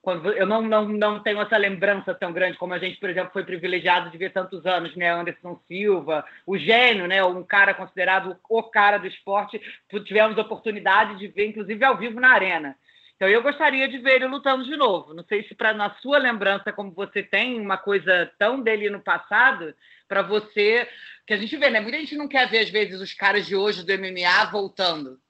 Quando 0.00 0.32
eu 0.32 0.46
não, 0.46 0.62
não, 0.62 0.88
não 0.88 1.22
tenho 1.22 1.42
essa 1.42 1.58
lembrança 1.58 2.14
tão 2.14 2.32
grande 2.32 2.56
como 2.56 2.72
a 2.72 2.78
gente, 2.78 2.98
por 2.98 3.10
exemplo, 3.10 3.30
foi 3.30 3.44
privilegiado 3.44 4.08
de 4.08 4.16
ver 4.16 4.32
tantos 4.32 4.64
anos, 4.64 4.96
né? 4.96 5.10
Anderson 5.10 5.60
Silva, 5.68 6.24
o 6.46 6.56
gênio, 6.56 7.06
né? 7.06 7.22
Um 7.22 7.42
cara 7.42 7.74
considerado 7.74 8.34
o 8.48 8.62
cara 8.62 8.96
do 8.96 9.06
esporte. 9.06 9.60
Tivemos 10.06 10.38
a 10.38 10.42
oportunidade 10.42 11.18
de 11.18 11.28
ver, 11.28 11.48
inclusive, 11.48 11.84
ao 11.84 11.98
vivo 11.98 12.18
na 12.18 12.32
arena. 12.32 12.74
Então 13.20 13.28
eu 13.28 13.42
gostaria 13.42 13.86
de 13.86 13.98
ver 13.98 14.14
ele 14.14 14.28
lutando 14.28 14.64
de 14.64 14.74
novo. 14.78 15.12
Não 15.12 15.22
sei 15.22 15.46
se 15.46 15.54
para 15.54 15.74
na 15.74 15.94
sua 15.96 16.16
lembrança, 16.16 16.72
como 16.72 16.90
você 16.90 17.22
tem 17.22 17.60
uma 17.60 17.76
coisa 17.76 18.32
tão 18.38 18.62
dele 18.62 18.88
no 18.88 18.98
passado, 18.98 19.74
para 20.08 20.22
você 20.22 20.88
que 21.26 21.34
a 21.34 21.36
gente 21.36 21.54
vê, 21.58 21.68
né? 21.68 21.80
Muita 21.80 21.98
gente 21.98 22.16
não 22.16 22.26
quer 22.26 22.48
ver 22.48 22.60
às 22.60 22.70
vezes 22.70 22.98
os 22.98 23.12
caras 23.12 23.46
de 23.46 23.54
hoje 23.54 23.84
do 23.84 23.92
MMA 23.92 24.46
voltando. 24.50 25.20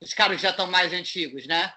Os 0.00 0.14
caras 0.14 0.40
já 0.40 0.50
estão 0.50 0.68
mais 0.68 0.92
antigos, 0.92 1.44
né? 1.44 1.72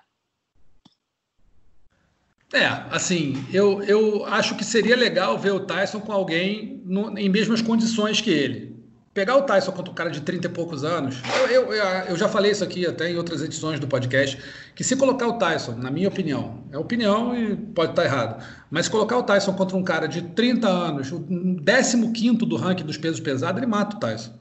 É, 2.54 2.68
assim, 2.92 3.34
eu, 3.52 3.82
eu 3.86 4.24
acho 4.28 4.56
que 4.56 4.64
seria 4.64 4.96
legal 4.96 5.36
ver 5.36 5.50
o 5.50 5.66
Tyson 5.66 6.00
com 6.00 6.12
alguém 6.12 6.80
no, 6.86 7.18
em 7.18 7.28
mesmas 7.28 7.64
condições 7.64 8.22
que 8.22 8.30
ele 8.30 8.75
pegar 9.16 9.38
o 9.38 9.44
Tyson 9.44 9.72
contra 9.72 9.90
um 9.90 9.96
cara 9.96 10.10
de 10.12 10.20
30 10.20 10.48
e 10.48 10.50
poucos 10.50 10.84
anos, 10.84 11.22
eu, 11.50 11.72
eu, 11.72 11.74
eu, 12.10 12.18
já 12.18 12.28
falei 12.28 12.52
isso 12.52 12.66
aqui 12.66 12.86
até 12.86 13.10
em 13.10 13.16
outras 13.16 13.42
edições 13.42 13.80
do 13.80 13.88
podcast, 13.88 14.38
que 14.76 14.84
se 14.84 14.94
colocar 14.98 15.26
o 15.26 15.38
Tyson, 15.38 15.72
na 15.78 15.90
minha 15.90 16.10
opinião, 16.10 16.66
é 16.70 16.78
opinião 16.78 17.34
e 17.34 17.56
pode 17.56 17.94
estar 17.94 18.04
errado, 18.04 18.44
mas 18.70 18.90
colocar 18.90 19.18
o 19.18 19.24
Tyson 19.24 19.54
contra 19.54 19.78
um 19.78 19.84
cara 19.84 20.06
de 20.06 20.22
30 20.22 20.68
anos, 20.68 21.14
o 21.14 21.26
15 22.12 22.36
do 22.40 22.58
ranking 22.58 22.84
dos 22.84 22.98
pesos 22.98 23.22
pesados, 23.22 23.58
ele 23.58 23.72
mata 23.72 23.96
o 23.96 24.00
Tyson. 24.02 24.34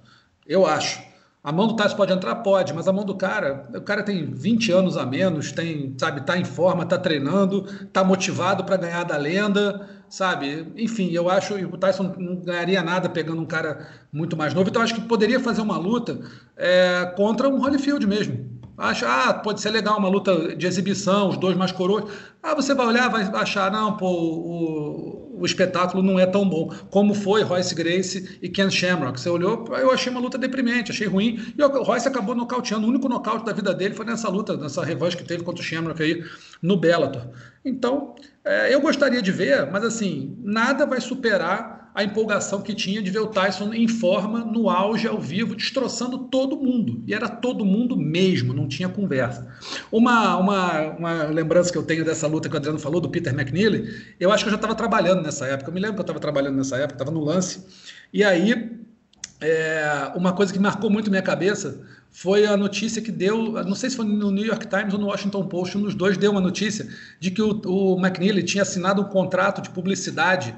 Eu 0.45 0.67
acho. 0.67 1.01
A 1.45 1.53
mão 1.53 1.67
do 1.67 1.77
Tyson 1.77 1.95
pode 1.95 2.11
entrar? 2.11 2.37
Pode, 2.37 2.73
mas 2.73 2.89
a 2.89 2.93
mão 2.93 3.05
do 3.05 3.15
cara, 3.15 3.69
o 3.77 3.81
cara 3.83 4.03
tem 4.03 4.25
20 4.25 4.73
anos 4.73 4.97
a 4.97 5.05
menos, 5.05 5.53
tem, 5.53 5.95
sabe, 5.99 6.23
tá 6.23 6.39
em 6.39 6.45
forma, 6.45 6.87
tá 6.87 6.97
treinando, 6.97 7.65
tá 7.93 8.03
motivado 8.03 8.65
para 8.65 8.79
ganhar 8.79 9.05
da 9.05 9.19
lenda, 9.19 9.87
sabe? 10.09 10.73
Enfim, 10.75 11.11
eu 11.11 11.29
acho 11.29 11.55
que 11.55 11.65
o 11.67 11.77
Tyson 11.77 12.15
não 12.17 12.37
ganharia 12.37 12.83
nada 12.83 13.11
pegando 13.11 13.43
um 13.43 13.47
cara 13.47 13.87
muito 14.11 14.35
mais 14.39 14.55
novo, 14.55 14.71
então 14.71 14.81
acho 14.81 14.95
que 14.95 15.03
poderia 15.03 15.39
fazer 15.39 15.61
uma 15.61 15.77
luta 15.77 16.19
é, 16.57 17.13
contra 17.15 17.47
um 17.47 17.61
Holyfield 17.61 18.07
mesmo. 18.07 18.55
Acho, 18.79 19.05
ah, 19.07 19.35
pode 19.35 19.61
ser 19.61 19.71
legal 19.71 19.99
uma 19.99 20.09
luta 20.09 20.57
de 20.57 20.67
exibição, 20.67 21.29
os 21.29 21.37
dois 21.37 21.55
mais 21.57 21.71
coroas. 21.71 22.11
Ah, 22.43 22.55
você 22.55 22.75
vai 22.75 22.87
olhar, 22.87 23.09
vai 23.09 23.23
achar, 23.23 23.71
não, 23.71 23.99
pô, 23.99 24.11
o, 24.11 25.24
o 25.37 25.45
espetáculo 25.45 26.03
não 26.03 26.19
é 26.19 26.27
tão 26.27 26.49
bom 26.49 26.69
como 26.91 27.15
foi 27.15 27.43
Royce 27.43 27.75
Grace 27.75 28.39
e 28.41 28.49
Ken 28.49 28.71
Shamrock. 28.71 29.21
Você 29.21 29.29
olhou, 29.29 29.67
eu 29.77 29.91
achei 29.91 30.11
uma 30.11 30.21
luta 30.21 30.39
deprimente, 30.39 30.91
achei 30.91 31.07
ruim. 31.07 31.41
E 31.57 31.63
o 31.63 31.83
Royce 31.83 32.09
acabou 32.09 32.35
nocauteando. 32.35 32.87
O 32.87 32.91
único 32.91 33.09
nocaute 33.09 33.45
da 33.45 33.53
vida 33.53 33.75
dele 33.75 33.95
foi 33.95 34.07
nessa 34.07 34.29
luta, 34.29 34.57
nessa 34.57 34.85
revanche 34.85 35.17
que 35.17 35.25
teve 35.25 35.43
contra 35.43 35.63
o 35.63 35.65
Shamrock 35.65 36.03
aí 36.03 36.25
no 36.63 36.77
Bellator. 36.77 37.29
Então, 37.65 38.15
é, 38.45 38.75
eu 38.75 38.81
gostaria 38.81 39.23
de 39.23 39.33
ver, 39.33 39.71
mas 39.71 39.85
assim, 39.85 40.39
nada 40.43 40.87
vai 40.87 41.01
superar 41.01 41.84
a 41.95 42.03
empolgação 42.03 42.61
que 42.61 42.75
tinha 42.75 43.01
de 43.01 43.09
ver 43.09 43.21
o 43.21 43.29
Tyson 43.29 43.73
em 43.73 43.87
forma, 43.87 44.45
no 44.45 44.69
auge, 44.69 45.07
ao 45.07 45.21
vivo, 45.21 45.55
destroçando 45.55 46.19
todo 46.19 46.57
mundo. 46.57 47.01
E 47.07 47.15
era 47.15 47.29
todo 47.29 47.65
mundo 47.65 47.97
mesmo, 47.97 48.53
não 48.53 48.67
tinha 48.67 48.89
conversa. 48.89 49.47
Uma, 49.93 50.37
uma, 50.37 50.81
uma 50.91 51.23
lembrança 51.25 51.71
que 51.71 51.79
eu 51.79 51.85
tenho 51.85 52.05
dessa 52.05 52.27
luta 52.27 52.49
que 52.49 52.55
o 52.57 52.59
Adriano 52.59 52.81
falou, 52.81 53.01
do 53.01 53.09
Peter 53.09 53.33
McNeely, 53.33 54.17
eu 54.19 54.33
acho 54.33 54.43
que 54.43 54.49
eu 54.49 54.51
já 54.51 54.57
estava 54.57 54.75
trabalhando 54.75 55.23
nessa 55.23 55.47
época. 55.47 55.71
Eu 55.71 55.75
me 55.75 55.79
lembro 55.79 55.95
que 55.95 56.01
eu 56.01 56.05
estava 56.05 56.19
trabalhando 56.19 56.57
nessa 56.57 56.77
época, 56.77 56.95
estava 56.95 57.13
no 57.13 57.23
lance. 57.23 57.65
E 58.13 58.25
aí, 58.25 58.77
é, 59.41 60.11
uma 60.17 60.33
coisa 60.33 60.53
que 60.53 60.59
marcou 60.59 60.91
muito 60.91 61.11
minha 61.11 61.23
cabeça 61.23 61.81
foi 62.11 62.45
a 62.45 62.57
notícia 62.57 63.01
que 63.01 63.13
deu, 63.13 63.53
não 63.65 63.75
sei 63.77 63.91
se 63.91 63.97
foi 63.97 64.05
no 64.05 64.33
New 64.33 64.45
York 64.45 64.67
Times 64.67 64.95
ou 64.95 64.99
no 64.99 65.07
Washington 65.07 65.47
Post, 65.47 65.79
um 65.79 65.83
dos 65.83 65.95
dois 65.95 66.17
deu 66.17 66.33
uma 66.33 66.41
notícia 66.41 66.89
de 67.21 67.31
que 67.31 67.43
o, 67.43 67.61
o 67.67 68.05
McNeely 68.05 68.43
tinha 68.43 68.63
assinado 68.63 69.03
um 69.03 69.05
contrato 69.05 69.63
de 69.63 69.71
publicidade 69.71 70.57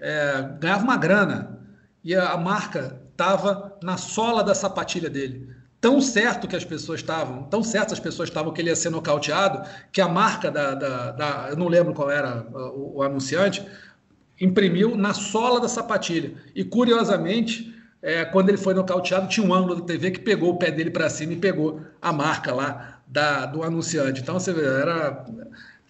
é, 0.00 0.48
ganhava 0.58 0.82
uma 0.82 0.96
grana 0.96 1.58
e 2.02 2.14
a, 2.14 2.30
a 2.30 2.36
marca 2.36 3.00
estava 3.10 3.78
na 3.82 3.96
sola 3.96 4.42
da 4.42 4.54
sapatilha 4.54 5.10
dele. 5.10 5.48
Tão 5.80 6.00
certo 6.00 6.46
que 6.46 6.56
as 6.56 6.64
pessoas 6.64 7.00
estavam, 7.00 7.44
tão 7.44 7.62
certas 7.62 7.94
as 7.94 8.00
pessoas 8.00 8.28
estavam 8.28 8.52
que 8.52 8.60
ele 8.60 8.68
ia 8.68 8.76
ser 8.76 8.90
nocauteado, 8.90 9.66
que 9.90 10.00
a 10.00 10.08
marca 10.08 10.50
da, 10.50 10.74
da, 10.74 11.10
da 11.12 11.46
eu 11.50 11.56
não 11.56 11.68
lembro 11.68 11.94
qual 11.94 12.10
era 12.10 12.46
o, 12.52 12.98
o, 12.98 13.02
anunciante, 13.02 13.66
imprimiu 14.38 14.94
na 14.96 15.14
sola 15.14 15.58
da 15.60 15.68
sapatilha. 15.68 16.34
E 16.54 16.64
curiosamente, 16.64 17.74
é, 18.02 18.26
quando 18.26 18.50
ele 18.50 18.58
foi 18.58 18.74
nocauteado, 18.74 19.28
tinha 19.28 19.46
um 19.46 19.54
ângulo 19.54 19.76
da 19.76 19.86
TV 19.86 20.10
que 20.10 20.20
pegou 20.20 20.50
o 20.50 20.58
pé 20.58 20.70
dele 20.70 20.90
para 20.90 21.08
cima 21.08 21.32
e 21.32 21.36
pegou 21.36 21.80
a 22.00 22.12
marca 22.12 22.54
lá 22.54 23.00
da, 23.06 23.46
do 23.46 23.62
anunciante. 23.62 24.20
Então 24.20 24.38
você 24.38 24.52
vê, 24.52 24.64
era 24.64 25.24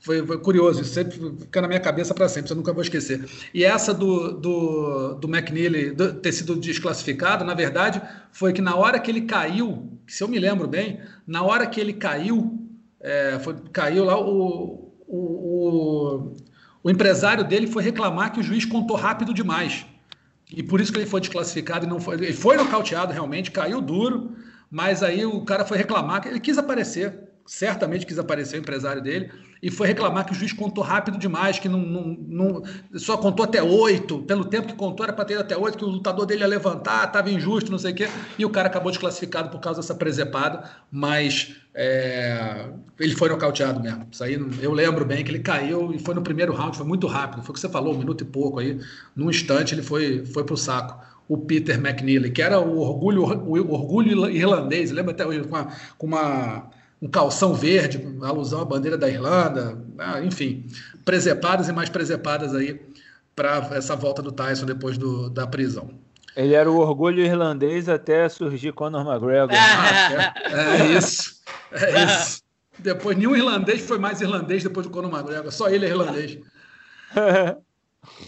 foi, 0.01 0.27
foi, 0.27 0.39
curioso, 0.39 0.81
isso 0.81 0.95
sempre 0.95 1.19
fica 1.39 1.61
na 1.61 1.69
minha 1.69 1.79
cabeça 1.79 2.15
para 2.15 2.27
sempre, 2.27 2.51
eu 2.51 2.57
nunca 2.57 2.73
vou 2.73 2.83
esquecer. 2.83 3.29
E 3.53 3.65
essa 3.65 3.93
do, 3.93 4.33
do, 4.33 5.15
do 5.15 5.29
McNeely 5.29 5.91
do, 5.91 6.15
ter 6.15 6.33
sido 6.33 6.57
desclassificado, 6.57 7.45
na 7.45 7.53
verdade, 7.53 8.01
foi 8.33 8.55
que 8.55 8.63
na 8.63 8.75
hora 8.75 8.99
que 8.99 9.11
ele 9.11 9.23
caiu, 9.23 9.91
se 10.07 10.25
eu 10.25 10.29
me 10.29 10.39
lembro 10.39 10.67
bem, 10.67 11.01
na 11.27 11.43
hora 11.43 11.67
que 11.67 11.79
ele 11.79 11.93
caiu, 11.93 12.59
é, 12.99 13.39
foi, 13.41 13.55
caiu 13.73 14.07
lá, 14.07 14.19
o, 14.19 14.91
o, 15.07 15.17
o, 15.17 16.35
o, 16.83 16.91
empresário 16.91 17.45
dele 17.45 17.67
foi 17.67 17.83
reclamar 17.83 18.33
que 18.33 18.41
o 18.41 18.43
juiz 18.43 18.65
contou 18.65 18.97
rápido 18.97 19.35
demais. 19.35 19.85
E 20.51 20.63
por 20.63 20.81
isso 20.81 20.91
que 20.93 20.99
ele 20.99 21.07
foi 21.07 21.21
desclassificado 21.21 21.85
e 21.85 21.89
não 21.89 22.01
foi. 22.01 22.15
Ele 22.17 22.33
foi 22.33 22.57
nocauteado 22.57 23.13
realmente, 23.13 23.51
caiu 23.51 23.83
duro, 23.83 24.35
mas 24.71 25.03
aí 25.03 25.27
o 25.27 25.45
cara 25.45 25.65
foi 25.65 25.77
reclamar 25.77 26.27
ele 26.27 26.41
quis 26.41 26.57
aparecer 26.57 27.31
certamente 27.51 28.07
quis 28.07 28.19
aparecer 28.19 28.57
o 28.57 28.61
empresário 28.61 29.03
dele, 29.03 29.29
e 29.63 29.71
foi 29.71 29.87
reclamar 29.87 30.25
que 30.25 30.33
o 30.33 30.35
juiz 30.35 30.53
contou 30.53 30.83
rápido 30.83 31.19
demais, 31.19 31.59
que 31.59 31.69
não, 31.69 31.81
não, 31.81 32.17
não 32.27 32.63
só 32.95 33.17
contou 33.17 33.45
até 33.45 33.63
oito, 33.63 34.21
pelo 34.23 34.45
tempo 34.45 34.69
que 34.69 34.75
contou 34.75 35.05
era 35.05 35.13
para 35.13 35.25
ter 35.25 35.39
até 35.39 35.57
oito, 35.57 35.77
que 35.77 35.85
o 35.85 35.89
lutador 35.89 36.25
dele 36.25 36.41
ia 36.41 36.47
levantar, 36.47 37.07
estava 37.07 37.31
injusto, 37.31 37.71
não 37.71 37.79
sei 37.79 37.93
o 37.93 37.95
quê, 37.95 38.09
e 38.39 38.45
o 38.45 38.51
cara 38.51 38.69
acabou 38.69 38.91
desclassificado 38.91 39.51
por 39.51 39.61
causa 39.61 39.81
dessa 39.81 39.95
presepada, 39.95 40.71
mas 40.91 41.57
é, 41.75 42.69
ele 42.99 43.15
foi 43.15 43.29
nocauteado 43.29 43.81
mesmo. 43.81 44.07
Isso 44.11 44.25
aí 44.25 44.35
eu 44.63 44.73
lembro 44.73 45.05
bem 45.05 45.23
que 45.23 45.31
ele 45.31 45.41
caiu 45.41 45.93
e 45.93 45.99
foi 45.99 46.15
no 46.15 46.23
primeiro 46.23 46.55
round, 46.55 46.77
foi 46.77 46.87
muito 46.87 47.07
rápido, 47.07 47.43
foi 47.43 47.51
o 47.51 47.55
que 47.55 47.61
você 47.61 47.69
falou, 47.69 47.95
um 47.95 47.99
minuto 47.99 48.23
e 48.23 48.27
pouco 48.27 48.61
aí, 48.61 48.81
num 49.15 49.29
instante 49.29 49.75
ele 49.75 49.83
foi, 49.83 50.25
foi 50.25 50.45
para 50.45 50.55
o 50.55 50.57
saco 50.57 51.11
o 51.29 51.39
Peter 51.39 51.77
McNeely, 51.79 52.33
que 52.33 52.43
era 52.43 52.59
o 52.59 52.79
orgulho, 52.81 53.23
o 53.23 53.73
orgulho 53.73 54.29
irlandês, 54.29 54.91
lembra 54.91 55.13
até 55.13 55.25
hoje, 55.25 55.43
com 55.43 55.55
uma, 55.55 55.69
com 55.97 56.07
uma 56.09 56.71
um 57.01 57.09
calção 57.09 57.55
verde, 57.55 58.01
alusão 58.23 58.61
à 58.61 58.65
bandeira 58.65 58.99
da 58.99 59.09
Irlanda, 59.09 59.79
né? 59.95 60.25
enfim, 60.25 60.67
presepadas 61.05 61.69
e 61.69 61.73
mais 61.73 61.89
presepadas 61.89 62.55
aí 62.55 62.81
para 63.35 63.71
essa 63.73 63.97
volta 63.97 64.21
do 64.21 64.31
Tyson 64.31 64.67
depois 64.67 64.99
do, 64.99 65.31
da 65.31 65.47
prisão. 65.47 65.91
Ele 66.37 66.55
era 66.55 66.71
o 66.71 66.77
orgulho 66.77 67.25
irlandês 67.25 67.89
até 67.89 68.29
surgir 68.29 68.73
Conor 68.73 69.07
McGregor. 69.07 69.51
Ah, 69.53 70.35
é, 70.51 70.93
é, 70.93 70.97
isso, 70.97 71.41
é 71.73 72.05
isso. 72.05 72.43
Depois 72.79 73.17
nenhum 73.17 73.35
irlandês 73.35 73.81
foi 73.83 73.99
mais 73.99 74.21
irlandês 74.21 74.63
depois 74.63 74.87
do 74.87 74.93
Conor 74.93 75.11
McGregor, 75.11 75.51
só 75.51 75.69
ele 75.69 75.87
é 75.87 75.89
irlandês. 75.89 76.39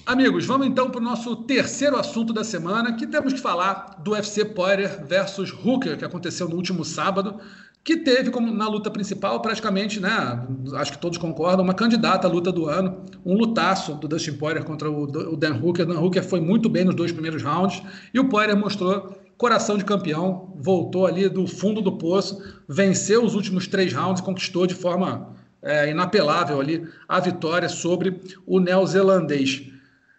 Amigos, 0.04 0.44
vamos 0.44 0.66
então 0.66 0.90
para 0.90 1.00
o 1.00 1.04
nosso 1.04 1.36
terceiro 1.44 1.96
assunto 1.96 2.32
da 2.32 2.44
semana, 2.44 2.94
que 2.94 3.06
temos 3.06 3.32
que 3.32 3.40
falar 3.40 3.96
do 4.02 4.12
UFC 4.12 4.44
Poirier 4.44 5.04
versus 5.06 5.50
Hooker, 5.50 5.96
que 5.96 6.04
aconteceu 6.04 6.48
no 6.48 6.56
último 6.56 6.84
sábado 6.84 7.40
que 7.84 7.96
teve 7.96 8.30
como 8.30 8.52
na 8.52 8.68
luta 8.68 8.90
principal 8.90 9.40
praticamente, 9.40 9.98
né, 9.98 10.46
acho 10.74 10.92
que 10.92 10.98
todos 10.98 11.18
concordam, 11.18 11.64
uma 11.64 11.74
candidata 11.74 12.28
à 12.28 12.30
luta 12.30 12.52
do 12.52 12.68
ano, 12.68 13.02
um 13.24 13.34
lutaço 13.34 13.94
do 13.94 14.06
Dustin 14.06 14.34
Poirier 14.34 14.64
contra 14.64 14.90
o, 14.90 15.36
Dan 15.36 15.58
Hooker. 15.60 15.84
Dan 15.84 16.00
Hooker 16.00 16.22
foi 16.22 16.40
muito 16.40 16.68
bem 16.68 16.84
nos 16.84 16.94
dois 16.94 17.10
primeiros 17.10 17.42
rounds 17.42 17.82
e 18.14 18.20
o 18.20 18.28
Poirier 18.28 18.56
mostrou 18.56 19.16
coração 19.36 19.76
de 19.76 19.84
campeão, 19.84 20.54
voltou 20.56 21.04
ali 21.04 21.28
do 21.28 21.48
fundo 21.48 21.80
do 21.80 21.98
poço, 21.98 22.40
venceu 22.68 23.24
os 23.24 23.34
últimos 23.34 23.66
três 23.66 23.92
rounds, 23.92 24.22
conquistou 24.22 24.68
de 24.68 24.74
forma 24.74 25.34
é, 25.60 25.90
inapelável 25.90 26.60
ali 26.60 26.86
a 27.08 27.18
vitória 27.18 27.68
sobre 27.68 28.20
o 28.46 28.60
neozelandês. 28.60 29.72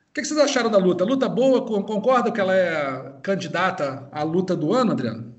O 0.10 0.14
que 0.14 0.26
vocês 0.26 0.40
acharam 0.40 0.70
da 0.70 0.78
luta? 0.78 1.06
Luta 1.06 1.30
boa? 1.30 1.62
Concorda 1.62 2.32
que 2.32 2.40
ela 2.40 2.54
é 2.54 3.14
candidata 3.24 4.08
à 4.12 4.22
luta 4.24 4.56
do 4.56 4.74
ano, 4.74 4.92
Adriano? 4.92 5.33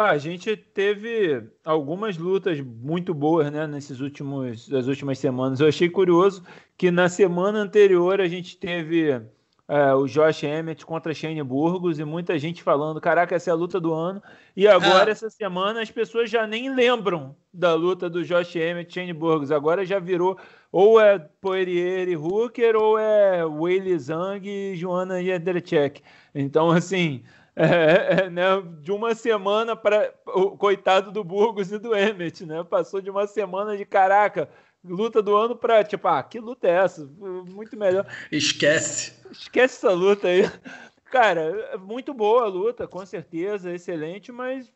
Ah, 0.00 0.10
a 0.10 0.18
gente 0.18 0.56
teve 0.56 1.42
algumas 1.64 2.16
lutas 2.16 2.60
muito 2.60 3.12
boas, 3.12 3.50
né, 3.50 3.66
nesses 3.66 3.98
últimos, 3.98 4.68
das 4.68 4.86
últimas 4.86 5.18
semanas. 5.18 5.58
Eu 5.58 5.66
achei 5.66 5.90
curioso 5.90 6.44
que 6.76 6.88
na 6.88 7.08
semana 7.08 7.58
anterior 7.58 8.20
a 8.20 8.28
gente 8.28 8.56
teve 8.56 9.20
é, 9.66 9.92
o 9.94 10.06
Josh 10.06 10.44
Emmett 10.44 10.86
contra 10.86 11.12
Shane 11.12 11.42
Burgos 11.42 11.98
e 11.98 12.04
muita 12.04 12.38
gente 12.38 12.62
falando, 12.62 13.00
caraca, 13.00 13.34
essa 13.34 13.50
é 13.50 13.52
a 13.52 13.56
luta 13.56 13.80
do 13.80 13.92
ano. 13.92 14.22
E 14.56 14.68
agora, 14.68 15.10
ah. 15.10 15.10
essa 15.10 15.28
semana, 15.28 15.82
as 15.82 15.90
pessoas 15.90 16.30
já 16.30 16.46
nem 16.46 16.72
lembram 16.72 17.34
da 17.52 17.74
luta 17.74 18.08
do 18.08 18.24
Josh 18.24 18.54
Emmett 18.54 18.88
e 18.88 18.94
Shane 18.94 19.12
Burgos. 19.12 19.50
Agora 19.50 19.84
já 19.84 19.98
virou 19.98 20.38
ou 20.70 21.00
é 21.00 21.18
Poirier 21.18 22.08
e 22.08 22.16
Hooker 22.16 22.76
ou 22.76 22.96
é 22.96 23.44
Willie 23.44 23.98
Zhang 23.98 24.48
e 24.48 24.76
Joana 24.76 25.20
Jedrzejczyk. 25.20 26.02
Então, 26.32 26.70
assim, 26.70 27.24
é, 28.26 28.30
né, 28.30 28.44
de 28.80 28.92
uma 28.92 29.14
semana 29.14 29.74
para 29.74 30.14
o 30.26 30.56
coitado 30.56 31.10
do 31.10 31.24
Burgos 31.24 31.72
e 31.72 31.78
do 31.78 31.94
Emmett, 31.94 32.46
né? 32.46 32.62
Passou 32.62 33.00
de 33.00 33.10
uma 33.10 33.26
semana 33.26 33.76
de 33.76 33.84
caraca, 33.84 34.48
luta 34.84 35.20
do 35.20 35.36
ano 35.36 35.56
para 35.56 35.82
tipo, 35.82 36.06
ah, 36.06 36.22
que 36.22 36.38
luta 36.38 36.68
é 36.68 36.84
essa? 36.84 37.04
Muito 37.04 37.76
melhor. 37.76 38.06
Esquece. 38.30 39.14
Esquece 39.30 39.76
essa 39.76 39.92
luta 39.92 40.28
aí. 40.28 40.42
Cara, 41.10 41.76
muito 41.78 42.14
boa 42.14 42.44
a 42.44 42.48
luta, 42.48 42.86
com 42.86 43.04
certeza, 43.04 43.72
excelente, 43.72 44.30
mas 44.30 44.70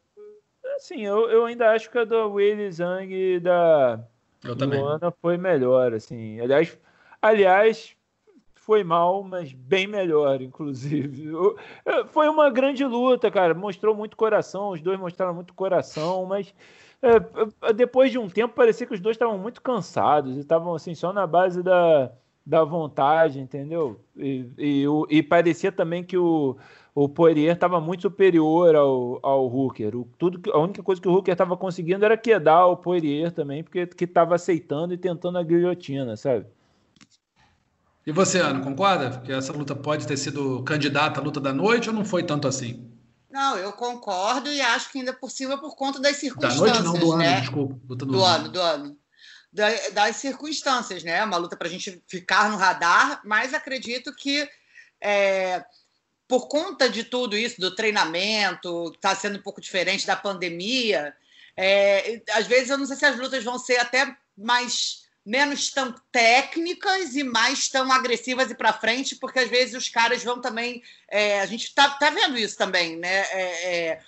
assim, 0.77 1.03
eu, 1.03 1.29
eu 1.29 1.45
ainda 1.45 1.71
acho 1.71 1.91
que 1.91 1.99
a 1.99 2.05
do 2.05 2.33
Willie 2.33 2.73
Zhang 2.73 3.13
e 3.15 3.39
da 3.39 4.03
eu 4.43 4.57
também. 4.57 4.81
Luana 4.81 5.13
foi 5.21 5.37
melhor, 5.37 5.93
assim. 5.93 6.41
Aliás, 6.41 6.77
aliás, 7.21 7.97
foi 8.65 8.85
mal, 8.85 9.25
mas 9.25 9.53
bem 9.53 9.87
melhor, 9.87 10.41
inclusive. 10.41 11.33
É, 11.85 12.05
foi 12.07 12.29
uma 12.29 12.49
grande 12.49 12.85
luta, 12.85 13.31
cara. 13.31 13.55
Mostrou 13.55 13.95
muito 13.95 14.17
coração, 14.17 14.71
os 14.71 14.81
dois 14.81 14.99
mostraram 14.99 15.35
muito 15.35 15.53
coração, 15.53 16.25
mas 16.27 16.55
é, 17.03 17.73
depois 17.73 18.11
de 18.13 18.19
um 18.19 18.29
tempo 18.29 18.55
parecia 18.55 18.87
que 18.87 18.95
os 18.95 19.01
dois 19.01 19.15
estavam 19.17 19.37
muito 19.37 19.61
cansados 19.61 20.37
e 20.37 20.41
estavam 20.41 20.75
assim 20.75 20.95
só 20.95 21.13
na 21.13 21.27
base 21.27 21.63
da, 21.63 22.13
da 22.47 22.63
vontade, 22.65 23.41
entendeu? 23.41 24.01
E, 24.17 24.47
e, 24.57 24.85
e 25.11 25.23
parecia 25.23 25.73
também 25.73 26.05
que 26.05 26.17
o, 26.17 26.57
o 26.95 27.09
Poirier 27.09 27.55
estava 27.55 27.81
muito 27.81 28.03
superior 28.03 28.77
ao, 28.77 29.19
ao 29.23 29.47
Hooker. 29.47 29.97
O, 29.97 30.09
tudo, 30.17 30.53
a 30.53 30.59
única 30.59 30.83
coisa 30.83 31.01
que 31.03 31.09
o 31.09 31.13
Hooker 31.13 31.33
estava 31.33 31.57
conseguindo 31.57 32.05
era 32.05 32.17
quedar 32.17 32.67
o 32.67 32.77
Poirier 32.77 33.33
também, 33.33 33.65
porque 33.65 33.89
estava 34.05 34.37
aceitando 34.37 34.95
e 34.95 34.99
tentando 34.99 35.39
a 35.39 35.43
guilhotina, 35.43 36.17
sabe? 36.17 36.47
E 38.07 38.13
você, 38.13 38.41
Ana, 38.41 38.61
concorda 38.61 39.21
que 39.21 39.33
essa 39.33 39.53
luta 39.53 39.75
pode 39.77 40.07
ter 40.07 40.17
sido 40.17 40.63
candidata 40.65 41.21
à 41.21 41.23
luta 41.23 41.41
da 41.41 41.53
noite 41.53 41.89
ou 41.89 41.95
não 41.95 42.05
foi 42.05 42.25
tanto 42.25 42.49
assim? 42.49 42.91
Não, 43.31 43.57
eu 43.57 43.73
concordo 43.73 44.51
e 44.53 44.61
acho 44.61 44.91
que 44.91 44.99
ainda 44.99 45.13
por 45.13 45.31
cima 45.31 45.57
por 45.57 45.77
conta 45.77 46.01
das 46.01 46.17
circunstâncias. 46.17 46.61
Da 46.61 46.83
noite 46.83 46.83
não, 46.83 46.95
do 46.95 47.17
né? 47.17 47.29
ano, 47.29 47.41
desculpa. 47.41 47.81
Luta 47.89 48.05
do, 48.05 48.13
do 48.13 48.25
ano. 48.25 48.45
ano, 48.45 48.49
do 48.51 48.61
ano. 48.61 48.97
das 49.93 50.17
circunstâncias, 50.17 51.03
né? 51.03 51.25
Uma 51.25 51.37
luta 51.37 51.57
para 51.57 51.69
a 51.69 51.71
gente 51.71 52.03
ficar 52.07 52.51
no 52.51 52.57
radar, 52.57 53.23
mas 53.25 53.55
acredito 53.55 54.15
que 54.15 54.49
é, 55.01 55.65
por 56.29 56.49
conta 56.49 56.89
de 56.89 57.05
tudo 57.05 57.37
isso, 57.37 57.61
do 57.61 57.75
treinamento, 57.75 58.91
está 58.95 59.15
sendo 59.15 59.39
um 59.39 59.43
pouco 59.43 59.61
diferente 59.61 60.07
da 60.07 60.17
pandemia, 60.17 61.15
é, 61.57 62.23
às 62.31 62.47
vezes 62.47 62.71
eu 62.71 62.79
não 62.79 62.87
sei 62.87 62.97
se 62.97 63.05
as 63.05 63.19
lutas 63.19 63.45
vão 63.45 63.59
ser 63.59 63.77
até 63.77 64.17
mais 64.37 65.02
menos 65.25 65.71
tão 65.71 65.95
técnicas 66.11 67.15
e 67.15 67.23
mais 67.23 67.69
tão 67.69 67.91
agressivas 67.93 68.51
e 68.51 68.55
para 68.55 68.73
frente, 68.73 69.17
porque 69.17 69.39
às 69.39 69.49
vezes 69.49 69.75
os 69.75 69.89
caras 69.89 70.23
vão 70.23 70.41
também. 70.41 70.83
É, 71.09 71.41
a 71.41 71.47
gente 71.47 71.65
está 71.65 71.89
tá 71.91 72.11
vendo 72.11 72.37
isso 72.37 72.57
também, 72.57 72.97
né? 72.97 73.21
É, 73.31 73.75
é, 73.75 74.01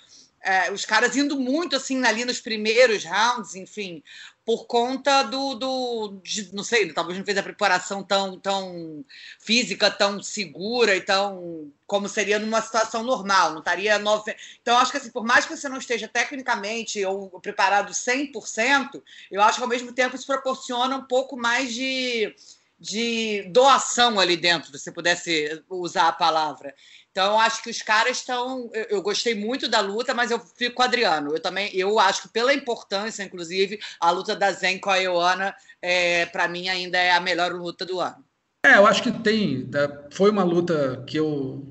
é, 0.43 0.71
os 0.71 0.85
caras 0.85 1.15
indo 1.15 1.39
muito 1.39 1.75
assim 1.75 2.03
ali 2.05 2.25
nos 2.25 2.39
primeiros 2.39 3.03
rounds, 3.05 3.55
enfim 3.55 4.03
por 4.45 4.67
conta 4.67 5.23
do, 5.23 5.55
do 5.55 6.19
de, 6.23 6.53
não 6.53 6.63
sei, 6.63 6.93
talvez 6.93 7.17
não 7.17 7.25
fez 7.25 7.37
a 7.37 7.43
preparação 7.43 8.03
tão, 8.03 8.39
tão 8.39 9.03
física, 9.39 9.89
tão 9.89 10.21
segura 10.21 10.95
e 10.95 11.01
tão 11.01 11.71
como 11.87 12.07
seria 12.07 12.39
numa 12.39 12.61
situação 12.61 13.03
normal, 13.03 13.51
não 13.51 13.59
estaria 13.59 13.97
nove... 13.99 14.35
Então 14.61 14.77
acho 14.77 14.91
que 14.91 14.97
assim, 14.97 15.11
por 15.11 15.23
mais 15.23 15.45
que 15.45 15.55
você 15.55 15.67
não 15.67 15.77
esteja 15.77 16.07
tecnicamente 16.07 17.03
ou 17.05 17.29
preparado 17.41 17.91
100%, 17.91 19.01
eu 19.31 19.41
acho 19.41 19.57
que 19.57 19.63
ao 19.63 19.69
mesmo 19.69 19.91
tempo 19.91 20.15
isso 20.15 20.27
proporciona 20.27 20.95
um 20.97 21.03
pouco 21.03 21.35
mais 21.35 21.73
de 21.73 22.35
de 22.77 23.43
doação 23.49 24.19
ali 24.19 24.35
dentro, 24.35 24.77
se 24.77 24.91
pudesse 24.91 25.63
usar 25.69 26.09
a 26.09 26.11
palavra. 26.11 26.75
Então, 27.15 27.39
acho 27.39 27.63
que 27.63 27.69
os 27.69 27.81
caras 27.81 28.17
estão. 28.17 28.69
Eu, 28.73 28.97
eu, 28.97 29.01
gostei 29.01 29.33
muito 29.33 29.69
da 29.69 29.79
luta, 29.79 30.13
mas 30.13 30.31
eu 30.31 30.37
fico 30.37 30.75
com 30.75 30.81
o 30.81 30.85
Adriano. 30.85 31.31
Eu 31.31 31.39
também, 31.39 31.73
eu 31.73 31.97
acho 31.97 32.23
que 32.23 32.27
pela 32.27 32.53
importância, 32.53 33.23
inclusive, 33.23 33.79
a 34.01 34.11
luta 34.11 34.35
da 34.35 34.51
Zen 34.51 34.79
com 34.79 34.89
a 34.89 34.97
Ioana, 34.97 35.55
é, 35.81 36.25
para 36.25 36.45
mim, 36.49 36.67
ainda 36.67 36.97
é 36.97 37.13
a 37.13 37.21
melhor 37.21 37.53
luta 37.53 37.85
do 37.85 38.01
ano. 38.01 38.17
É, 38.65 38.75
eu 38.75 38.85
acho 38.85 39.01
que 39.01 39.13
tem. 39.13 39.69
Foi 40.11 40.29
uma 40.29 40.43
luta 40.43 41.05
que 41.07 41.15
eu 41.15 41.65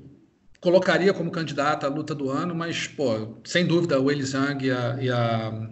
colocaria 0.59 1.13
como 1.13 1.29
candidata 1.29 1.85
à 1.85 1.89
luta 1.91 2.15
do 2.15 2.31
ano, 2.31 2.55
mas, 2.55 2.87
pô, 2.87 3.37
sem 3.45 3.67
dúvida, 3.67 3.99
o 3.99 4.05
Wei 4.05 4.23
Zhang 4.23 4.65
e 4.65 4.71
a, 4.71 4.97
e 4.99 5.11
a, 5.11 5.69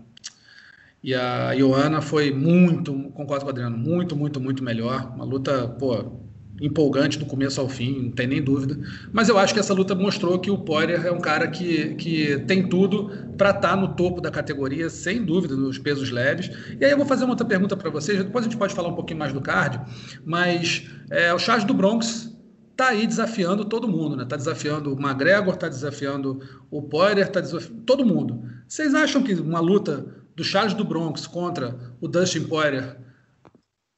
e 1.02 1.16
a 1.16 1.52
Ioana 1.54 2.00
foi 2.00 2.30
muito, 2.30 2.94
concordo 3.10 3.44
com 3.44 3.48
o 3.48 3.50
Adriano, 3.50 3.76
muito, 3.76 4.16
muito, 4.16 4.40
muito 4.40 4.64
melhor. 4.64 5.12
Uma 5.16 5.26
luta, 5.26 5.68
pô, 5.68 6.23
empolgante 6.64 7.20
do 7.20 7.26
começo 7.26 7.60
ao 7.60 7.68
fim, 7.68 8.04
não 8.04 8.12
tem 8.12 8.26
nem 8.26 8.42
dúvida. 8.42 8.80
Mas 9.12 9.28
eu 9.28 9.38
acho 9.38 9.54
que 9.54 9.60
essa 9.60 9.74
luta 9.74 9.94
mostrou 9.94 10.40
que 10.40 10.50
o 10.50 10.58
Poirier 10.58 11.06
é 11.06 11.12
um 11.12 11.20
cara 11.20 11.50
que, 11.50 11.94
que 11.96 12.38
tem 12.48 12.68
tudo 12.70 13.12
para 13.38 13.50
estar 13.50 13.70
tá 13.70 13.76
no 13.76 13.90
topo 13.96 14.22
da 14.22 14.32
categoria, 14.32 14.90
sem 14.90 15.26
dúvida, 15.26 15.58
nos 15.58 15.78
pesos 15.78 16.10
leves. 16.10 16.50
E 16.80 16.86
aí 16.86 16.92
eu 16.92 16.98
vou 16.98 17.06
fazer 17.06 17.26
uma 17.26 17.34
outra 17.34 17.46
pergunta 17.46 17.76
para 17.76 17.90
vocês, 17.90 18.18
depois 18.18 18.46
a 18.46 18.50
gente 18.50 18.58
pode 18.58 18.74
falar 18.74 18.88
um 18.88 18.96
pouquinho 18.96 19.20
mais 19.20 19.34
do 19.34 19.42
card, 19.42 19.82
mas 20.26 20.88
é, 21.12 21.34
o 21.34 21.38
Charles 21.38 21.66
do 21.66 21.74
Bronx 21.74 22.34
está 22.72 22.90
aí 22.90 23.06
desafiando 23.06 23.66
todo 23.66 23.88
mundo, 23.88 24.16
né? 24.16 24.24
Está 24.24 24.38
desafiando 24.38 24.94
o 24.94 25.00
McGregor, 25.00 25.54
está 25.54 25.68
desafiando 25.68 26.40
o 26.72 26.82
Poirier, 26.82 27.28
está 27.28 27.42
desafiando 27.42 27.82
todo 27.82 28.06
mundo. 28.06 28.42
Vocês 28.68 28.96
acham 28.96 29.22
que 29.22 29.34
uma 29.34 29.60
luta 29.60 30.06
do 30.34 30.44
Charles 30.44 30.74
do 30.74 30.86
Bronx 30.86 31.28
contra 31.28 31.78
o 32.00 32.08
Dustin 32.08 32.46
Poirier 32.46 32.98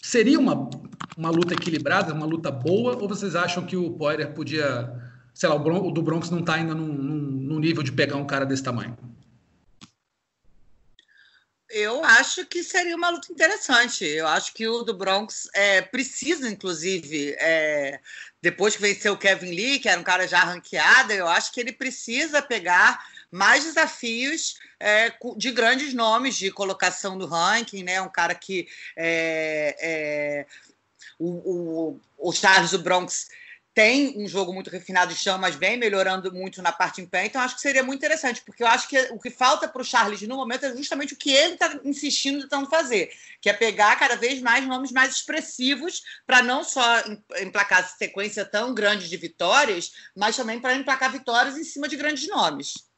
seria 0.02 0.40
uma, 0.40 0.70
uma 1.16 1.30
luta 1.30 1.54
equilibrada, 1.54 2.14
uma 2.14 2.26
luta 2.26 2.52
boa, 2.52 2.96
ou 2.96 3.08
vocês 3.08 3.36
acham 3.36 3.66
que 3.66 3.78
o 3.78 3.92
Poirier 3.92 4.34
podia, 4.34 4.92
sei 5.34 5.50
lá, 5.50 5.56
o, 5.56 5.60
Bron 5.60 5.88
o 5.88 5.92
do 5.92 6.02
Bronx 6.02 6.30
não 6.30 6.40
está 6.40 6.56
ainda 6.56 6.76
num, 6.76 6.88
num, 6.88 7.20
num 7.20 7.60
nível 7.60 7.84
de 7.84 7.92
pegar 7.92 8.18
um 8.18 8.28
cara 8.28 8.46
desse 8.46 8.64
tamanho? 8.64 8.98
Eu 11.70 12.04
acho 12.04 12.46
que 12.46 12.64
seria 12.64 12.96
uma 12.96 13.10
luta 13.10 13.32
interessante. 13.32 14.06
Eu 14.06 14.28
acho 14.28 14.54
que 14.54 14.68
o 14.68 14.84
do 14.84 14.94
Bronx 14.94 15.50
é, 15.54 15.82
precisa, 15.82 16.50
inclusive, 16.50 17.36
é, 17.38 18.00
depois 18.42 18.76
que 18.76 18.82
venceu 18.82 19.14
o 19.14 19.18
Kevin 19.18 19.50
Lee, 19.50 19.80
que 19.80 19.90
era 19.90 20.00
um 20.00 20.04
cara 20.04 20.28
já 20.28 20.40
ranqueado, 20.40 21.12
eu 21.12 21.28
acho 21.28 21.52
que 21.52 21.60
ele 21.60 21.74
precisa 21.74 22.42
pegar 22.42 23.04
mais 23.32 23.66
desafios 23.66 24.56
é, 24.80 25.12
de 25.36 25.52
grandes 25.52 25.94
nomes 25.94 26.36
de 26.36 26.52
colocação 26.52 27.18
do 27.18 27.26
ranking, 27.26 27.84
né? 27.84 28.02
Um 28.02 28.10
cara 28.10 28.36
que 28.36 28.68
é, 28.96 29.76
é, 29.80 30.46
o, 31.20 31.30
o, 31.30 32.00
o 32.18 32.32
Charles 32.32 32.72
do 32.72 32.80
Bronx 32.80 33.28
tem 33.76 34.18
um 34.18 34.26
jogo 34.26 34.54
muito 34.54 34.70
refinado 34.70 35.14
chão, 35.14 35.38
mas 35.38 35.56
vem 35.56 35.76
melhorando 35.76 36.32
muito 36.34 36.62
na 36.62 36.72
parte 36.72 37.02
em 37.02 37.06
pé. 37.06 37.26
Então, 37.26 37.42
acho 37.42 37.56
que 37.56 37.62
seria 37.62 37.84
muito 37.84 38.00
interessante, 38.00 38.42
porque 38.46 38.64
eu 38.64 38.68
acho 38.68 38.88
que 38.88 38.98
o 39.12 39.20
que 39.20 39.30
falta 39.30 39.68
para 39.68 39.82
o 39.82 39.86
Charles 39.86 40.22
no 40.22 40.38
momento 40.38 40.66
é 40.66 40.78
justamente 40.78 41.14
o 41.14 41.18
que 41.18 41.30
ele 41.30 41.56
está 41.56 41.78
insistindo 41.84 42.44
tentando 42.44 42.70
fazer, 42.70 43.12
que 43.42 43.50
é 43.50 43.54
pegar 43.54 43.98
cada 43.98 44.16
vez 44.16 44.42
mais 44.42 44.66
nomes 44.66 44.94
mais 44.94 45.12
expressivos 45.12 46.02
para 46.26 46.42
não 46.42 46.64
só 46.64 47.04
emplacar 47.42 47.86
sequência 47.98 48.46
tão 48.46 48.74
grande 48.74 49.10
de 49.10 49.18
vitórias, 49.18 49.92
mas 50.16 50.38
também 50.38 50.58
para 50.58 50.74
emplacar 50.74 51.12
vitórias 51.12 51.58
em 51.58 51.64
cima 51.66 51.90
de 51.90 51.98
grandes 51.98 52.30
nomes. 52.30 52.95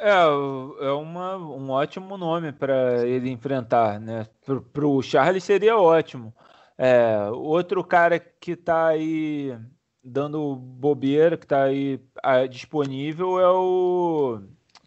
É, 0.00 0.86
é 0.86 0.92
uma, 0.92 1.36
um 1.36 1.70
ótimo 1.70 2.16
nome 2.16 2.52
para 2.52 3.06
ele 3.06 3.30
enfrentar, 3.30 3.98
né? 4.00 4.26
Para 4.72 4.86
o 4.86 5.02
Charles 5.02 5.44
seria 5.44 5.76
ótimo. 5.76 6.32
É, 6.76 7.28
outro 7.32 7.82
cara 7.82 8.18
que 8.20 8.52
está 8.52 8.88
aí 8.88 9.58
dando 10.02 10.54
bobeira, 10.56 11.36
que 11.36 11.44
está 11.44 11.64
aí 11.64 12.00
ah, 12.22 12.46
disponível 12.46 13.40
é 13.40 13.50
o 13.50 14.40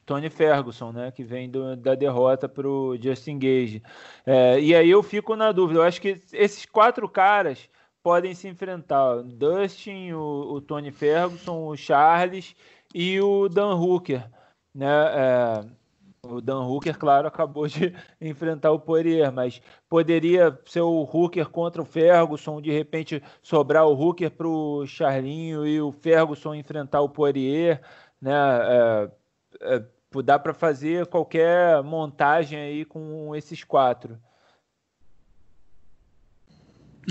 Tony 0.05 0.30
Ferguson, 0.30 0.91
né? 0.91 1.12
Que 1.12 1.24
vem 1.24 1.49
do, 1.49 1.76
da 1.76 1.95
derrota 1.95 2.47
para 2.49 2.68
o 2.68 2.97
Justin 2.97 3.38
Gage. 3.39 3.84
É, 4.26 4.59
e 4.59 4.76
aí 4.76 4.89
eu 4.89 5.03
fico 5.03 5.36
na 5.36 5.51
dúvida. 5.51 5.80
Eu 5.80 5.84
acho 5.84 6.01
que 6.01 6.20
esses 6.34 6.66
quatro 6.66 7.07
caras 7.09 7.70
podem 8.03 8.34
se 8.34 8.47
enfrentar: 8.47 9.22
Dustin, 9.24 10.14
o, 10.14 10.53
o 10.53 10.62
Tony 10.62 10.91
Ferguson, 10.91 11.68
o 11.68 11.76
Charles 11.78 12.55
e 12.93 13.20
o 13.22 13.47
Dan 13.47 13.76
Hooker, 13.76 14.30
né? 14.74 14.88
É, 14.88 15.65
o 16.24 16.39
Dan 16.39 16.61
Hooker, 16.67 16.97
claro, 16.97 17.28
acabou 17.28 17.67
de 17.67 17.93
enfrentar 18.22 18.72
o 18.72 18.80
Poirier, 18.80 19.32
mas 19.32 19.61
poderia 19.89 20.57
ser 20.65 20.82
o 20.82 21.01
Hooker 21.01 21.49
contra 21.49 21.82
o 21.82 21.86
Ferguson, 21.86 22.61
de 22.61 22.72
repente 22.72 23.22
sobrar 23.41 23.88
o 23.88 23.93
Hooker 23.93 24.30
para 24.30 24.47
o 24.47 24.86
Charlinho 24.86 25.65
e 25.65 25.82
o 25.82 25.91
Ferguson 25.91 26.53
enfrentar 26.53 27.01
o 27.01 27.09
Poirier, 27.09 27.82
né? 28.22 28.32
É, 28.32 29.11
é, 29.61 29.86
dá 30.24 30.38
para 30.38 30.53
fazer 30.53 31.07
qualquer 31.07 31.82
montagem 31.84 32.59
aí 32.59 32.86
com 32.86 33.36
esses 33.36 33.63
quatro. 33.63 34.19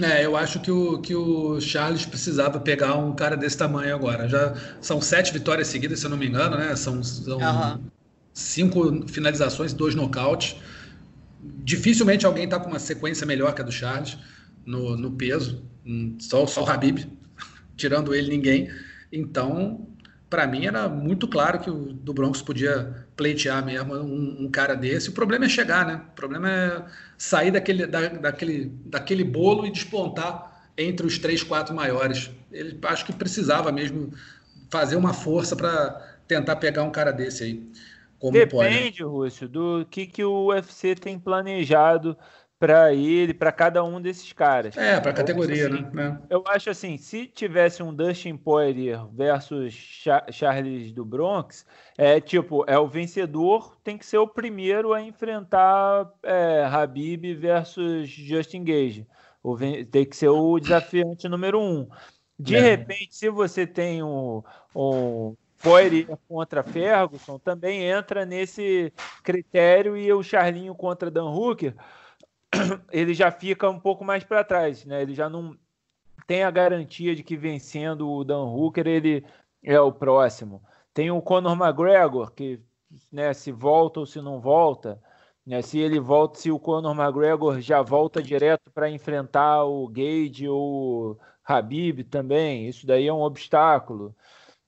É, 0.00 0.24
eu 0.24 0.36
acho 0.36 0.60
que 0.60 0.70
o, 0.70 1.00
que 1.00 1.14
o 1.14 1.60
Charles 1.60 2.06
precisava 2.06 2.60
pegar 2.60 2.94
um 2.96 3.12
cara 3.14 3.36
desse 3.36 3.58
tamanho 3.58 3.94
agora. 3.94 4.28
Já 4.28 4.54
são 4.80 5.00
sete 5.00 5.32
vitórias 5.32 5.66
seguidas, 5.66 5.98
se 5.98 6.06
eu 6.06 6.10
não 6.10 6.16
me 6.16 6.26
engano, 6.26 6.56
né? 6.56 6.76
São, 6.76 7.02
são 7.02 7.38
uhum 7.38 7.90
cinco 8.32 9.06
finalizações, 9.08 9.72
dois 9.72 9.94
nocautes. 9.94 10.56
Dificilmente 11.62 12.26
alguém 12.26 12.44
está 12.44 12.58
com 12.58 12.68
uma 12.68 12.78
sequência 12.78 13.26
melhor 13.26 13.54
que 13.54 13.62
a 13.62 13.64
do 13.64 13.72
Charles 13.72 14.18
no, 14.64 14.96
no 14.96 15.12
peso. 15.12 15.64
Só, 16.18 16.46
só 16.46 16.64
o 16.64 16.68
Habib, 16.68 17.06
tirando 17.76 18.14
ele, 18.14 18.28
ninguém. 18.28 18.70
Então, 19.12 19.88
para 20.30 20.46
mim, 20.46 20.64
era 20.64 20.88
muito 20.88 21.26
claro 21.26 21.58
que 21.58 21.68
o 21.68 21.92
do 21.92 22.14
Broncos 22.14 22.40
podia 22.40 23.04
pleitear 23.16 23.64
mesmo 23.66 23.94
um, 23.96 24.44
um, 24.44 24.50
cara 24.50 24.76
desse. 24.76 25.08
O 25.10 25.12
problema 25.12 25.46
é 25.46 25.48
chegar, 25.48 25.84
né? 25.84 26.00
O 26.12 26.14
problema 26.14 26.48
é 26.48 26.84
sair 27.18 27.50
daquele, 27.50 27.84
da, 27.84 28.08
daquele, 28.08 28.72
daquele 28.86 29.24
bolo 29.24 29.66
e 29.66 29.72
despontar 29.72 30.70
entre 30.78 31.04
os 31.04 31.18
três, 31.18 31.42
quatro 31.42 31.74
maiores. 31.74 32.30
Ele 32.52 32.78
acho 32.84 33.04
que 33.04 33.12
precisava 33.12 33.72
mesmo 33.72 34.12
fazer 34.70 34.94
uma 34.94 35.12
força 35.12 35.56
para 35.56 36.00
tentar 36.28 36.56
pegar 36.56 36.84
um 36.84 36.92
cara 36.92 37.10
desse 37.10 37.42
aí. 37.42 37.68
Como 38.20 38.32
Depende, 38.32 38.98
pode? 38.98 39.02
Rússio, 39.02 39.48
do 39.48 39.84
que, 39.90 40.06
que 40.06 40.22
o 40.22 40.50
UFC 40.50 40.94
tem 40.94 41.18
planejado 41.18 42.16
para 42.60 42.92
ele, 42.92 43.32
para 43.32 43.50
cada 43.50 43.82
um 43.82 43.98
desses 43.98 44.34
caras. 44.34 44.76
É, 44.76 45.00
para 45.00 45.14
categoria, 45.14 45.66
assim, 45.66 45.86
né? 45.94 46.20
Eu 46.28 46.44
acho 46.46 46.68
assim, 46.68 46.98
se 46.98 47.26
tivesse 47.26 47.82
um 47.82 47.92
Dustin 47.92 48.36
Poirier 48.36 49.06
versus 49.14 49.72
Charles 50.30 50.92
do 50.92 51.02
Bronx, 51.02 51.64
é 51.96 52.20
tipo, 52.20 52.62
é 52.68 52.78
o 52.78 52.86
vencedor 52.86 53.78
tem 53.82 53.96
que 53.96 54.04
ser 54.04 54.18
o 54.18 54.28
primeiro 54.28 54.92
a 54.92 55.00
enfrentar 55.00 56.12
é, 56.22 56.62
Habib 56.70 57.34
versus 57.34 58.10
Justin 58.10 58.62
Gage. 58.62 59.06
O, 59.42 59.56
tem 59.90 60.04
que 60.04 60.14
ser 60.14 60.28
o 60.28 60.60
desafiante 60.60 61.30
número 61.30 61.58
um. 61.58 61.88
De 62.38 62.56
é. 62.56 62.60
repente, 62.60 63.16
se 63.16 63.30
você 63.30 63.66
tem 63.66 64.02
um, 64.02 64.42
um 64.76 65.34
Poirier 65.62 66.06
contra 66.28 66.62
Ferguson 66.62 67.38
também 67.38 67.84
entra 67.84 68.26
nesse 68.26 68.92
critério 69.22 69.96
e 69.96 70.12
o 70.12 70.22
Charlinho 70.22 70.74
contra 70.74 71.10
Dan 71.10 71.30
Hooker 71.30 71.74
ele 72.90 73.14
já 73.14 73.30
fica 73.30 73.68
um 73.68 73.78
pouco 73.78 74.04
mais 74.04 74.24
para 74.24 74.44
trás, 74.44 74.84
né? 74.84 75.02
Ele 75.02 75.14
já 75.14 75.28
não 75.28 75.56
tem 76.26 76.42
a 76.44 76.50
garantia 76.50 77.14
de 77.14 77.22
que 77.22 77.36
vencendo 77.36 78.10
o 78.10 78.24
Dan 78.24 78.44
Hooker 78.44 78.86
ele 78.86 79.24
é 79.62 79.80
o 79.80 79.92
próximo. 79.92 80.62
Tem 80.92 81.10
o 81.10 81.22
Conor 81.22 81.52
McGregor 81.52 82.32
que, 82.32 82.60
né, 83.12 83.32
se 83.32 83.52
volta 83.52 84.00
ou 84.00 84.06
se 84.06 84.20
não 84.20 84.40
volta, 84.40 85.00
né? 85.46 85.62
Se 85.62 85.78
ele 85.78 86.00
volta, 86.00 86.38
se 86.38 86.50
o 86.50 86.58
Conor 86.58 86.94
McGregor 86.98 87.60
já 87.60 87.82
volta 87.82 88.22
direto 88.22 88.70
para 88.72 88.90
enfrentar 88.90 89.64
o 89.64 89.88
Gage 89.88 90.48
ou 90.48 91.12
o 91.12 91.18
Habib 91.44 92.04
também, 92.04 92.68
isso 92.68 92.86
daí 92.86 93.06
é 93.06 93.12
um 93.12 93.22
obstáculo 93.22 94.14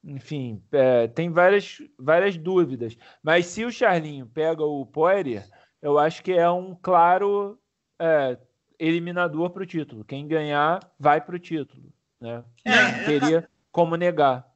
enfim, 0.05 0.63
é, 0.73 1.07
tem 1.09 1.31
várias, 1.31 1.79
várias 1.99 2.37
dúvidas. 2.37 2.97
Mas 3.23 3.47
se 3.47 3.65
o 3.65 3.71
Charlinho 3.71 4.27
pega 4.27 4.65
o 4.65 4.85
Poirier, 4.85 5.49
eu 5.81 5.99
acho 5.99 6.23
que 6.23 6.33
é 6.33 6.51
um 6.51 6.75
claro 6.75 7.59
é, 8.03 8.37
eliminador 8.79 9.51
para 9.51 9.63
o 9.63 9.67
título. 9.67 10.05
Quem 10.05 10.27
ganhar 10.27 10.81
vai 10.99 11.21
para 11.21 11.37
o 11.37 11.39
título. 11.39 11.93
Né? 12.21 12.43
É, 12.65 13.05
teria 13.05 13.49
como 13.71 13.95
negar. 13.95 14.51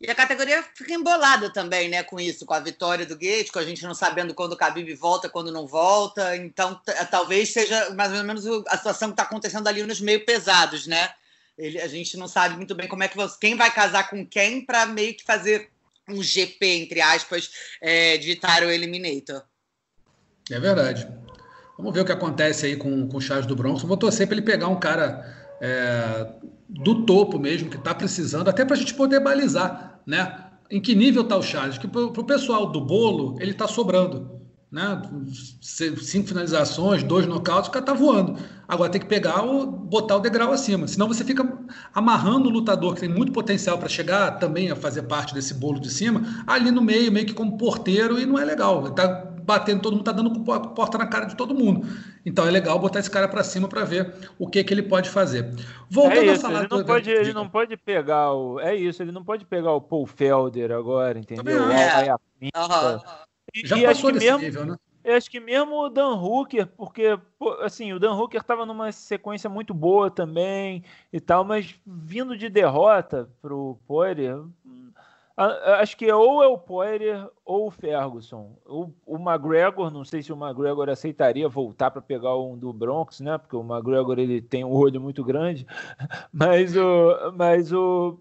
E 0.00 0.10
a 0.10 0.14
categoria 0.14 0.62
fica 0.74 0.94
embolada 0.94 1.52
também, 1.52 1.90
né, 1.90 2.02
com 2.02 2.18
isso, 2.18 2.46
com 2.46 2.54
a 2.54 2.60
vitória 2.60 3.04
do 3.04 3.18
Gate, 3.18 3.50
com 3.50 3.58
a 3.58 3.64
gente 3.64 3.82
não 3.82 3.92
sabendo 3.92 4.32
quando 4.32 4.52
o 4.52 4.56
Khabib 4.56 4.94
volta, 4.94 5.28
quando 5.28 5.52
não 5.52 5.66
volta. 5.66 6.34
Então, 6.36 6.80
talvez 7.10 7.52
seja 7.52 7.90
mais 7.90 8.10
ou 8.10 8.24
menos 8.24 8.46
a 8.68 8.78
situação 8.78 9.10
que 9.10 9.12
está 9.12 9.24
acontecendo 9.24 9.66
ali 9.66 9.82
nos 9.82 10.00
meio 10.00 10.24
pesados, 10.24 10.86
né? 10.86 11.10
Ele, 11.58 11.78
a 11.78 11.86
gente 11.86 12.16
não 12.16 12.26
sabe 12.26 12.56
muito 12.56 12.74
bem 12.74 12.88
como 12.88 13.02
é 13.02 13.08
que 13.08 13.16
você, 13.16 13.36
quem 13.38 13.56
vai 13.56 13.70
casar 13.70 14.08
com 14.08 14.24
quem 14.24 14.64
para 14.64 14.86
meio 14.86 15.14
que 15.14 15.22
fazer 15.22 15.70
um 16.08 16.22
GP, 16.22 16.66
entre 16.66 17.02
aspas, 17.02 17.50
é, 17.82 18.16
de 18.16 18.36
Tyro 18.36 18.70
Eliminator. 18.70 19.42
É 20.50 20.58
verdade. 20.58 21.06
Vamos 21.80 21.94
ver 21.94 22.00
o 22.00 22.04
que 22.04 22.12
acontece 22.12 22.66
aí 22.66 22.76
com, 22.76 23.08
com 23.08 23.16
o 23.16 23.20
Charles 23.20 23.46
do 23.46 23.56
Bronx. 23.56 23.82
vou 23.82 23.96
torcer 23.96 24.26
para 24.26 24.36
ele 24.36 24.44
pegar 24.44 24.68
um 24.68 24.78
cara 24.78 25.24
é, 25.60 26.26
do 26.68 27.04
topo 27.04 27.38
mesmo, 27.38 27.68
que 27.68 27.76
está 27.76 27.94
precisando, 27.94 28.48
até 28.48 28.64
para 28.64 28.76
a 28.76 28.78
gente 28.78 28.94
poder 28.94 29.20
balizar, 29.20 30.00
né? 30.06 30.46
Em 30.70 30.80
que 30.80 30.94
nível 30.94 31.22
está 31.22 31.36
o 31.36 31.42
Charles? 31.42 31.78
Que 31.78 31.88
para 31.88 32.02
o 32.02 32.24
pessoal 32.24 32.70
do 32.70 32.80
bolo, 32.80 33.36
ele 33.40 33.50
está 33.50 33.66
sobrando 33.66 34.40
né? 34.70 35.02
Cinco 35.60 36.28
finalizações, 36.28 37.02
dois 37.02 37.26
nocautes, 37.26 37.68
o 37.68 37.72
cara 37.72 37.84
tá 37.84 37.92
voando. 37.92 38.38
Agora 38.68 38.88
tem 38.88 39.00
que 39.00 39.06
pegar 39.06 39.42
o 39.42 39.66
botar 39.66 40.16
o 40.16 40.20
degrau 40.20 40.52
acima. 40.52 40.86
Senão 40.86 41.08
você 41.08 41.24
fica 41.24 41.58
amarrando 41.92 42.48
o 42.48 42.52
lutador 42.52 42.94
que 42.94 43.00
tem 43.00 43.08
muito 43.08 43.32
potencial 43.32 43.78
para 43.78 43.88
chegar 43.88 44.38
também 44.38 44.70
a 44.70 44.76
fazer 44.76 45.02
parte 45.02 45.34
desse 45.34 45.54
bolo 45.54 45.80
de 45.80 45.90
cima, 45.90 46.44
ali 46.46 46.70
no 46.70 46.80
meio, 46.80 47.10
meio 47.10 47.26
que 47.26 47.34
como 47.34 47.58
porteiro, 47.58 48.20
e 48.20 48.24
não 48.24 48.38
é 48.38 48.44
legal. 48.44 48.86
Ele 48.86 48.94
tá 48.94 49.29
batendo 49.50 49.82
todo 49.82 49.94
mundo, 49.94 50.04
tá 50.04 50.12
dando 50.12 50.40
porta 50.40 50.96
na 50.96 51.06
cara 51.06 51.26
de 51.26 51.34
todo 51.34 51.54
mundo. 51.54 51.86
Então 52.24 52.46
é 52.46 52.50
legal 52.50 52.78
botar 52.78 53.00
esse 53.00 53.10
cara 53.10 53.26
para 53.26 53.42
cima 53.42 53.68
para 53.68 53.84
ver 53.84 54.14
o 54.38 54.46
que 54.46 54.62
que 54.62 54.72
ele 54.72 54.82
pode 54.82 55.10
fazer. 55.10 55.52
Voltando 55.90 56.30
é 56.30 56.34
isso, 56.34 56.46
a 56.46 56.50
falar 56.50 56.60
ele 56.60 56.68
não 56.70 56.78
do... 56.78 56.84
pode, 56.84 57.10
ele 57.10 57.32
não 57.32 57.48
pode 57.48 57.76
pegar 57.76 58.32
o, 58.32 58.60
é 58.60 58.74
isso, 58.74 59.02
ele 59.02 59.12
não 59.12 59.24
pode 59.24 59.44
pegar 59.44 59.72
o 59.72 59.80
Paul 59.80 60.06
Felder 60.06 60.70
agora, 60.70 61.18
entendeu? 61.18 61.70
É. 61.70 62.14
Uhum. 62.14 62.50
Já 63.64 63.76
e 63.76 63.84
passou 63.84 64.12
desse 64.12 64.26
mesmo, 64.26 64.38
nível, 64.38 64.66
né? 64.66 64.76
Eu 65.02 65.16
acho 65.16 65.30
que 65.30 65.40
mesmo 65.40 65.74
o 65.74 65.88
Dan 65.88 66.14
Hooker, 66.14 66.66
porque 66.66 67.18
assim, 67.62 67.92
o 67.92 67.98
Dan 67.98 68.12
Hooker 68.12 68.40
estava 68.40 68.66
numa 68.66 68.92
sequência 68.92 69.48
muito 69.48 69.72
boa 69.72 70.10
também 70.10 70.84
e 71.10 71.18
tal, 71.18 71.42
mas 71.42 71.74
vindo 71.86 72.36
de 72.36 72.50
derrota 72.50 73.28
pro 73.40 73.78
Poirier, 73.86 74.38
Acho 75.80 75.96
que 75.96 76.12
ou 76.12 76.42
é 76.42 76.46
o 76.46 76.58
Poirier 76.58 77.26
ou 77.46 77.68
o 77.68 77.70
Ferguson. 77.70 78.58
O, 78.66 78.90
o 79.06 79.16
McGregor, 79.16 79.90
não 79.90 80.04
sei 80.04 80.22
se 80.22 80.30
o 80.30 80.36
McGregor 80.36 80.90
aceitaria 80.90 81.48
voltar 81.48 81.90
para 81.90 82.02
pegar 82.02 82.36
um 82.36 82.58
do 82.58 82.72
Bronx, 82.74 83.20
né? 83.20 83.38
Porque 83.38 83.56
o 83.56 83.62
McGregor 83.62 84.18
ele 84.18 84.42
tem 84.42 84.64
um 84.64 84.72
olho 84.72 85.00
muito 85.00 85.24
grande. 85.24 85.66
Mas 86.30 86.76
o, 86.76 87.32
mas 87.34 87.72
o 87.72 88.20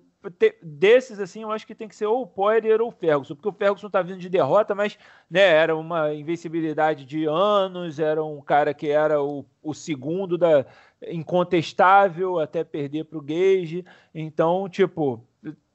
desses, 0.61 1.20
assim, 1.20 1.43
eu 1.43 1.51
acho 1.51 1.65
que 1.65 1.74
tem 1.74 1.88
que 1.88 1.95
ser 1.95 2.05
ou 2.05 2.24
o 2.24 2.28
Poirier 2.28 2.82
ou 2.82 2.89
o 2.89 2.91
Ferguson, 2.91 3.36
porque 3.36 3.47
o 3.47 3.53
Ferguson 3.53 3.88
está 3.88 4.01
vindo 4.01 4.20
de 4.20 4.28
derrota, 4.28 4.76
mas 4.76 4.97
né, 5.30 5.41
era 5.41 5.76
uma 5.76 6.13
invencibilidade 6.13 7.05
de 7.05 7.26
anos, 7.26 7.99
era 7.99 8.22
um 8.22 8.41
cara 8.41 8.74
que 8.74 8.89
era 8.89 9.22
o, 9.24 9.45
o 9.63 9.74
segundo 9.74 10.38
da 10.38 10.65
incontestável 11.07 12.38
até 12.38 12.65
perder 12.65 13.05
para 13.05 13.17
o 13.17 13.22
Gage, 13.22 13.86
então, 14.13 14.67
tipo, 14.67 15.26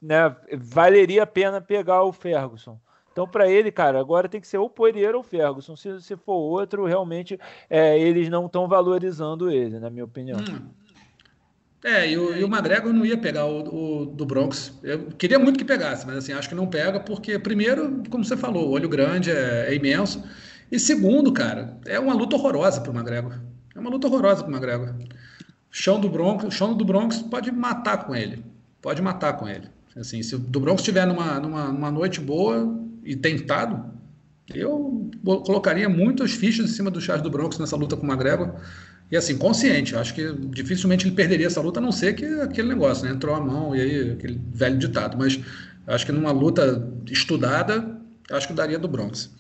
né, 0.04 0.34
valeria 0.52 1.22
a 1.22 1.26
pena 1.26 1.60
pegar 1.60 2.02
o 2.02 2.12
Ferguson. 2.12 2.78
Então, 3.10 3.28
para 3.28 3.48
ele, 3.48 3.70
cara, 3.70 3.98
agora 3.98 4.28
tem 4.28 4.40
que 4.40 4.46
ser 4.48 4.58
ou 4.58 4.68
Poirier 4.68 5.14
ou 5.14 5.22
Ferguson. 5.22 5.76
Se, 5.76 6.00
se 6.02 6.16
for 6.16 6.34
outro, 6.34 6.84
realmente 6.84 7.38
é, 7.70 7.98
eles 7.98 8.28
não 8.28 8.46
estão 8.46 8.66
valorizando 8.66 9.50
ele, 9.50 9.78
na 9.78 9.88
minha 9.88 10.04
opinião. 10.04 10.38
Hum. 10.40 10.68
É, 11.84 12.10
e 12.10 12.18
o, 12.18 12.34
e 12.34 12.42
o 12.42 12.46
McGregor 12.46 12.92
não 12.92 13.04
ia 13.04 13.16
pegar 13.16 13.46
o, 13.46 14.02
o, 14.02 14.06
do 14.06 14.26
Bronx. 14.26 14.72
Eu 14.82 15.08
queria 15.18 15.38
muito 15.38 15.58
que 15.58 15.64
pegasse, 15.64 16.06
mas 16.06 16.16
assim, 16.16 16.32
acho 16.32 16.48
que 16.48 16.54
não 16.54 16.66
pega, 16.66 16.98
porque, 16.98 17.38
primeiro, 17.38 18.02
como 18.10 18.24
você 18.24 18.36
falou, 18.36 18.68
o 18.68 18.70
olho 18.72 18.88
grande 18.88 19.30
é, 19.30 19.66
é 19.68 19.74
imenso. 19.74 20.24
E 20.72 20.78
segundo, 20.80 21.32
cara, 21.32 21.78
é 21.86 22.00
uma 22.00 22.14
luta 22.14 22.36
horrorosa 22.36 22.80
para 22.80 22.90
o 22.90 22.94
McGregor. 22.94 23.38
É 23.76 23.78
uma 23.78 23.90
luta 23.90 24.08
horrorosa 24.08 24.42
para 24.42 24.50
o 24.50 24.54
McGregor. 24.54 24.94
Chão 25.70 26.00
do 26.00 26.08
Bronx, 26.08 26.52
chão 26.54 26.74
do 26.74 26.84
Bronx 26.84 27.18
pode 27.18 27.52
matar 27.52 28.04
com 28.04 28.14
ele. 28.14 28.42
Pode 28.80 29.00
matar 29.02 29.34
com 29.34 29.46
ele. 29.46 29.68
Assim, 29.96 30.22
se 30.22 30.34
o 30.34 30.38
Bronx 30.38 30.80
estiver 30.80 31.06
numa, 31.06 31.38
numa, 31.38 31.72
numa 31.72 31.90
noite 31.90 32.20
boa 32.20 32.78
e 33.04 33.14
tentado, 33.14 33.92
eu 34.52 35.10
colocaria 35.24 35.88
muitas 35.88 36.32
fichas 36.32 36.68
em 36.68 36.72
cima 36.72 36.90
do 36.90 37.00
Charles 37.00 37.22
do 37.22 37.30
Bronx 37.30 37.58
nessa 37.58 37.76
luta 37.76 37.96
com 37.96 38.06
o 38.06 38.10
McGregor. 38.10 38.54
E 39.10 39.16
assim, 39.16 39.36
consciente, 39.36 39.94
acho 39.94 40.14
que 40.14 40.32
dificilmente 40.50 41.06
ele 41.06 41.14
perderia 41.14 41.46
essa 41.46 41.60
luta, 41.60 41.78
a 41.78 41.82
não 41.82 41.92
ser 41.92 42.14
que 42.14 42.24
aquele 42.40 42.68
negócio, 42.68 43.04
né? 43.04 43.12
Entrou 43.12 43.34
a 43.34 43.40
mão 43.40 43.74
e 43.76 43.80
aí 43.80 44.10
aquele 44.12 44.40
velho 44.52 44.78
ditado. 44.78 45.16
Mas 45.16 45.38
acho 45.86 46.04
que 46.04 46.12
numa 46.12 46.32
luta 46.32 46.90
estudada, 47.10 47.98
acho 48.30 48.48
que 48.48 48.54
daria 48.54 48.78
do 48.78 48.88
Bronx. 48.88 49.30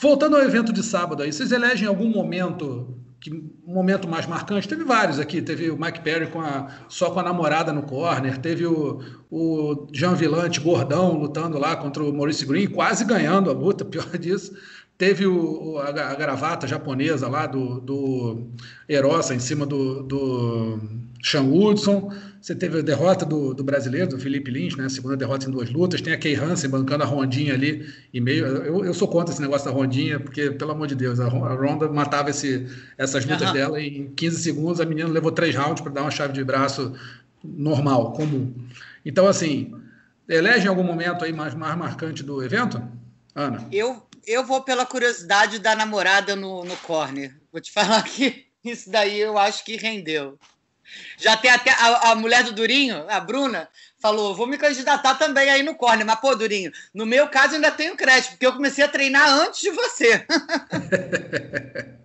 Voltando 0.00 0.36
ao 0.36 0.42
evento 0.42 0.72
de 0.72 0.82
sábado 0.82 1.22
aí, 1.22 1.32
vocês 1.32 1.52
elegem 1.52 1.86
algum 1.86 2.08
momento 2.08 2.98
que 3.20 3.30
momento 3.66 4.08
mais 4.08 4.26
marcante, 4.26 4.66
teve 4.66 4.82
vários 4.82 5.18
aqui, 5.18 5.42
teve 5.42 5.70
o 5.70 5.78
Mike 5.78 6.00
Perry 6.00 6.28
com 6.28 6.40
a, 6.40 6.68
só 6.88 7.10
com 7.10 7.20
a 7.20 7.22
namorada 7.22 7.70
no 7.70 7.82
corner, 7.82 8.38
teve 8.38 8.64
o, 8.64 9.00
o 9.30 9.86
Jean 9.92 10.14
Villante 10.14 10.58
gordão 10.58 11.18
lutando 11.18 11.58
lá 11.58 11.76
contra 11.76 12.02
o 12.02 12.12
Maurice 12.12 12.46
Green, 12.46 12.66
quase 12.66 13.04
ganhando 13.04 13.50
a 13.50 13.52
luta, 13.52 13.84
pior 13.86 14.16
disso. 14.16 14.56
Teve 15.00 15.26
o, 15.26 15.78
a, 15.78 15.88
a, 15.88 16.14
gravata 16.14 16.66
japonesa 16.66 17.26
lá 17.26 17.46
do, 17.46 17.80
do 17.80 18.50
Erosa 18.86 19.34
em 19.34 19.38
cima 19.38 19.64
do, 19.64 20.02
do 20.02 20.78
Sean 21.24 21.44
Woodson. 21.44 22.12
Você 22.38 22.54
teve 22.54 22.80
a 22.80 22.82
derrota 22.82 23.24
do, 23.24 23.54
do 23.54 23.64
brasileiro, 23.64 24.10
do 24.10 24.18
Felipe 24.18 24.50
Lins, 24.50 24.76
né? 24.76 24.90
Segunda 24.90 25.16
derrota 25.16 25.48
em 25.48 25.50
duas 25.50 25.70
lutas. 25.70 26.02
Tem 26.02 26.12
a 26.12 26.18
Kay 26.18 26.34
Hansen 26.34 26.68
bancando 26.68 27.02
a 27.02 27.06
rondinha 27.06 27.54
ali 27.54 27.88
e 28.12 28.20
meio. 28.20 28.44
Eu, 28.44 28.84
eu 28.84 28.92
sou 28.92 29.08
contra 29.08 29.32
esse 29.32 29.40
negócio 29.40 29.64
da 29.64 29.74
rondinha, 29.74 30.20
porque, 30.20 30.50
pelo 30.50 30.72
amor 30.72 30.86
de 30.86 30.94
Deus, 30.94 31.18
a, 31.18 31.24
a 31.24 31.54
Ronda 31.54 31.88
matava 31.88 32.28
esse, 32.28 32.68
essas 32.98 33.24
lutas 33.24 33.48
uhum. 33.48 33.54
dela 33.54 33.80
em 33.80 34.10
15 34.10 34.42
segundos. 34.42 34.82
A 34.82 34.84
menina 34.84 35.08
levou 35.08 35.32
três 35.32 35.56
rounds 35.56 35.80
para 35.80 35.92
dar 35.92 36.02
uma 36.02 36.10
chave 36.10 36.34
de 36.34 36.44
braço 36.44 36.92
normal, 37.42 38.12
comum. 38.12 38.52
Então, 39.02 39.26
assim, 39.26 39.74
elege 40.28 40.66
em 40.66 40.68
algum 40.68 40.84
momento 40.84 41.24
aí 41.24 41.32
mais, 41.32 41.54
mais 41.54 41.74
marcante 41.74 42.22
do 42.22 42.42
evento? 42.42 42.82
Ana? 43.34 43.66
Eu 43.72 44.09
eu 44.26 44.44
vou 44.44 44.62
pela 44.62 44.86
curiosidade 44.86 45.58
da 45.58 45.74
namorada 45.74 46.36
no, 46.36 46.64
no 46.64 46.76
corner. 46.78 47.34
Vou 47.52 47.60
te 47.60 47.72
falar 47.72 48.02
que 48.02 48.46
isso 48.64 48.90
daí 48.90 49.18
eu 49.18 49.38
acho 49.38 49.64
que 49.64 49.76
rendeu. 49.76 50.38
Já 51.16 51.36
tem 51.36 51.50
até 51.50 51.70
a, 51.70 52.10
a, 52.10 52.14
mulher 52.16 52.42
do 52.42 52.52
Durinho, 52.52 53.06
a 53.08 53.20
Bruna, 53.20 53.68
falou: 54.00 54.34
vou 54.34 54.46
me 54.46 54.58
candidatar 54.58 55.14
também 55.14 55.48
aí 55.48 55.62
no 55.62 55.76
corner. 55.76 56.04
Mas, 56.04 56.18
pô, 56.18 56.34
Durinho, 56.34 56.72
no 56.92 57.06
meu 57.06 57.28
caso 57.28 57.54
ainda 57.54 57.70
tenho 57.70 57.96
crédito, 57.96 58.30
porque 58.30 58.46
eu 58.46 58.52
comecei 58.52 58.82
a 58.82 58.88
treinar 58.88 59.28
antes 59.28 59.60
de 59.60 59.70
você. 59.70 60.26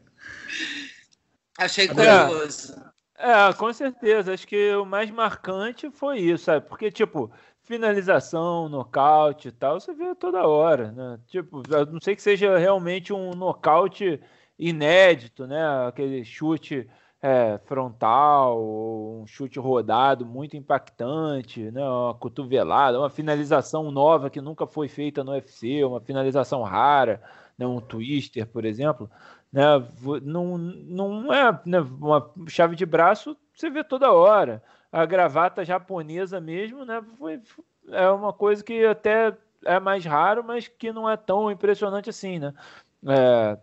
Achei 1.58 1.88
curioso. 1.88 2.76
É, 3.18 3.54
com 3.54 3.72
certeza. 3.72 4.34
Acho 4.34 4.48
que 4.48 4.76
o 4.76 4.86
mais 4.86 5.10
marcante 5.10 5.90
foi 5.90 6.20
isso, 6.20 6.46
sabe? 6.46 6.68
Porque, 6.68 6.92
tipo, 6.92 7.32
finalização, 7.64 8.68
nocaute 8.70 9.48
e 9.48 9.52
tal, 9.52 9.80
você 9.80 9.94
vê 9.94 10.14
toda 10.16 10.46
hora, 10.48 10.92
né? 10.92 11.20
Tipo, 11.28 11.62
a 11.74 11.86
não 11.86 12.00
sei 12.02 12.16
que 12.16 12.22
seja 12.22 12.58
realmente 12.58 13.14
um 13.14 13.32
nocaute 13.32 14.20
inédito, 14.60 15.48
né? 15.48 15.88
Aquele 15.88 16.24
chute 16.26 16.90
é, 17.22 17.58
frontal, 17.66 18.62
um 18.62 19.26
chute 19.26 19.58
rodado 19.60 20.26
muito 20.26 20.58
impactante, 20.58 21.72
né? 21.72 21.82
Uma 21.84 22.14
cotovelada, 22.16 23.00
uma 23.00 23.10
finalização 23.10 23.92
nova 23.92 24.30
que 24.30 24.42
nunca 24.42 24.68
foi 24.68 24.88
feita 24.90 25.24
no 25.24 25.32
UFC, 25.32 25.84
uma 25.86 26.02
finalização 26.02 26.62
rara, 26.64 27.22
né? 27.58 27.66
Um 27.66 27.80
twister, 27.80 28.46
por 28.48 28.66
exemplo, 28.66 29.10
né? 29.56 29.64
Não, 30.22 30.58
não 30.58 31.34
é 31.34 31.58
né? 31.66 31.80
uma 31.80 32.30
chave 32.46 32.76
de 32.76 32.86
braço, 32.86 33.38
você 33.56 33.70
vê 33.70 33.86
toda 33.86 34.12
hora 34.12 34.62
a 34.92 35.06
gravata 35.06 35.64
japonesa 35.64 36.42
mesmo, 36.42 36.84
né? 36.84 37.02
Foi, 37.18 37.42
é 37.90 38.10
uma 38.10 38.34
coisa 38.34 38.62
que 38.62 38.84
até 38.86 39.34
é 39.64 39.80
mais 39.80 40.04
raro, 40.04 40.44
mas 40.44 40.68
que 40.68 40.92
não 40.92 41.10
é 41.10 41.16
tão 41.16 41.50
impressionante 41.50 42.10
assim, 42.10 42.38
né? 42.38 42.54
É, 43.08 43.58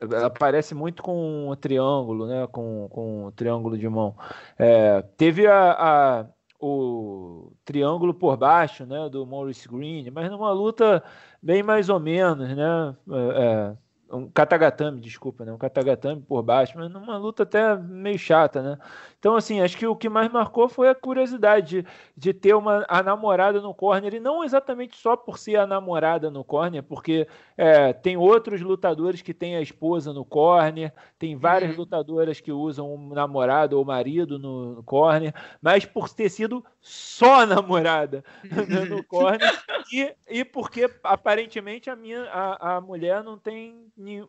ela 0.00 0.30
parece 0.30 0.74
muito 0.74 1.02
com 1.02 1.50
o 1.50 1.56
triângulo, 1.56 2.26
né? 2.26 2.46
Com, 2.46 2.88
com 2.90 3.26
o 3.26 3.32
triângulo 3.32 3.76
de 3.76 3.88
mão. 3.90 4.16
É, 4.58 5.02
teve 5.18 5.46
a, 5.46 5.72
a, 5.72 6.26
o 6.58 7.52
triângulo 7.62 8.14
por 8.14 8.38
baixo, 8.38 8.86
né? 8.86 9.06
Do 9.10 9.26
Maurice 9.26 9.68
Green, 9.68 10.10
mas 10.10 10.30
numa 10.30 10.50
luta 10.50 11.04
bem 11.42 11.62
mais 11.62 11.90
ou 11.90 12.00
menos, 12.00 12.48
né? 12.56 12.96
É, 13.10 13.72
é 13.72 13.85
um 14.10 14.28
katagatame, 14.30 15.00
desculpa, 15.00 15.44
né? 15.44 15.52
Um 15.52 15.58
katagatame 15.58 16.22
por 16.22 16.42
baixo, 16.42 16.74
mas 16.76 16.90
numa 16.90 17.16
luta 17.16 17.42
até 17.42 17.76
meio 17.76 18.18
chata, 18.18 18.62
né? 18.62 18.78
Então, 19.26 19.34
assim, 19.34 19.60
acho 19.60 19.76
que 19.76 19.84
o 19.84 19.96
que 19.96 20.08
mais 20.08 20.30
marcou 20.30 20.68
foi 20.68 20.88
a 20.88 20.94
curiosidade 20.94 21.82
de, 21.82 21.88
de 22.16 22.32
ter 22.32 22.54
uma, 22.54 22.86
a 22.88 23.02
namorada 23.02 23.60
no 23.60 23.74
corner, 23.74 24.14
e 24.14 24.20
não 24.20 24.44
exatamente 24.44 24.96
só 24.96 25.16
por 25.16 25.36
ser 25.36 25.56
a 25.56 25.66
namorada 25.66 26.30
no 26.30 26.44
corner, 26.44 26.80
porque 26.80 27.26
é, 27.56 27.92
tem 27.92 28.16
outros 28.16 28.60
lutadores 28.60 29.22
que 29.22 29.34
têm 29.34 29.56
a 29.56 29.60
esposa 29.60 30.12
no 30.12 30.24
corner, 30.24 30.92
tem 31.18 31.34
várias 31.34 31.72
uhum. 31.72 31.78
lutadoras 31.78 32.40
que 32.40 32.52
usam 32.52 32.94
um 32.94 33.08
namorado 33.08 33.76
ou 33.76 33.84
marido 33.84 34.38
no, 34.38 34.76
no 34.76 34.82
corner, 34.84 35.34
mas 35.60 35.84
por 35.84 36.08
ter 36.08 36.28
sido 36.28 36.64
só 36.80 37.40
a 37.40 37.46
namorada 37.46 38.22
no 38.88 39.02
corner, 39.02 39.60
e, 39.92 40.14
e 40.28 40.44
porque 40.44 40.88
aparentemente 41.02 41.90
a, 41.90 41.96
minha, 41.96 42.30
a, 42.30 42.76
a 42.76 42.80
mulher 42.80 43.24
não 43.24 43.36
tem 43.36 43.88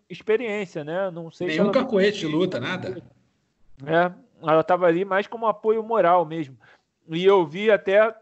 experiência, 0.10 0.84
né? 0.84 1.12
Não 1.12 1.30
sei 1.30 1.50
Nenhum 1.50 1.72
cacoete 1.72 2.18
de 2.18 2.26
luta, 2.26 2.60
nada. 2.60 3.00
É, 3.86 4.12
ela 4.42 4.62
estava 4.62 4.86
ali 4.86 5.04
mais 5.06 5.28
como 5.28 5.48
apoio 5.48 5.84
moral 5.84 6.26
mesmo. 6.26 6.58
E 7.10 7.26
eu 7.26 7.46
vi 7.46 7.72
até, 7.72 8.14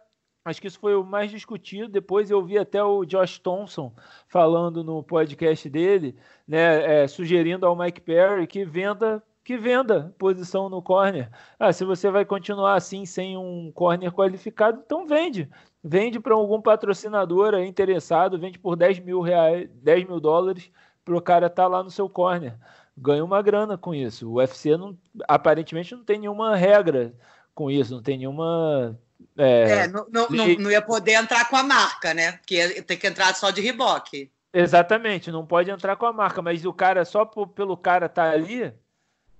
acho 0.43 0.61
que 0.61 0.67
isso 0.67 0.79
foi 0.79 0.95
o 0.95 1.03
mais 1.03 1.31
discutido. 1.31 1.89
Depois 1.89 2.29
eu 2.29 2.43
vi 2.43 2.57
até 2.57 2.83
o 2.83 3.05
Josh 3.05 3.39
Thompson 3.39 3.93
falando 4.27 4.83
no 4.83 5.03
podcast 5.03 5.69
dele, 5.69 6.15
né, 6.47 7.03
é, 7.03 7.07
sugerindo 7.07 7.65
ao 7.65 7.75
Mike 7.75 8.01
Perry 8.01 8.47
que 8.47 8.63
venda 8.63 9.23
que 9.43 9.57
venda 9.57 10.11
posição 10.17 10.69
no 10.69 10.81
corner. 10.81 11.29
Ah, 11.59 11.71
se 11.71 11.85
você 11.85 12.09
vai 12.09 12.25
continuar 12.25 12.73
assim 12.73 13.05
sem 13.05 13.37
um 13.37 13.71
corner 13.71 14.11
qualificado, 14.11 14.81
então 14.83 15.05
vende. 15.05 15.47
Vende 15.83 16.19
para 16.19 16.33
algum 16.33 16.59
patrocinador 16.59 17.53
interessado, 17.59 18.39
vende 18.39 18.57
por 18.57 18.75
10 18.75 18.99
mil, 19.01 19.21
reais, 19.21 19.69
10 19.83 20.05
mil 20.05 20.19
dólares 20.19 20.71
para 21.05 21.15
o 21.15 21.21
cara 21.21 21.45
estar 21.45 21.61
tá 21.63 21.69
lá 21.69 21.83
no 21.83 21.91
seu 21.91 22.09
corner 22.09 22.57
ganha 22.97 23.23
uma 23.23 23.41
grana 23.41 23.77
com 23.77 23.93
isso. 23.93 24.29
O 24.29 24.35
UFC 24.35 24.77
não, 24.77 24.97
aparentemente 25.27 25.95
não 25.95 26.03
tem 26.03 26.19
nenhuma 26.19 26.55
regra 26.55 27.13
com 27.53 27.69
isso, 27.69 27.93
não 27.93 28.01
tem 28.01 28.17
nenhuma. 28.17 28.97
É, 29.37 29.69
é 29.69 29.87
não, 29.87 30.05
não, 30.09 30.27
não, 30.29 30.47
não, 30.55 30.71
ia 30.71 30.81
poder 30.81 31.13
entrar 31.13 31.49
com 31.49 31.55
a 31.55 31.63
marca, 31.63 32.13
né? 32.13 32.33
Porque 32.33 32.81
tem 32.83 32.97
que 32.97 33.07
entrar 33.07 33.33
só 33.35 33.49
de 33.51 33.61
reboque. 33.61 34.31
Exatamente, 34.53 35.31
não 35.31 35.45
pode 35.45 35.69
entrar 35.69 35.97
com 35.97 36.05
a 36.05 36.13
marca, 36.13 36.41
mas 36.41 36.65
o 36.65 36.71
cara, 36.71 37.03
só 37.03 37.25
por, 37.25 37.47
pelo 37.47 37.75
cara 37.75 38.05
estar 38.05 38.31
tá 38.31 38.31
ali, 38.31 38.73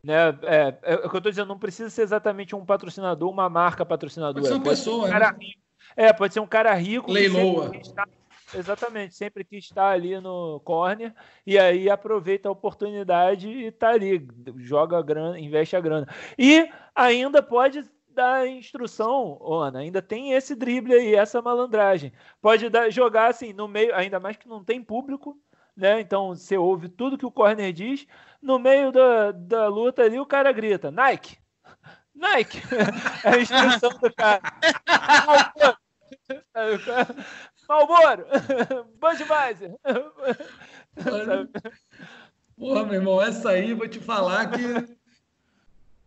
né? 0.04 0.30
É, 0.44 0.44
é, 0.44 0.80
é, 0.84 0.96
o 0.96 1.10
que 1.10 1.16
eu 1.16 1.18
estou 1.18 1.32
dizendo, 1.32 1.48
não 1.48 1.58
precisa 1.58 1.90
ser 1.90 2.02
exatamente 2.02 2.56
um 2.56 2.66
patrocinador, 2.66 3.30
uma 3.30 3.50
marca 3.50 3.86
patrocinadora. 3.86 4.42
Pode 4.42 4.48
ser 4.48 4.54
uma 4.54 4.64
pode 4.64 4.78
pessoa, 4.78 5.08
ser 5.08 5.16
um 5.16 5.20
né? 5.20 5.36
É, 5.96 6.14
pode 6.14 6.34
ser 6.34 6.40
um 6.42 6.48
cara 6.48 6.74
rico. 6.74 7.12
Leiloa. 7.12 7.70
Que 7.70 7.82
Exatamente, 8.54 9.16
sempre 9.16 9.44
que 9.44 9.58
está 9.58 9.90
ali 9.90 10.20
no 10.20 10.60
corner 10.62 11.14
e 11.46 11.58
aí 11.58 11.90
aproveita 11.90 12.48
a 12.48 12.52
oportunidade 12.52 13.50
e 13.50 13.66
está 13.66 13.90
ali, 13.90 14.26
joga 14.58 14.98
a 14.98 15.02
grana, 15.02 15.40
investe 15.40 15.76
a 15.76 15.82
grana. 15.82 16.08
E 16.38 16.70
ainda 16.94 17.42
pode 17.42 17.84
dar 18.08 18.48
instrução, 18.48 19.38
Ana. 19.44 19.80
Ainda 19.80 20.02
tem 20.02 20.32
esse 20.32 20.56
drible 20.56 20.94
aí, 20.94 21.16
essa 21.16 21.42
malandragem. 21.42 22.14
Pode 22.42 22.70
dar, 22.70 22.90
jogar 22.90 23.28
assim 23.30 23.52
no 23.52 23.68
meio, 23.68 23.94
ainda 23.96 24.20
mais 24.20 24.38
que 24.38 24.48
não 24.48 24.64
tem 24.64 24.82
público, 24.82 25.38
né? 25.76 26.00
Então 26.00 26.30
você 26.30 26.58
ouve 26.58 26.88
tudo 26.88 27.18
que 27.18 27.26
o 27.26 27.32
corner 27.32 27.74
diz. 27.74 28.08
No 28.42 28.58
meio 28.58 28.92
da, 28.92 29.32
da 29.32 29.68
luta 29.68 30.04
ali, 30.04 30.20
o 30.20 30.26
cara 30.26 30.52
grita: 30.54 30.90
Nike! 30.92 31.38
Nike! 32.14 32.62
É 33.26 33.30
a 33.30 33.40
instrução 33.40 33.90
do 34.00 34.14
cara. 34.14 34.42
Malboro! 37.68 38.26
Budweiser! 39.00 39.76
Porra, 42.58 42.84
meu 42.86 42.94
irmão, 42.96 43.22
essa 43.22 43.50
aí 43.50 43.74
vou 43.74 43.88
te 43.88 44.00
falar 44.00 44.52
que. 44.52 44.96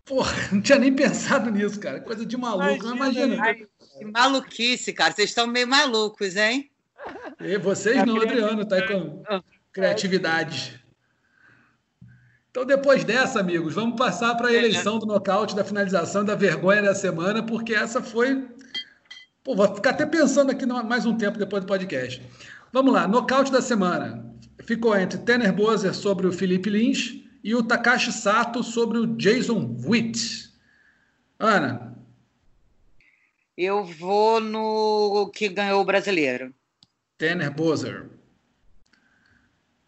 Porra, 0.04 0.32
não 0.50 0.62
tinha 0.62 0.78
nem 0.78 0.94
pensado 0.94 1.50
nisso, 1.50 1.78
cara. 1.78 2.00
Coisa 2.00 2.24
de 2.24 2.36
maluco, 2.36 2.86
imagina. 2.86 3.34
imagina. 3.34 3.42
Ai, 3.42 3.54
que 3.98 4.04
maluquice, 4.06 4.92
cara. 4.92 5.12
Vocês 5.12 5.28
estão 5.28 5.46
meio 5.46 5.68
malucos, 5.68 6.34
hein? 6.36 6.70
E 7.40 7.58
vocês 7.58 8.04
não, 8.06 8.20
Adriano, 8.20 8.66
tá 8.66 8.76
aí 8.76 8.88
com 8.88 9.22
criatividade. 9.72 10.82
Então, 12.50 12.64
depois 12.64 13.04
dessa, 13.04 13.38
amigos, 13.38 13.74
vamos 13.74 13.96
passar 13.96 14.34
para 14.34 14.48
a 14.48 14.52
eleição 14.52 14.98
do 14.98 15.06
nocaute, 15.06 15.54
da 15.54 15.62
finalização, 15.62 16.24
da 16.24 16.34
vergonha 16.34 16.82
da 16.82 16.94
semana, 16.94 17.42
porque 17.42 17.74
essa 17.74 18.02
foi. 18.02 18.48
Pô, 19.48 19.54
vou 19.54 19.74
ficar 19.74 19.92
até 19.92 20.04
pensando 20.04 20.50
aqui 20.50 20.66
mais 20.66 21.06
um 21.06 21.16
tempo 21.16 21.38
depois 21.38 21.64
do 21.64 21.66
podcast. 21.66 22.22
Vamos 22.70 22.92
lá, 22.92 23.08
nocaute 23.08 23.50
da 23.50 23.62
semana. 23.62 24.30
Ficou 24.60 24.94
entre 24.94 25.16
Tanner 25.20 25.54
Bozer 25.54 25.94
sobre 25.94 26.26
o 26.26 26.32
Felipe 26.32 26.68
Lins 26.68 27.24
e 27.42 27.54
o 27.54 27.62
Takashi 27.62 28.12
Sato 28.12 28.62
sobre 28.62 28.98
o 28.98 29.06
Jason 29.06 29.74
Witt. 29.86 30.52
Ana. 31.38 31.96
Eu 33.56 33.86
vou 33.86 34.38
no 34.38 35.30
que 35.34 35.48
ganhou 35.48 35.80
o 35.80 35.84
brasileiro. 35.86 36.54
Tanner 37.16 37.50
Bozer. 37.50 38.06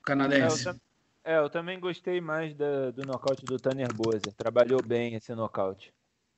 Canadense. 0.03 0.69
É, 0.69 0.71
eu, 0.71 0.75
é, 1.23 1.39
eu 1.39 1.51
também 1.51 1.79
gostei 1.79 2.19
mais 2.19 2.55
da, 2.55 2.93
do 2.93 3.05
nocaute 3.05 3.45
do 3.45 3.59
Tanner 3.59 3.93
Bozer. 3.93 4.33
Trabalhou 4.33 4.83
bem 4.83 5.17
esse 5.17 5.35
nocaute. 5.35 5.93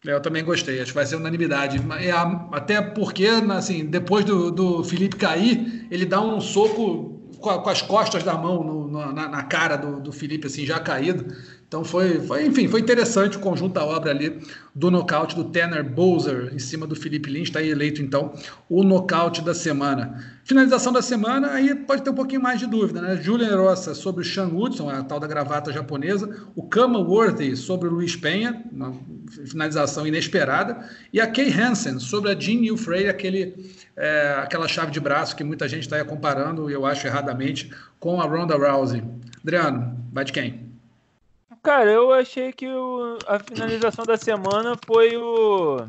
Eu 0.04 0.20
também 0.20 0.44
gostei, 0.44 0.80
acho 0.80 0.90
que 0.90 0.96
vai 0.96 1.06
ser 1.06 1.16
unanimidade. 1.16 1.80
É, 2.00 2.10
até 2.50 2.82
porque, 2.82 3.26
assim, 3.26 3.84
depois 3.84 4.24
do, 4.24 4.50
do 4.50 4.84
Felipe 4.84 5.16
cair, 5.16 5.86
ele 5.90 6.04
dá 6.04 6.20
um 6.20 6.40
soco 6.40 7.20
com, 7.38 7.50
a, 7.50 7.62
com 7.62 7.70
as 7.70 7.82
costas 7.82 8.24
da 8.24 8.34
mão 8.34 8.64
no, 8.64 9.12
na, 9.12 9.28
na, 9.28 9.42
cara 9.44 9.76
do, 9.76 10.00
do 10.00 10.12
Felipe, 10.12 10.48
assim, 10.48 10.66
já 10.66 10.80
caído. 10.80 11.32
Então 11.72 11.82
foi, 11.82 12.20
foi, 12.20 12.44
enfim, 12.44 12.68
foi 12.68 12.80
interessante 12.80 13.38
o 13.38 13.40
conjunto 13.40 13.72
da 13.72 13.82
obra 13.82 14.10
ali 14.10 14.42
do 14.74 14.90
nocaute 14.90 15.34
do 15.34 15.44
Tanner 15.44 15.82
Bowser 15.82 16.52
em 16.52 16.58
cima 16.58 16.86
do 16.86 16.94
Felipe 16.94 17.30
Lins, 17.30 17.44
está 17.44 17.62
eleito 17.62 18.02
então 18.02 18.34
o 18.68 18.84
nocaute 18.84 19.40
da 19.40 19.54
semana. 19.54 20.22
Finalização 20.44 20.92
da 20.92 21.00
semana, 21.00 21.50
aí 21.50 21.74
pode 21.74 22.02
ter 22.02 22.10
um 22.10 22.14
pouquinho 22.14 22.42
mais 22.42 22.60
de 22.60 22.66
dúvida, 22.66 23.00
né? 23.00 23.16
Julian 23.16 23.56
Rossa 23.56 23.94
sobre 23.94 24.20
o 24.20 24.24
Sean 24.24 24.48
Woodson, 24.48 24.90
a 24.90 25.02
tal 25.02 25.18
da 25.18 25.26
gravata 25.26 25.72
japonesa, 25.72 26.28
o 26.54 26.62
Kama 26.62 26.98
Worthy 26.98 27.56
sobre 27.56 27.88
o 27.88 27.92
Luiz 27.92 28.14
Penha, 28.16 28.62
uma 28.70 28.94
finalização 29.46 30.06
inesperada, 30.06 30.86
e 31.10 31.22
a 31.22 31.26
Kay 31.26 31.50
Hansen 31.58 31.98
sobre 31.98 32.32
a 32.32 32.38
Jean 32.38 32.60
New 32.60 32.76
Frey, 32.76 33.08
aquele, 33.08 33.72
é, 33.96 34.34
aquela 34.42 34.68
chave 34.68 34.90
de 34.90 35.00
braço 35.00 35.34
que 35.34 35.42
muita 35.42 35.66
gente 35.66 35.84
está 35.84 36.04
comparando, 36.04 36.68
eu 36.68 36.84
acho 36.84 37.06
erradamente, 37.06 37.70
com 37.98 38.20
a 38.20 38.26
Ronda 38.26 38.56
Rousey. 38.58 39.02
Adriano, 39.42 39.96
vai 40.12 40.26
de 40.26 40.32
quem? 40.32 40.71
Cara, 41.62 41.90
eu 41.92 42.12
achei 42.12 42.52
que 42.52 42.68
o, 42.68 43.22
a 43.26 43.38
finalização 43.38 44.04
da 44.04 44.16
semana 44.16 44.76
foi 44.76 45.16
o. 45.16 45.88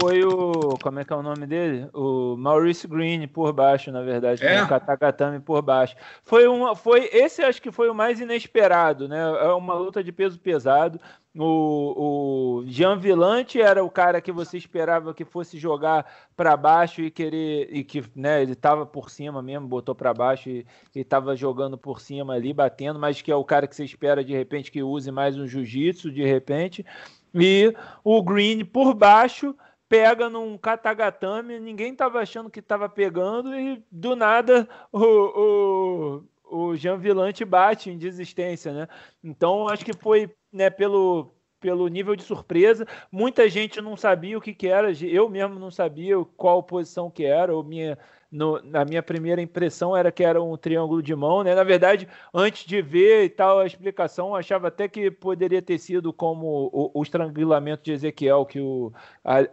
Foi 0.00 0.22
o. 0.22 0.78
Como 0.80 1.00
é 1.00 1.04
que 1.04 1.12
é 1.12 1.16
o 1.16 1.22
nome 1.22 1.44
dele? 1.44 1.88
O 1.92 2.36
Maurice 2.36 2.86
Green 2.86 3.26
por 3.26 3.52
baixo, 3.52 3.90
na 3.90 4.00
verdade. 4.00 4.44
É. 4.46 4.62
O 4.62 4.68
Katagatame 4.68 5.40
por 5.40 5.60
baixo. 5.60 5.96
Foi 6.22 6.46
uma. 6.46 6.76
Foi, 6.76 7.08
esse 7.12 7.42
acho 7.42 7.60
que 7.60 7.72
foi 7.72 7.88
o 7.88 7.94
mais 7.94 8.20
inesperado, 8.20 9.08
né? 9.08 9.18
É 9.18 9.52
uma 9.52 9.74
luta 9.74 10.02
de 10.02 10.12
peso 10.12 10.38
pesado. 10.38 11.00
O, 11.36 12.62
o 12.62 12.64
Jean 12.66 12.96
Villante 12.96 13.60
era 13.60 13.84
o 13.84 13.90
cara 13.90 14.20
que 14.20 14.32
você 14.32 14.56
esperava 14.56 15.14
que 15.14 15.24
fosse 15.24 15.58
jogar 15.58 16.06
para 16.36 16.56
baixo 16.56 17.00
e 17.00 17.10
querer 17.10 17.68
e 17.70 17.84
que 17.84 18.02
né, 18.14 18.42
ele 18.42 18.52
estava 18.52 18.84
por 18.84 19.08
cima 19.08 19.40
mesmo, 19.40 19.68
botou 19.68 19.94
para 19.94 20.12
baixo 20.12 20.48
e 20.48 20.66
estava 20.94 21.36
jogando 21.36 21.78
por 21.78 22.00
cima 22.00 22.34
ali, 22.34 22.52
batendo, 22.52 22.98
mas 22.98 23.22
que 23.22 23.30
é 23.30 23.36
o 23.36 23.44
cara 23.44 23.68
que 23.68 23.76
você 23.76 23.84
espera 23.84 24.24
de 24.24 24.32
repente 24.32 24.70
que 24.72 24.82
use 24.82 25.12
mais 25.12 25.38
um 25.38 25.46
jiu-jitsu 25.46 26.10
de 26.10 26.24
repente. 26.24 26.84
E 27.32 27.72
o 28.02 28.22
Green 28.22 28.64
por 28.64 28.94
baixo 28.94 29.54
pega 29.88 30.28
num 30.28 30.58
katagatame, 30.58 31.58
ninguém 31.58 31.92
estava 31.92 32.20
achando 32.20 32.50
que 32.50 32.60
estava 32.60 32.88
pegando 32.88 33.54
e 33.54 33.82
do 33.90 34.14
nada 34.14 34.68
o, 34.92 35.00
o 35.00 36.24
o 36.50 36.74
Jean 36.76 36.96
Villante 36.96 37.44
bate 37.44 37.90
em 37.90 37.98
desistência, 37.98 38.72
né? 38.72 38.88
Então 39.22 39.68
acho 39.68 39.84
que 39.84 39.92
foi 39.92 40.30
né, 40.52 40.70
pelo, 40.70 41.30
pelo 41.60 41.88
nível 41.88 42.16
de 42.16 42.22
surpresa. 42.22 42.86
Muita 43.12 43.48
gente 43.48 43.80
não 43.80 43.96
sabia 43.96 44.38
o 44.38 44.40
que, 44.40 44.54
que 44.54 44.66
era, 44.66 44.90
eu 45.02 45.28
mesmo 45.28 45.58
não 45.58 45.70
sabia 45.70 46.16
qual 46.36 46.62
posição 46.62 47.10
que 47.10 47.24
era, 47.24 47.54
ou 47.54 47.62
minha, 47.62 47.98
no, 48.30 48.60
na 48.62 48.84
minha 48.84 49.02
primeira 49.02 49.40
impressão 49.40 49.96
era 49.96 50.12
que 50.12 50.22
era 50.22 50.42
um 50.42 50.56
triângulo 50.56 51.02
de 51.02 51.14
mão, 51.14 51.42
né? 51.42 51.54
Na 51.54 51.64
verdade, 51.64 52.06
antes 52.32 52.64
de 52.64 52.82
ver 52.82 53.24
e 53.24 53.28
tal 53.28 53.58
a 53.58 53.66
explicação, 53.66 54.34
achava 54.34 54.68
até 54.68 54.86
que 54.88 55.10
poderia 55.10 55.62
ter 55.62 55.78
sido 55.78 56.12
como 56.12 56.70
o, 56.72 56.90
o 56.94 57.02
estrangulamento 57.02 57.84
de 57.84 57.92
Ezequiel 57.92 58.44
que 58.44 58.60
o 58.60 58.92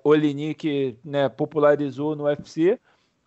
Olinick 0.03 0.97
né, 1.03 1.29
popularizou 1.29 2.15
no 2.15 2.25
UFC. 2.25 2.79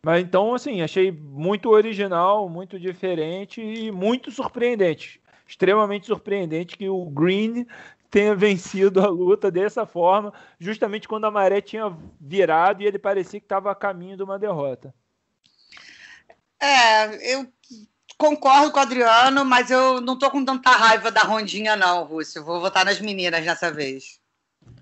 Mas 0.02 0.22
então, 0.22 0.54
assim, 0.54 0.80
achei 0.82 1.10
muito 1.10 1.70
original, 1.70 2.48
muito 2.48 2.78
diferente 2.78 3.60
e 3.60 3.90
muito 3.90 4.30
surpreendente. 4.30 5.20
Extremamente 5.46 6.06
surpreendente 6.06 6.76
que 6.76 6.88
o 6.88 7.04
Green 7.06 7.66
tenha 8.10 8.34
vencido 8.34 9.00
a 9.00 9.08
luta 9.08 9.50
dessa 9.50 9.86
forma, 9.86 10.32
justamente 10.58 11.08
quando 11.08 11.24
a 11.26 11.30
maré 11.30 11.60
tinha 11.60 11.94
virado 12.20 12.82
e 12.82 12.86
ele 12.86 12.98
parecia 12.98 13.40
que 13.40 13.46
estava 13.46 13.70
a 13.70 13.74
caminho 13.74 14.16
de 14.16 14.22
uma 14.22 14.38
derrota. 14.38 14.94
É, 16.60 17.34
eu 17.34 17.46
concordo 18.16 18.72
com 18.72 18.78
o 18.78 18.82
Adriano, 18.82 19.44
mas 19.44 19.70
eu 19.70 20.00
não 20.00 20.14
estou 20.14 20.30
com 20.30 20.44
tanta 20.44 20.70
raiva 20.70 21.10
da 21.10 21.20
Rondinha, 21.20 21.76
não, 21.76 22.04
Rússio. 22.04 22.44
Vou 22.44 22.60
votar 22.60 22.84
nas 22.84 23.00
meninas 23.00 23.44
dessa 23.44 23.70
vez. 23.70 24.18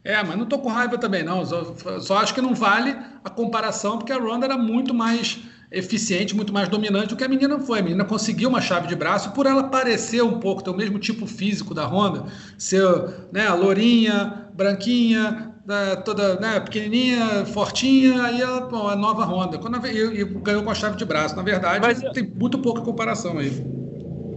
É, 0.02 0.22
mas 0.22 0.38
não 0.38 0.46
tô 0.46 0.58
com 0.58 0.68
raiva 0.68 0.96
também, 0.96 1.22
não. 1.22 1.44
Só, 1.44 2.00
só, 2.00 2.18
acho 2.18 2.34
que 2.34 2.40
não 2.40 2.54
vale 2.54 2.96
a 3.22 3.28
comparação, 3.28 3.98
porque 3.98 4.12
a 4.12 4.18
Ronda 4.18 4.46
era 4.46 4.56
muito 4.56 4.94
mais 4.94 5.38
eficiente, 5.70 6.34
muito 6.34 6.52
mais 6.52 6.68
dominante 6.68 7.08
do 7.08 7.16
que 7.16 7.24
a 7.24 7.28
menina 7.28 7.58
foi. 7.58 7.80
A 7.80 7.82
menina 7.82 8.04
conseguiu 8.04 8.48
uma 8.48 8.60
chave 8.60 8.86
de 8.86 8.94
braço 8.94 9.32
por 9.32 9.46
ela 9.46 9.64
parecer 9.64 10.22
um 10.22 10.38
pouco, 10.38 10.62
ter 10.62 10.70
o 10.70 10.76
mesmo 10.76 10.98
tipo 10.98 11.26
físico 11.26 11.74
da 11.74 11.84
Ronda, 11.84 12.24
ser 12.56 12.84
né, 13.32 13.50
lourinha, 13.50 14.48
branquinha, 14.54 15.55
né, 15.66 15.96
toda 15.96 16.38
né, 16.38 16.60
pequenininha, 16.60 17.44
fortinha, 17.46 18.22
aí 18.22 18.40
ela, 18.40 18.60
bom, 18.60 18.88
a 18.88 18.94
nova 18.94 19.24
Honda. 19.24 19.58
Quando 19.58 19.84
e, 19.86 20.20
e 20.20 20.24
ganhou 20.24 20.62
com 20.62 20.70
a 20.70 20.74
chave 20.74 20.96
de 20.96 21.04
braço. 21.04 21.34
Na 21.34 21.42
verdade, 21.42 21.80
mas, 21.80 22.00
tem 22.12 22.24
muito 22.24 22.58
pouca 22.58 22.80
comparação 22.80 23.38
aí. 23.38 23.50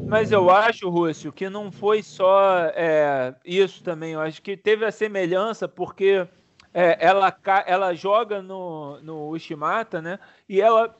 Mas 0.07 0.31
eu 0.31 0.49
acho, 0.49 0.89
Rússio, 0.89 1.31
que 1.31 1.47
não 1.49 1.71
foi 1.71 2.01
só 2.01 2.63
é, 2.73 3.35
isso 3.45 3.83
também. 3.83 4.13
Eu 4.13 4.21
acho 4.21 4.41
que 4.41 4.57
teve 4.57 4.83
a 4.83 4.91
semelhança 4.91 5.67
porque 5.67 6.27
é, 6.73 6.97
ela, 6.99 7.31
ela 7.67 7.93
joga 7.93 8.41
no, 8.41 8.99
no 9.01 9.29
Ushimata, 9.29 10.01
né? 10.01 10.17
E 10.47 10.59
ela 10.59 10.95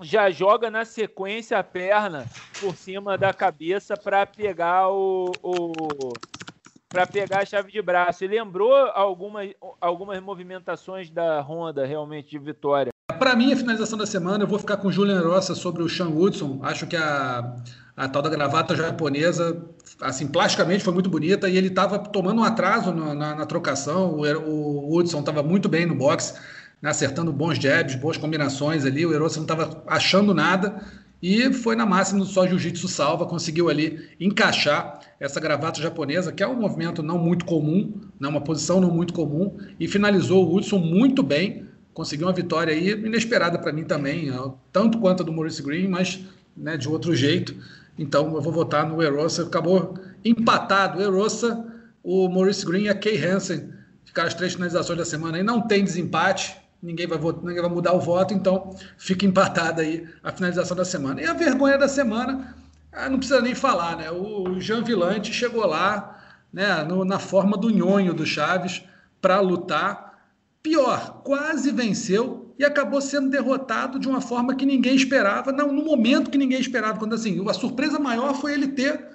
já 0.00 0.30
joga 0.30 0.70
na 0.70 0.86
sequência 0.86 1.58
a 1.58 1.62
perna 1.62 2.26
por 2.58 2.74
cima 2.74 3.18
da 3.18 3.34
cabeça 3.34 3.96
para 3.96 4.24
pegar 4.24 4.88
o, 4.88 5.30
o 5.42 6.12
para 6.94 7.08
pegar 7.08 7.42
a 7.42 7.44
chave 7.44 7.72
de 7.72 7.82
braço. 7.82 8.24
E 8.24 8.28
lembrou 8.28 8.72
algumas, 8.72 9.50
algumas 9.80 10.20
movimentações 10.20 11.10
da 11.10 11.40
Honda 11.40 11.84
realmente 11.84 12.30
de 12.30 12.38
vitória. 12.38 12.92
Para 13.18 13.34
mim, 13.34 13.52
a 13.52 13.56
finalização 13.56 13.98
da 13.98 14.06
semana, 14.06 14.44
eu 14.44 14.48
vou 14.48 14.60
ficar 14.60 14.76
com 14.76 14.86
o 14.86 14.92
Julian 14.92 15.20
Rossa 15.20 15.56
sobre 15.56 15.82
o 15.82 15.88
Sean 15.88 16.10
Woodson. 16.10 16.60
Acho 16.62 16.86
que 16.86 16.96
a, 16.96 17.56
a 17.96 18.08
tal 18.08 18.22
da 18.22 18.30
gravata 18.30 18.76
japonesa, 18.76 19.60
assim, 20.00 20.28
plasticamente 20.28 20.84
foi 20.84 20.94
muito 20.94 21.10
bonita 21.10 21.48
e 21.48 21.56
ele 21.56 21.66
estava 21.66 21.98
tomando 21.98 22.40
um 22.40 22.44
atraso 22.44 22.92
na, 22.92 23.12
na, 23.12 23.34
na 23.34 23.46
trocação. 23.46 24.12
O, 24.12 24.22
o 24.22 24.96
Hudson 24.96 25.18
estava 25.18 25.42
muito 25.42 25.68
bem 25.68 25.86
no 25.86 25.96
boxe, 25.96 26.34
né, 26.80 26.90
acertando 26.90 27.32
bons 27.32 27.58
jabs, 27.58 27.96
boas 27.96 28.16
combinações 28.16 28.86
ali. 28.86 29.04
O 29.04 29.12
Erosa 29.12 29.36
não 29.36 29.44
estava 29.44 29.82
achando 29.88 30.32
nada 30.32 30.80
e 31.26 31.50
foi 31.54 31.74
na 31.74 31.86
máxima 31.86 32.22
só 32.26 32.46
jiu-jitsu 32.46 32.86
salva, 32.86 33.24
conseguiu 33.24 33.70
ali 33.70 34.10
encaixar 34.20 35.00
essa 35.18 35.40
gravata 35.40 35.80
japonesa, 35.80 36.30
que 36.30 36.42
é 36.42 36.46
um 36.46 36.60
movimento 36.60 37.02
não 37.02 37.16
muito 37.16 37.46
comum, 37.46 37.98
né, 38.20 38.28
uma 38.28 38.42
posição 38.42 38.78
não 38.78 38.90
muito 38.90 39.14
comum, 39.14 39.56
e 39.80 39.88
finalizou 39.88 40.46
o 40.46 40.54
Hudson 40.54 40.76
muito 40.76 41.22
bem. 41.22 41.64
Conseguiu 41.94 42.26
uma 42.26 42.32
vitória 42.34 42.74
aí 42.74 42.90
inesperada 42.90 43.58
para 43.58 43.72
mim 43.72 43.84
também, 43.84 44.30
tanto 44.70 44.98
quanto 44.98 45.22
a 45.22 45.24
do 45.24 45.32
Maurice 45.32 45.62
Green, 45.62 45.88
mas 45.88 46.20
né, 46.54 46.76
de 46.76 46.90
outro 46.90 47.16
jeito. 47.16 47.56
Então 47.98 48.34
eu 48.34 48.42
vou 48.42 48.52
votar 48.52 48.86
no 48.86 49.02
Erosa. 49.02 49.44
Acabou 49.44 49.94
empatado. 50.22 51.00
Erosa, 51.00 51.64
o 52.02 52.28
Maurice 52.28 52.66
Green 52.66 52.82
e 52.82 52.88
a 52.90 52.94
Kay 52.94 53.24
Hansen 53.24 53.70
ficar 54.04 54.24
as 54.24 54.34
três 54.34 54.52
finalizações 54.52 54.98
da 54.98 55.06
semana 55.06 55.38
aí. 55.38 55.42
Não 55.42 55.62
tem 55.62 55.82
desempate, 55.82 56.54
ninguém 56.84 57.06
vai, 57.06 57.16
votar, 57.16 57.42
ninguém 57.42 57.62
vai 57.62 57.70
mudar 57.70 57.94
o 57.94 58.00
voto, 58.00 58.34
então 58.34 58.76
fica 58.98 59.24
empatada 59.24 59.80
aí 59.80 60.06
a 60.22 60.30
finalização 60.30 60.76
da 60.76 60.84
semana. 60.84 61.20
E 61.22 61.26
a 61.26 61.32
vergonha 61.32 61.78
da 61.78 61.88
semana, 61.88 62.54
ah, 62.92 63.08
não 63.08 63.18
precisa 63.18 63.40
nem 63.40 63.54
falar, 63.54 63.96
né? 63.96 64.10
O 64.10 64.60
Jean 64.60 64.84
Villante 64.84 65.32
chegou 65.32 65.66
lá, 65.66 66.20
né, 66.52 66.84
no, 66.84 67.04
na 67.04 67.18
forma 67.18 67.56
do 67.56 67.70
nhonho 67.70 68.12
do 68.12 68.26
Chaves, 68.26 68.82
para 69.20 69.40
lutar. 69.40 70.12
Pior, 70.62 71.22
quase 71.24 71.70
venceu 71.72 72.54
e 72.58 72.64
acabou 72.64 73.00
sendo 73.00 73.28
derrotado 73.28 73.98
de 73.98 74.08
uma 74.08 74.20
forma 74.20 74.54
que 74.54 74.64
ninguém 74.64 74.94
esperava, 74.94 75.52
não, 75.52 75.72
no 75.72 75.84
momento 75.84 76.30
que 76.30 76.38
ninguém 76.38 76.60
esperava. 76.60 76.98
Quando 76.98 77.14
assim, 77.14 77.42
a 77.48 77.52
surpresa 77.52 77.98
maior 77.98 78.34
foi 78.34 78.52
ele 78.54 78.68
ter 78.68 79.08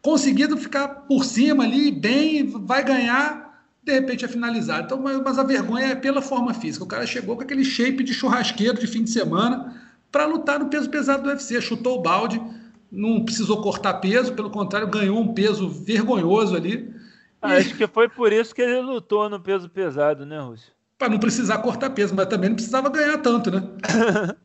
conseguido 0.00 0.56
ficar 0.56 0.88
por 0.88 1.24
cima 1.24 1.64
ali, 1.64 1.90
bem, 1.90 2.46
vai 2.46 2.84
ganhar, 2.84 3.45
de 3.86 3.92
repente 3.92 4.24
é 4.24 4.28
finalizado. 4.28 4.84
Então, 4.84 5.00
mas, 5.00 5.18
mas 5.22 5.38
a 5.38 5.44
vergonha 5.44 5.86
é 5.86 5.94
pela 5.94 6.20
forma 6.20 6.52
física. 6.52 6.84
O 6.84 6.88
cara 6.88 7.06
chegou 7.06 7.36
com 7.36 7.42
aquele 7.42 7.64
shape 7.64 8.02
de 8.02 8.12
churrasqueiro 8.12 8.78
de 8.78 8.86
fim 8.86 9.04
de 9.04 9.10
semana 9.10 9.74
para 10.10 10.26
lutar 10.26 10.58
no 10.58 10.68
peso 10.68 10.90
pesado 10.90 11.22
do 11.22 11.28
UFC, 11.28 11.60
chutou 11.60 11.98
o 11.98 12.02
balde, 12.02 12.42
não 12.90 13.24
precisou 13.24 13.62
cortar 13.62 13.94
peso, 13.94 14.34
pelo 14.34 14.50
contrário, 14.50 14.88
ganhou 14.88 15.20
um 15.20 15.32
peso 15.32 15.68
vergonhoso 15.68 16.56
ali. 16.56 16.92
Ah, 17.40 17.54
acho 17.54 17.76
que 17.76 17.86
foi 17.86 18.08
por 18.08 18.32
isso 18.32 18.54
que 18.54 18.62
ele 18.62 18.80
lutou 18.80 19.28
no 19.28 19.38
peso 19.38 19.68
pesado, 19.68 20.26
né, 20.26 20.40
Rússio? 20.40 20.76
para 20.98 21.08
não 21.08 21.18
precisar 21.18 21.58
cortar 21.58 21.90
peso, 21.90 22.14
mas 22.14 22.26
também 22.26 22.48
não 22.48 22.56
precisava 22.56 22.88
ganhar 22.88 23.18
tanto, 23.18 23.50
né? 23.50 23.62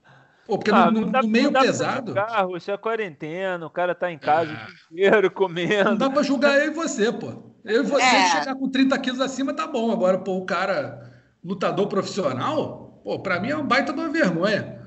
Pô, 0.46 0.58
porque 0.58 0.72
ah, 0.72 0.92
no, 0.92 1.02
no, 1.02 1.08
no 1.08 1.28
meio 1.28 1.52
pesado. 1.52 2.14
Carro, 2.14 2.58
isso 2.58 2.70
é 2.70 2.78
quarentena, 2.78 3.66
o 3.66 3.70
cara 3.70 3.96
tá 3.96 4.12
em 4.12 4.18
casa 4.18 4.52
ah. 4.52 4.68
o 4.92 4.94
inteiro 4.94 5.32
comendo. 5.32 5.92
Não 5.92 5.98
dá 5.98 6.10
para 6.10 6.24
julgar 6.24 6.60
eu 6.60 6.72
e 6.72 6.76
você, 6.76 7.12
pô. 7.12 7.51
Eu 7.64 7.84
você 7.84 8.04
é. 8.04 8.32
chegar 8.32 8.56
com 8.56 8.70
30 8.70 8.98
quilos 9.00 9.22
acima 9.22 9.54
tá 9.54 9.68
bom. 9.68 9.92
Agora, 9.92 10.18
pô, 10.18 10.38
o 10.38 10.46
cara 10.46 11.12
lutador 11.44 11.88
profissional, 11.88 13.02
pô, 13.04 13.20
para 13.20 13.40
mim 13.40 13.50
é 13.50 13.56
uma 13.56 13.64
baita 13.64 13.94
de 13.94 14.00
uma 14.00 14.10
vergonha. 14.10 14.80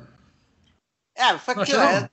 É, 1.14 1.38
foi 1.38 1.54
que, 1.64 1.74
é, 1.74 2.08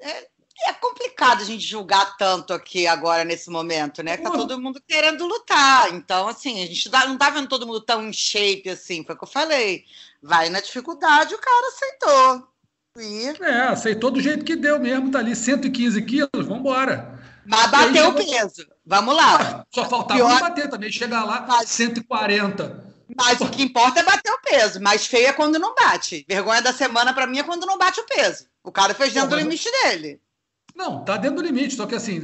é, 0.00 0.28
é 0.66 0.72
complicado 0.74 1.42
a 1.42 1.44
gente 1.44 1.64
julgar 1.64 2.16
tanto 2.16 2.52
aqui 2.52 2.86
agora 2.86 3.24
nesse 3.24 3.50
momento, 3.50 4.02
né? 4.02 4.16
Tá 4.16 4.30
todo 4.30 4.60
mundo 4.60 4.80
querendo 4.86 5.26
lutar. 5.26 5.92
Então, 5.92 6.28
assim, 6.28 6.62
a 6.62 6.66
gente 6.66 6.88
não 6.90 7.18
tá 7.18 7.30
vendo 7.30 7.48
todo 7.48 7.66
mundo 7.66 7.80
tão 7.80 8.06
em 8.06 8.12
shape 8.12 8.70
assim, 8.70 9.04
foi 9.04 9.14
o 9.14 9.18
que 9.18 9.24
eu 9.24 9.28
falei. 9.28 9.84
Vai 10.22 10.48
na 10.48 10.60
dificuldade, 10.60 11.34
o 11.34 11.38
cara 11.38 11.68
aceitou. 11.68 12.48
E... 12.96 13.42
É, 13.42 13.62
aceitou 13.62 14.10
do 14.10 14.20
jeito 14.20 14.44
que 14.44 14.54
deu 14.54 14.78
mesmo, 14.78 15.10
tá 15.10 15.18
ali 15.18 15.34
115 15.34 16.00
quilos, 16.02 16.46
vambora. 16.46 17.23
Mas 17.46 17.70
bateu 17.70 18.08
o 18.08 18.14
peso. 18.14 18.66
Vamos 18.86 19.14
lá. 19.14 19.64
Só 19.72 19.84
faltava 19.88 20.18
Pior... 20.18 20.40
bater 20.40 20.68
também, 20.68 20.90
chegar 20.90 21.24
lá, 21.24 21.44
Mas... 21.46 21.68
140. 21.70 22.94
Mas 23.16 23.40
o 23.40 23.50
que 23.50 23.62
importa 23.62 24.00
é 24.00 24.02
bater 24.02 24.32
o 24.32 24.40
peso. 24.40 24.80
Mais 24.80 25.06
feio 25.06 25.28
é 25.28 25.32
quando 25.32 25.58
não 25.58 25.74
bate. 25.74 26.24
Vergonha 26.28 26.62
da 26.62 26.72
semana 26.72 27.12
para 27.12 27.26
mim 27.26 27.38
é 27.38 27.42
quando 27.42 27.66
não 27.66 27.78
bate 27.78 28.00
o 28.00 28.06
peso. 28.06 28.46
O 28.62 28.72
cara 28.72 28.94
fez 28.94 29.12
dentro 29.12 29.30
Pô, 29.30 29.36
do 29.36 29.42
limite 29.42 29.70
dele. 29.70 30.20
Não, 30.74 31.04
tá 31.04 31.16
dentro 31.16 31.36
do 31.36 31.46
limite, 31.46 31.76
só 31.76 31.86
que 31.86 31.94
assim, 31.94 32.20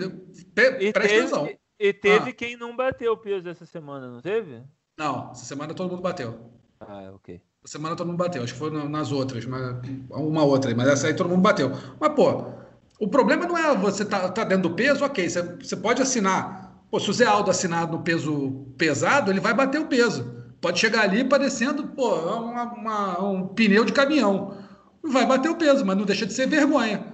pre 0.55 0.93
presta 0.93 1.17
atenção. 1.17 1.49
E 1.79 1.93
teve 1.93 2.31
ah. 2.31 2.35
quem 2.35 2.57
não 2.57 2.77
bateu 2.77 3.13
o 3.13 3.17
peso 3.17 3.49
essa 3.49 3.65
semana, 3.65 4.09
não 4.09 4.21
teve? 4.21 4.63
Não, 4.99 5.31
essa 5.31 5.45
semana 5.45 5.73
todo 5.73 5.91
mundo 5.91 6.03
bateu. 6.03 6.51
Ah, 6.81 7.11
ok. 7.15 7.41
Essa 7.65 7.73
semana 7.73 7.95
todo 7.95 8.07
mundo 8.09 8.19
bateu, 8.19 8.43
acho 8.43 8.53
que 8.53 8.59
foi 8.59 8.71
nas 8.71 9.13
outras, 9.13 9.45
mas 9.45 9.77
uma 10.11 10.45
outra 10.45 10.71
aí, 10.71 10.75
mas 10.75 10.89
essa 10.89 11.07
aí 11.07 11.15
todo 11.15 11.29
mundo 11.29 11.43
bateu. 11.43 11.71
Mas, 11.99 12.13
pô, 12.15 12.53
o 13.01 13.09
problema 13.09 13.47
não 13.47 13.57
é 13.57 13.75
você 13.75 14.05
tá, 14.05 14.29
tá 14.29 14.45
dentro 14.45 14.69
do 14.69 14.77
peso, 14.77 15.03
ok, 15.03 15.29
você, 15.29 15.43
você 15.43 15.75
pode 15.75 16.03
assinar. 16.03 16.85
Pô, 16.91 17.01
se 17.01 17.09
o 17.09 17.13
Zé 17.15 17.25
Aldo 17.25 17.51
assinar 17.51 17.91
no 17.91 18.01
peso 18.01 18.67
pesado, 18.77 19.31
ele 19.31 19.41
vai 19.41 19.55
bater 19.55 19.81
o 19.81 19.87
peso. 19.87 20.35
Pode 20.61 20.79
chegar 20.79 21.03
ali 21.03 21.25
parecendo, 21.25 21.89
pô, 21.89 22.15
uma, 22.15 22.65
uma, 22.65 23.25
um 23.25 23.49
pneu 23.49 23.87
de 23.87 23.93
caminhão. 23.95 24.55
Vai 25.03 25.25
bater 25.25 25.49
o 25.51 25.57
peso, 25.57 25.85
mas 25.87 25.97
não 25.97 26.05
deixa 26.05 26.27
de 26.27 26.35
ser 26.35 26.47
vergonha. 26.47 27.07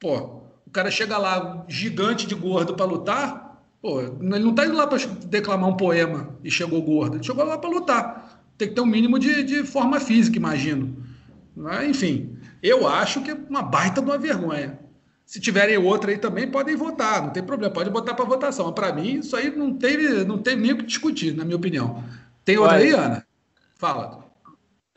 Pô, 0.00 0.40
o 0.66 0.70
cara 0.72 0.90
chega 0.90 1.18
lá, 1.18 1.66
gigante 1.68 2.26
de 2.26 2.34
gordo 2.34 2.74
para 2.74 2.86
lutar, 2.86 3.62
pô, 3.82 4.00
ele 4.00 4.42
não 4.42 4.54
tá 4.54 4.64
indo 4.64 4.76
lá 4.76 4.86
para 4.86 4.96
declamar 5.26 5.68
um 5.68 5.76
poema 5.76 6.30
e 6.42 6.50
chegou 6.50 6.80
gordo. 6.80 7.16
Ele 7.16 7.24
chegou 7.24 7.44
lá 7.44 7.58
para 7.58 7.68
lutar. 7.68 8.42
Tem 8.56 8.68
que 8.68 8.74
ter 8.74 8.80
um 8.80 8.86
mínimo 8.86 9.18
de, 9.18 9.42
de 9.42 9.64
forma 9.64 10.00
física, 10.00 10.38
imagino. 10.38 10.96
Mas, 11.54 11.90
enfim, 11.90 12.38
eu 12.62 12.88
acho 12.88 13.20
que 13.20 13.32
é 13.32 13.34
uma 13.50 13.60
baita 13.60 14.00
de 14.00 14.08
uma 14.08 14.16
vergonha. 14.16 14.85
Se 15.26 15.40
tiverem 15.40 15.76
outra 15.76 16.12
aí 16.12 16.18
também, 16.18 16.48
podem 16.48 16.76
votar, 16.76 17.20
não 17.20 17.30
tem 17.30 17.42
problema, 17.42 17.74
pode 17.74 17.90
botar 17.90 18.14
para 18.14 18.24
votação. 18.24 18.72
Para 18.72 18.92
mim, 18.92 19.18
isso 19.18 19.34
aí 19.36 19.54
não 19.54 19.76
teve, 19.76 20.24
não 20.24 20.38
teve 20.38 20.62
nem 20.62 20.72
o 20.72 20.78
que 20.78 20.86
discutir, 20.86 21.34
na 21.34 21.44
minha 21.44 21.56
opinião. 21.56 22.04
Tem 22.44 22.56
outra 22.56 22.76
aí, 22.76 22.92
Ana? 22.92 23.26
Fala. 23.74 24.24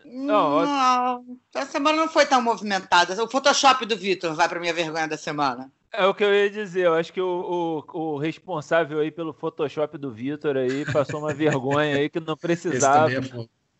Não, 0.05 0.63
não, 0.63 1.25
a 1.55 1.65
semana 1.65 1.97
não 1.97 2.07
foi 2.07 2.27
tão 2.27 2.43
movimentada. 2.43 3.21
O 3.23 3.27
Photoshop 3.29 3.87
do 3.87 3.97
Vitor 3.97 4.35
vai 4.35 4.47
para 4.47 4.59
minha 4.59 4.73
vergonha 4.73 5.07
da 5.07 5.17
semana. 5.17 5.71
É 5.91 6.05
o 6.05 6.13
que 6.13 6.23
eu 6.23 6.31
ia 6.31 6.49
dizer. 6.49 6.85
Eu 6.85 6.93
acho 6.93 7.11
que 7.11 7.21
o, 7.21 7.83
o, 7.91 7.99
o 7.99 8.17
responsável 8.17 8.99
aí 8.99 9.09
pelo 9.09 9.33
Photoshop 9.33 9.97
do 9.97 10.11
Vitor 10.11 10.57
aí 10.57 10.85
passou 10.93 11.21
uma 11.21 11.33
vergonha 11.33 11.95
aí 11.95 12.07
que 12.07 12.19
não 12.19 12.37
precisava. 12.37 13.11
É 13.11 13.19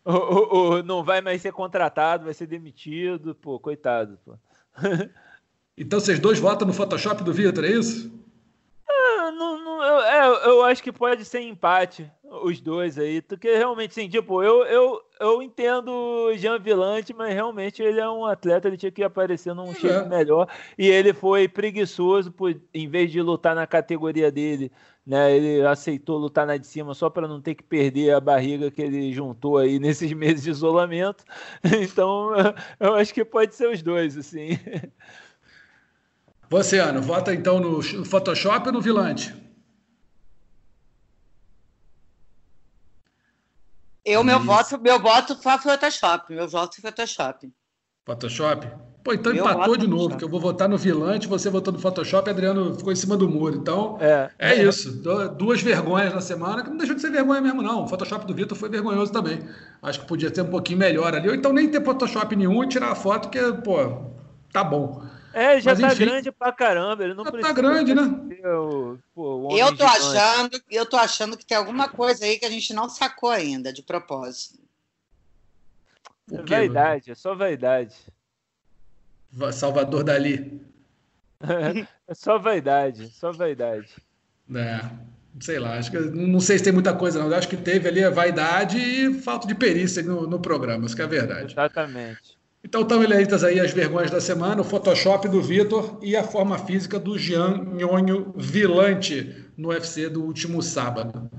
o, 0.04 0.12
o, 0.12 0.70
o, 0.70 0.82
não 0.82 1.04
vai 1.04 1.20
mais 1.20 1.40
ser 1.40 1.52
contratado, 1.52 2.24
vai 2.24 2.34
ser 2.34 2.46
demitido. 2.46 3.36
Pô, 3.36 3.60
coitado. 3.60 4.18
Pô. 4.24 4.34
Então 5.80 5.98
vocês 5.98 6.18
dois 6.18 6.38
votam 6.38 6.68
no 6.68 6.74
Photoshop 6.74 7.24
do 7.24 7.32
Vitor, 7.32 7.64
é 7.64 7.70
isso? 7.70 8.12
É, 8.86 9.30
não, 9.30 9.64
não, 9.64 9.82
eu, 9.82 10.00
é, 10.02 10.46
eu 10.46 10.62
acho 10.62 10.82
que 10.82 10.92
pode 10.92 11.24
ser 11.24 11.40
empate 11.40 12.06
os 12.22 12.60
dois 12.60 12.98
aí, 12.98 13.22
porque 13.22 13.56
realmente, 13.56 13.94
sim, 13.94 14.06
tipo, 14.06 14.42
eu, 14.42 14.62
eu, 14.66 15.00
eu 15.18 15.42
entendo 15.42 15.90
o 15.90 16.36
Jean 16.36 16.58
Villante, 16.58 17.14
mas 17.14 17.32
realmente 17.32 17.82
ele 17.82 17.98
é 17.98 18.08
um 18.08 18.26
atleta, 18.26 18.68
ele 18.68 18.76
tinha 18.76 18.92
que 18.92 19.02
aparecer 19.02 19.54
num 19.54 19.70
é. 19.70 19.74
shape 19.74 20.06
melhor, 20.06 20.46
e 20.76 20.86
ele 20.86 21.14
foi 21.14 21.48
preguiçoso, 21.48 22.30
por, 22.30 22.54
em 22.74 22.86
vez 22.86 23.10
de 23.10 23.22
lutar 23.22 23.54
na 23.54 23.66
categoria 23.66 24.30
dele, 24.30 24.70
né, 25.04 25.34
ele 25.34 25.66
aceitou 25.66 26.18
lutar 26.18 26.46
na 26.46 26.58
de 26.58 26.66
cima 26.66 26.92
só 26.92 27.08
para 27.08 27.26
não 27.26 27.40
ter 27.40 27.54
que 27.54 27.64
perder 27.64 28.12
a 28.12 28.20
barriga 28.20 28.70
que 28.70 28.82
ele 28.82 29.12
juntou 29.14 29.56
aí 29.56 29.78
nesses 29.80 30.12
meses 30.12 30.42
de 30.42 30.50
isolamento, 30.50 31.24
então 31.64 32.32
eu 32.78 32.94
acho 32.96 33.14
que 33.14 33.24
pode 33.24 33.54
ser 33.54 33.68
os 33.70 33.80
dois, 33.82 34.16
assim. 34.18 34.50
Você, 36.50 36.80
Ana, 36.80 37.00
vota 37.00 37.32
então 37.32 37.60
no 37.60 37.80
Photoshop 38.04 38.66
ou 38.66 38.72
no 38.72 38.80
Villante? 38.80 39.32
Eu, 44.04 44.24
meu 44.24 44.40
voto, 44.40 44.80
meu 44.80 44.98
voto 44.98 45.40
foi 45.40 45.56
Photoshop. 45.58 46.34
Meu 46.34 46.48
voto 46.48 46.80
foi 46.80 46.90
Photoshop. 46.90 47.52
Photoshop? 48.04 48.66
Pô, 49.04 49.12
então 49.12 49.32
meu 49.32 49.44
empatou 49.44 49.76
de 49.76 49.86
novo, 49.86 50.16
que 50.16 50.24
eu 50.24 50.28
vou 50.28 50.40
votar 50.40 50.68
no 50.68 50.76
Vilante, 50.76 51.28
você 51.28 51.48
votou 51.48 51.72
no 51.72 51.78
Photoshop, 51.78 52.28
Adriano 52.28 52.74
ficou 52.74 52.92
em 52.92 52.96
cima 52.96 53.16
do 53.16 53.28
muro. 53.28 53.56
Então, 53.56 53.96
é, 54.00 54.30
é, 54.36 54.54
é 54.56 54.64
isso. 54.64 55.00
Duas 55.38 55.62
vergonhas 55.62 56.12
na 56.12 56.20
semana, 56.20 56.64
que 56.64 56.68
não 56.68 56.76
deixou 56.76 56.96
de 56.96 57.00
ser 57.00 57.12
vergonha 57.12 57.40
mesmo, 57.40 57.62
não. 57.62 57.84
O 57.84 57.86
Photoshop 57.86 58.26
do 58.26 58.34
Vitor 58.34 58.58
foi 58.58 58.68
vergonhoso 58.68 59.12
também. 59.12 59.38
Acho 59.80 60.00
que 60.00 60.06
podia 60.06 60.34
ser 60.34 60.42
um 60.42 60.50
pouquinho 60.50 60.80
melhor 60.80 61.14
ali. 61.14 61.28
Ou 61.28 61.34
então 61.34 61.52
nem 61.52 61.70
ter 61.70 61.84
Photoshop 61.84 62.34
nenhum 62.34 62.64
e 62.64 62.68
tirar 62.68 62.90
a 62.90 62.96
foto, 62.96 63.30
que, 63.30 63.40
pô, 63.62 63.76
tá 64.52 64.64
bom. 64.64 65.00
É, 65.32 65.60
já 65.60 65.72
Mas, 65.72 65.80
tá 65.80 65.86
enfim, 65.88 66.04
grande 66.04 66.32
pra 66.32 66.52
caramba. 66.52 67.04
Ele 67.04 67.14
não 67.14 67.24
já 67.24 67.32
tá 67.32 67.52
grande, 67.52 67.94
né? 67.94 68.02
O, 68.48 68.98
pô, 69.14 69.56
eu 69.56 69.76
tô 69.76 69.84
achando, 69.84 70.60
eu 70.70 70.86
tô 70.86 70.96
achando 70.96 71.36
que 71.36 71.46
tem 71.46 71.56
alguma 71.56 71.88
coisa 71.88 72.24
aí 72.24 72.38
que 72.38 72.44
a 72.44 72.50
gente 72.50 72.74
não 72.74 72.88
sacou 72.88 73.30
ainda, 73.30 73.72
de 73.72 73.82
propósito. 73.82 74.58
É 76.32 76.42
vaidade, 76.42 77.10
é 77.10 77.14
só 77.14 77.34
vaidade. 77.34 77.94
Salvador 79.52 80.02
Dali. 80.02 80.60
é 82.08 82.14
só 82.14 82.38
vaidade, 82.38 83.08
só 83.10 83.32
vaidade. 83.32 83.94
É, 84.52 84.80
sei 85.38 85.60
lá, 85.60 85.78
acho 85.78 85.92
que 85.92 85.98
não 85.98 86.40
sei 86.40 86.58
se 86.58 86.64
tem 86.64 86.72
muita 86.72 86.92
coisa, 86.92 87.22
não. 87.22 87.32
acho 87.32 87.48
que 87.48 87.56
teve 87.56 87.88
ali 87.88 88.02
a 88.02 88.10
vaidade 88.10 88.78
e 88.78 89.14
falta 89.20 89.46
de 89.46 89.54
perícia 89.54 90.02
no, 90.02 90.26
no 90.26 90.40
programa, 90.40 90.86
isso 90.86 90.96
que 90.96 91.02
é 91.02 91.04
a 91.04 91.08
verdade. 91.08 91.54
Exatamente. 91.54 92.39
Então 92.62 92.82
estão 92.82 93.02
eleitas 93.02 93.42
aí 93.42 93.58
as 93.58 93.72
vergonhas 93.72 94.10
da 94.10 94.20
semana, 94.20 94.60
o 94.60 94.64
Photoshop 94.64 95.28
do 95.28 95.40
Vitor 95.40 95.98
e 96.02 96.14
a 96.14 96.22
forma 96.22 96.58
física 96.58 96.98
do 96.98 97.18
Jean 97.18 97.64
Nhonho 97.72 98.34
Vilante 98.36 99.34
no 99.56 99.68
UFC 99.68 100.08
do 100.08 100.22
último 100.22 100.62
sábado. 100.62 101.30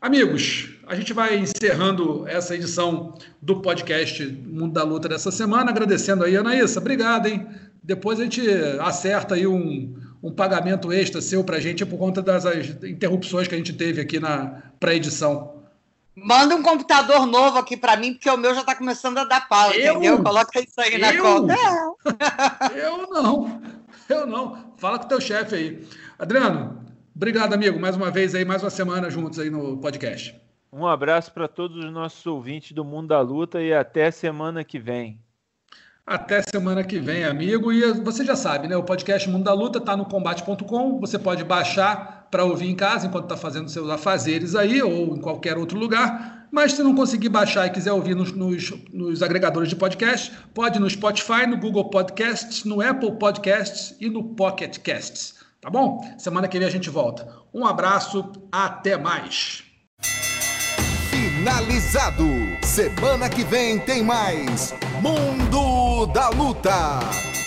Amigos, 0.00 0.76
a 0.86 0.94
gente 0.94 1.12
vai 1.12 1.36
encerrando 1.36 2.26
essa 2.26 2.54
edição 2.54 3.14
do 3.40 3.60
podcast 3.60 4.24
Mundo 4.24 4.72
da 4.72 4.82
Luta 4.82 5.08
dessa 5.08 5.30
semana, 5.30 5.70
agradecendo 5.70 6.24
aí, 6.24 6.36
Anaísa, 6.36 6.80
obrigado, 6.80 7.26
hein? 7.26 7.46
Depois 7.82 8.20
a 8.20 8.24
gente 8.24 8.42
acerta 8.80 9.34
aí 9.34 9.46
um, 9.46 9.96
um 10.22 10.30
pagamento 10.30 10.92
extra 10.92 11.20
seu 11.20 11.42
para 11.42 11.56
a 11.56 11.60
gente 11.60 11.84
por 11.86 11.98
conta 11.98 12.20
das 12.20 12.44
interrupções 12.84 13.48
que 13.48 13.54
a 13.54 13.58
gente 13.58 13.72
teve 13.72 14.00
aqui 14.00 14.20
na 14.20 14.62
pré-edição. 14.78 15.57
Manda 16.22 16.54
um 16.54 16.62
computador 16.62 17.26
novo 17.26 17.58
aqui 17.58 17.76
para 17.76 17.96
mim, 17.96 18.14
porque 18.14 18.28
o 18.30 18.36
meu 18.36 18.54
já 18.54 18.60
está 18.60 18.74
começando 18.74 19.18
a 19.18 19.24
dar 19.24 19.48
pau, 19.48 19.72
eu? 19.72 19.92
entendeu? 19.92 20.22
Coloca 20.22 20.60
isso 20.60 20.80
aí 20.80 20.94
eu? 20.94 20.98
na 20.98 21.16
conta. 21.18 21.54
Eu 22.74 23.06
não, 23.08 23.60
eu 24.08 24.26
não. 24.26 24.72
Fala 24.76 24.98
com 24.98 25.04
o 25.04 25.08
teu 25.08 25.20
chefe 25.20 25.54
aí. 25.54 25.88
Adriano, 26.18 26.84
obrigado, 27.14 27.52
amigo, 27.52 27.78
mais 27.78 27.96
uma 27.96 28.10
vez 28.10 28.34
aí, 28.34 28.44
mais 28.44 28.62
uma 28.62 28.70
semana 28.70 29.10
juntos 29.10 29.38
aí 29.38 29.50
no 29.50 29.76
podcast. 29.78 30.34
Um 30.72 30.86
abraço 30.86 31.32
para 31.32 31.48
todos 31.48 31.84
os 31.84 31.92
nossos 31.92 32.24
ouvintes 32.26 32.72
do 32.72 32.84
Mundo 32.84 33.08
da 33.08 33.20
Luta 33.20 33.60
e 33.60 33.72
até 33.72 34.10
semana 34.10 34.64
que 34.64 34.78
vem. 34.78 35.18
Até 36.06 36.40
semana 36.40 36.82
que 36.82 36.98
vem, 36.98 37.24
amigo. 37.24 37.70
E 37.70 37.92
você 37.92 38.24
já 38.24 38.34
sabe, 38.34 38.66
né? 38.66 38.76
O 38.76 38.82
podcast 38.82 39.28
Mundo 39.28 39.44
da 39.44 39.52
Luta 39.52 39.78
está 39.78 39.94
no 39.94 40.06
combate.com. 40.06 40.98
Você 41.00 41.18
pode 41.18 41.44
baixar 41.44 42.17
para 42.30 42.44
ouvir 42.44 42.68
em 42.68 42.74
casa 42.74 43.06
enquanto 43.06 43.24
está 43.24 43.36
fazendo 43.36 43.68
seus 43.68 43.88
afazeres 43.88 44.54
aí 44.54 44.82
ou 44.82 45.16
em 45.16 45.20
qualquer 45.20 45.56
outro 45.56 45.78
lugar. 45.78 46.46
Mas 46.50 46.72
se 46.72 46.82
não 46.82 46.94
conseguir 46.94 47.28
baixar 47.28 47.66
e 47.66 47.70
quiser 47.70 47.92
ouvir 47.92 48.14
nos, 48.14 48.32
nos, 48.32 48.72
nos 48.92 49.22
agregadores 49.22 49.68
de 49.68 49.76
podcast, 49.76 50.32
pode 50.54 50.78
no 50.78 50.88
Spotify, 50.88 51.46
no 51.46 51.58
Google 51.58 51.90
Podcasts, 51.90 52.64
no 52.64 52.80
Apple 52.80 53.12
Podcasts 53.18 53.94
e 54.00 54.08
no 54.08 54.34
Pocket 54.34 54.78
Casts. 54.78 55.34
Tá 55.60 55.68
bom? 55.68 56.00
Semana 56.16 56.48
que 56.48 56.58
vem 56.58 56.66
a 56.66 56.70
gente 56.70 56.88
volta. 56.88 57.28
Um 57.52 57.66
abraço, 57.66 58.32
até 58.50 58.96
mais. 58.96 59.64
Finalizado. 61.10 62.24
Semana 62.62 63.28
que 63.28 63.44
vem 63.44 63.78
tem 63.80 64.02
mais 64.02 64.74
Mundo 65.02 66.06
da 66.12 66.28
Luta. 66.30 67.37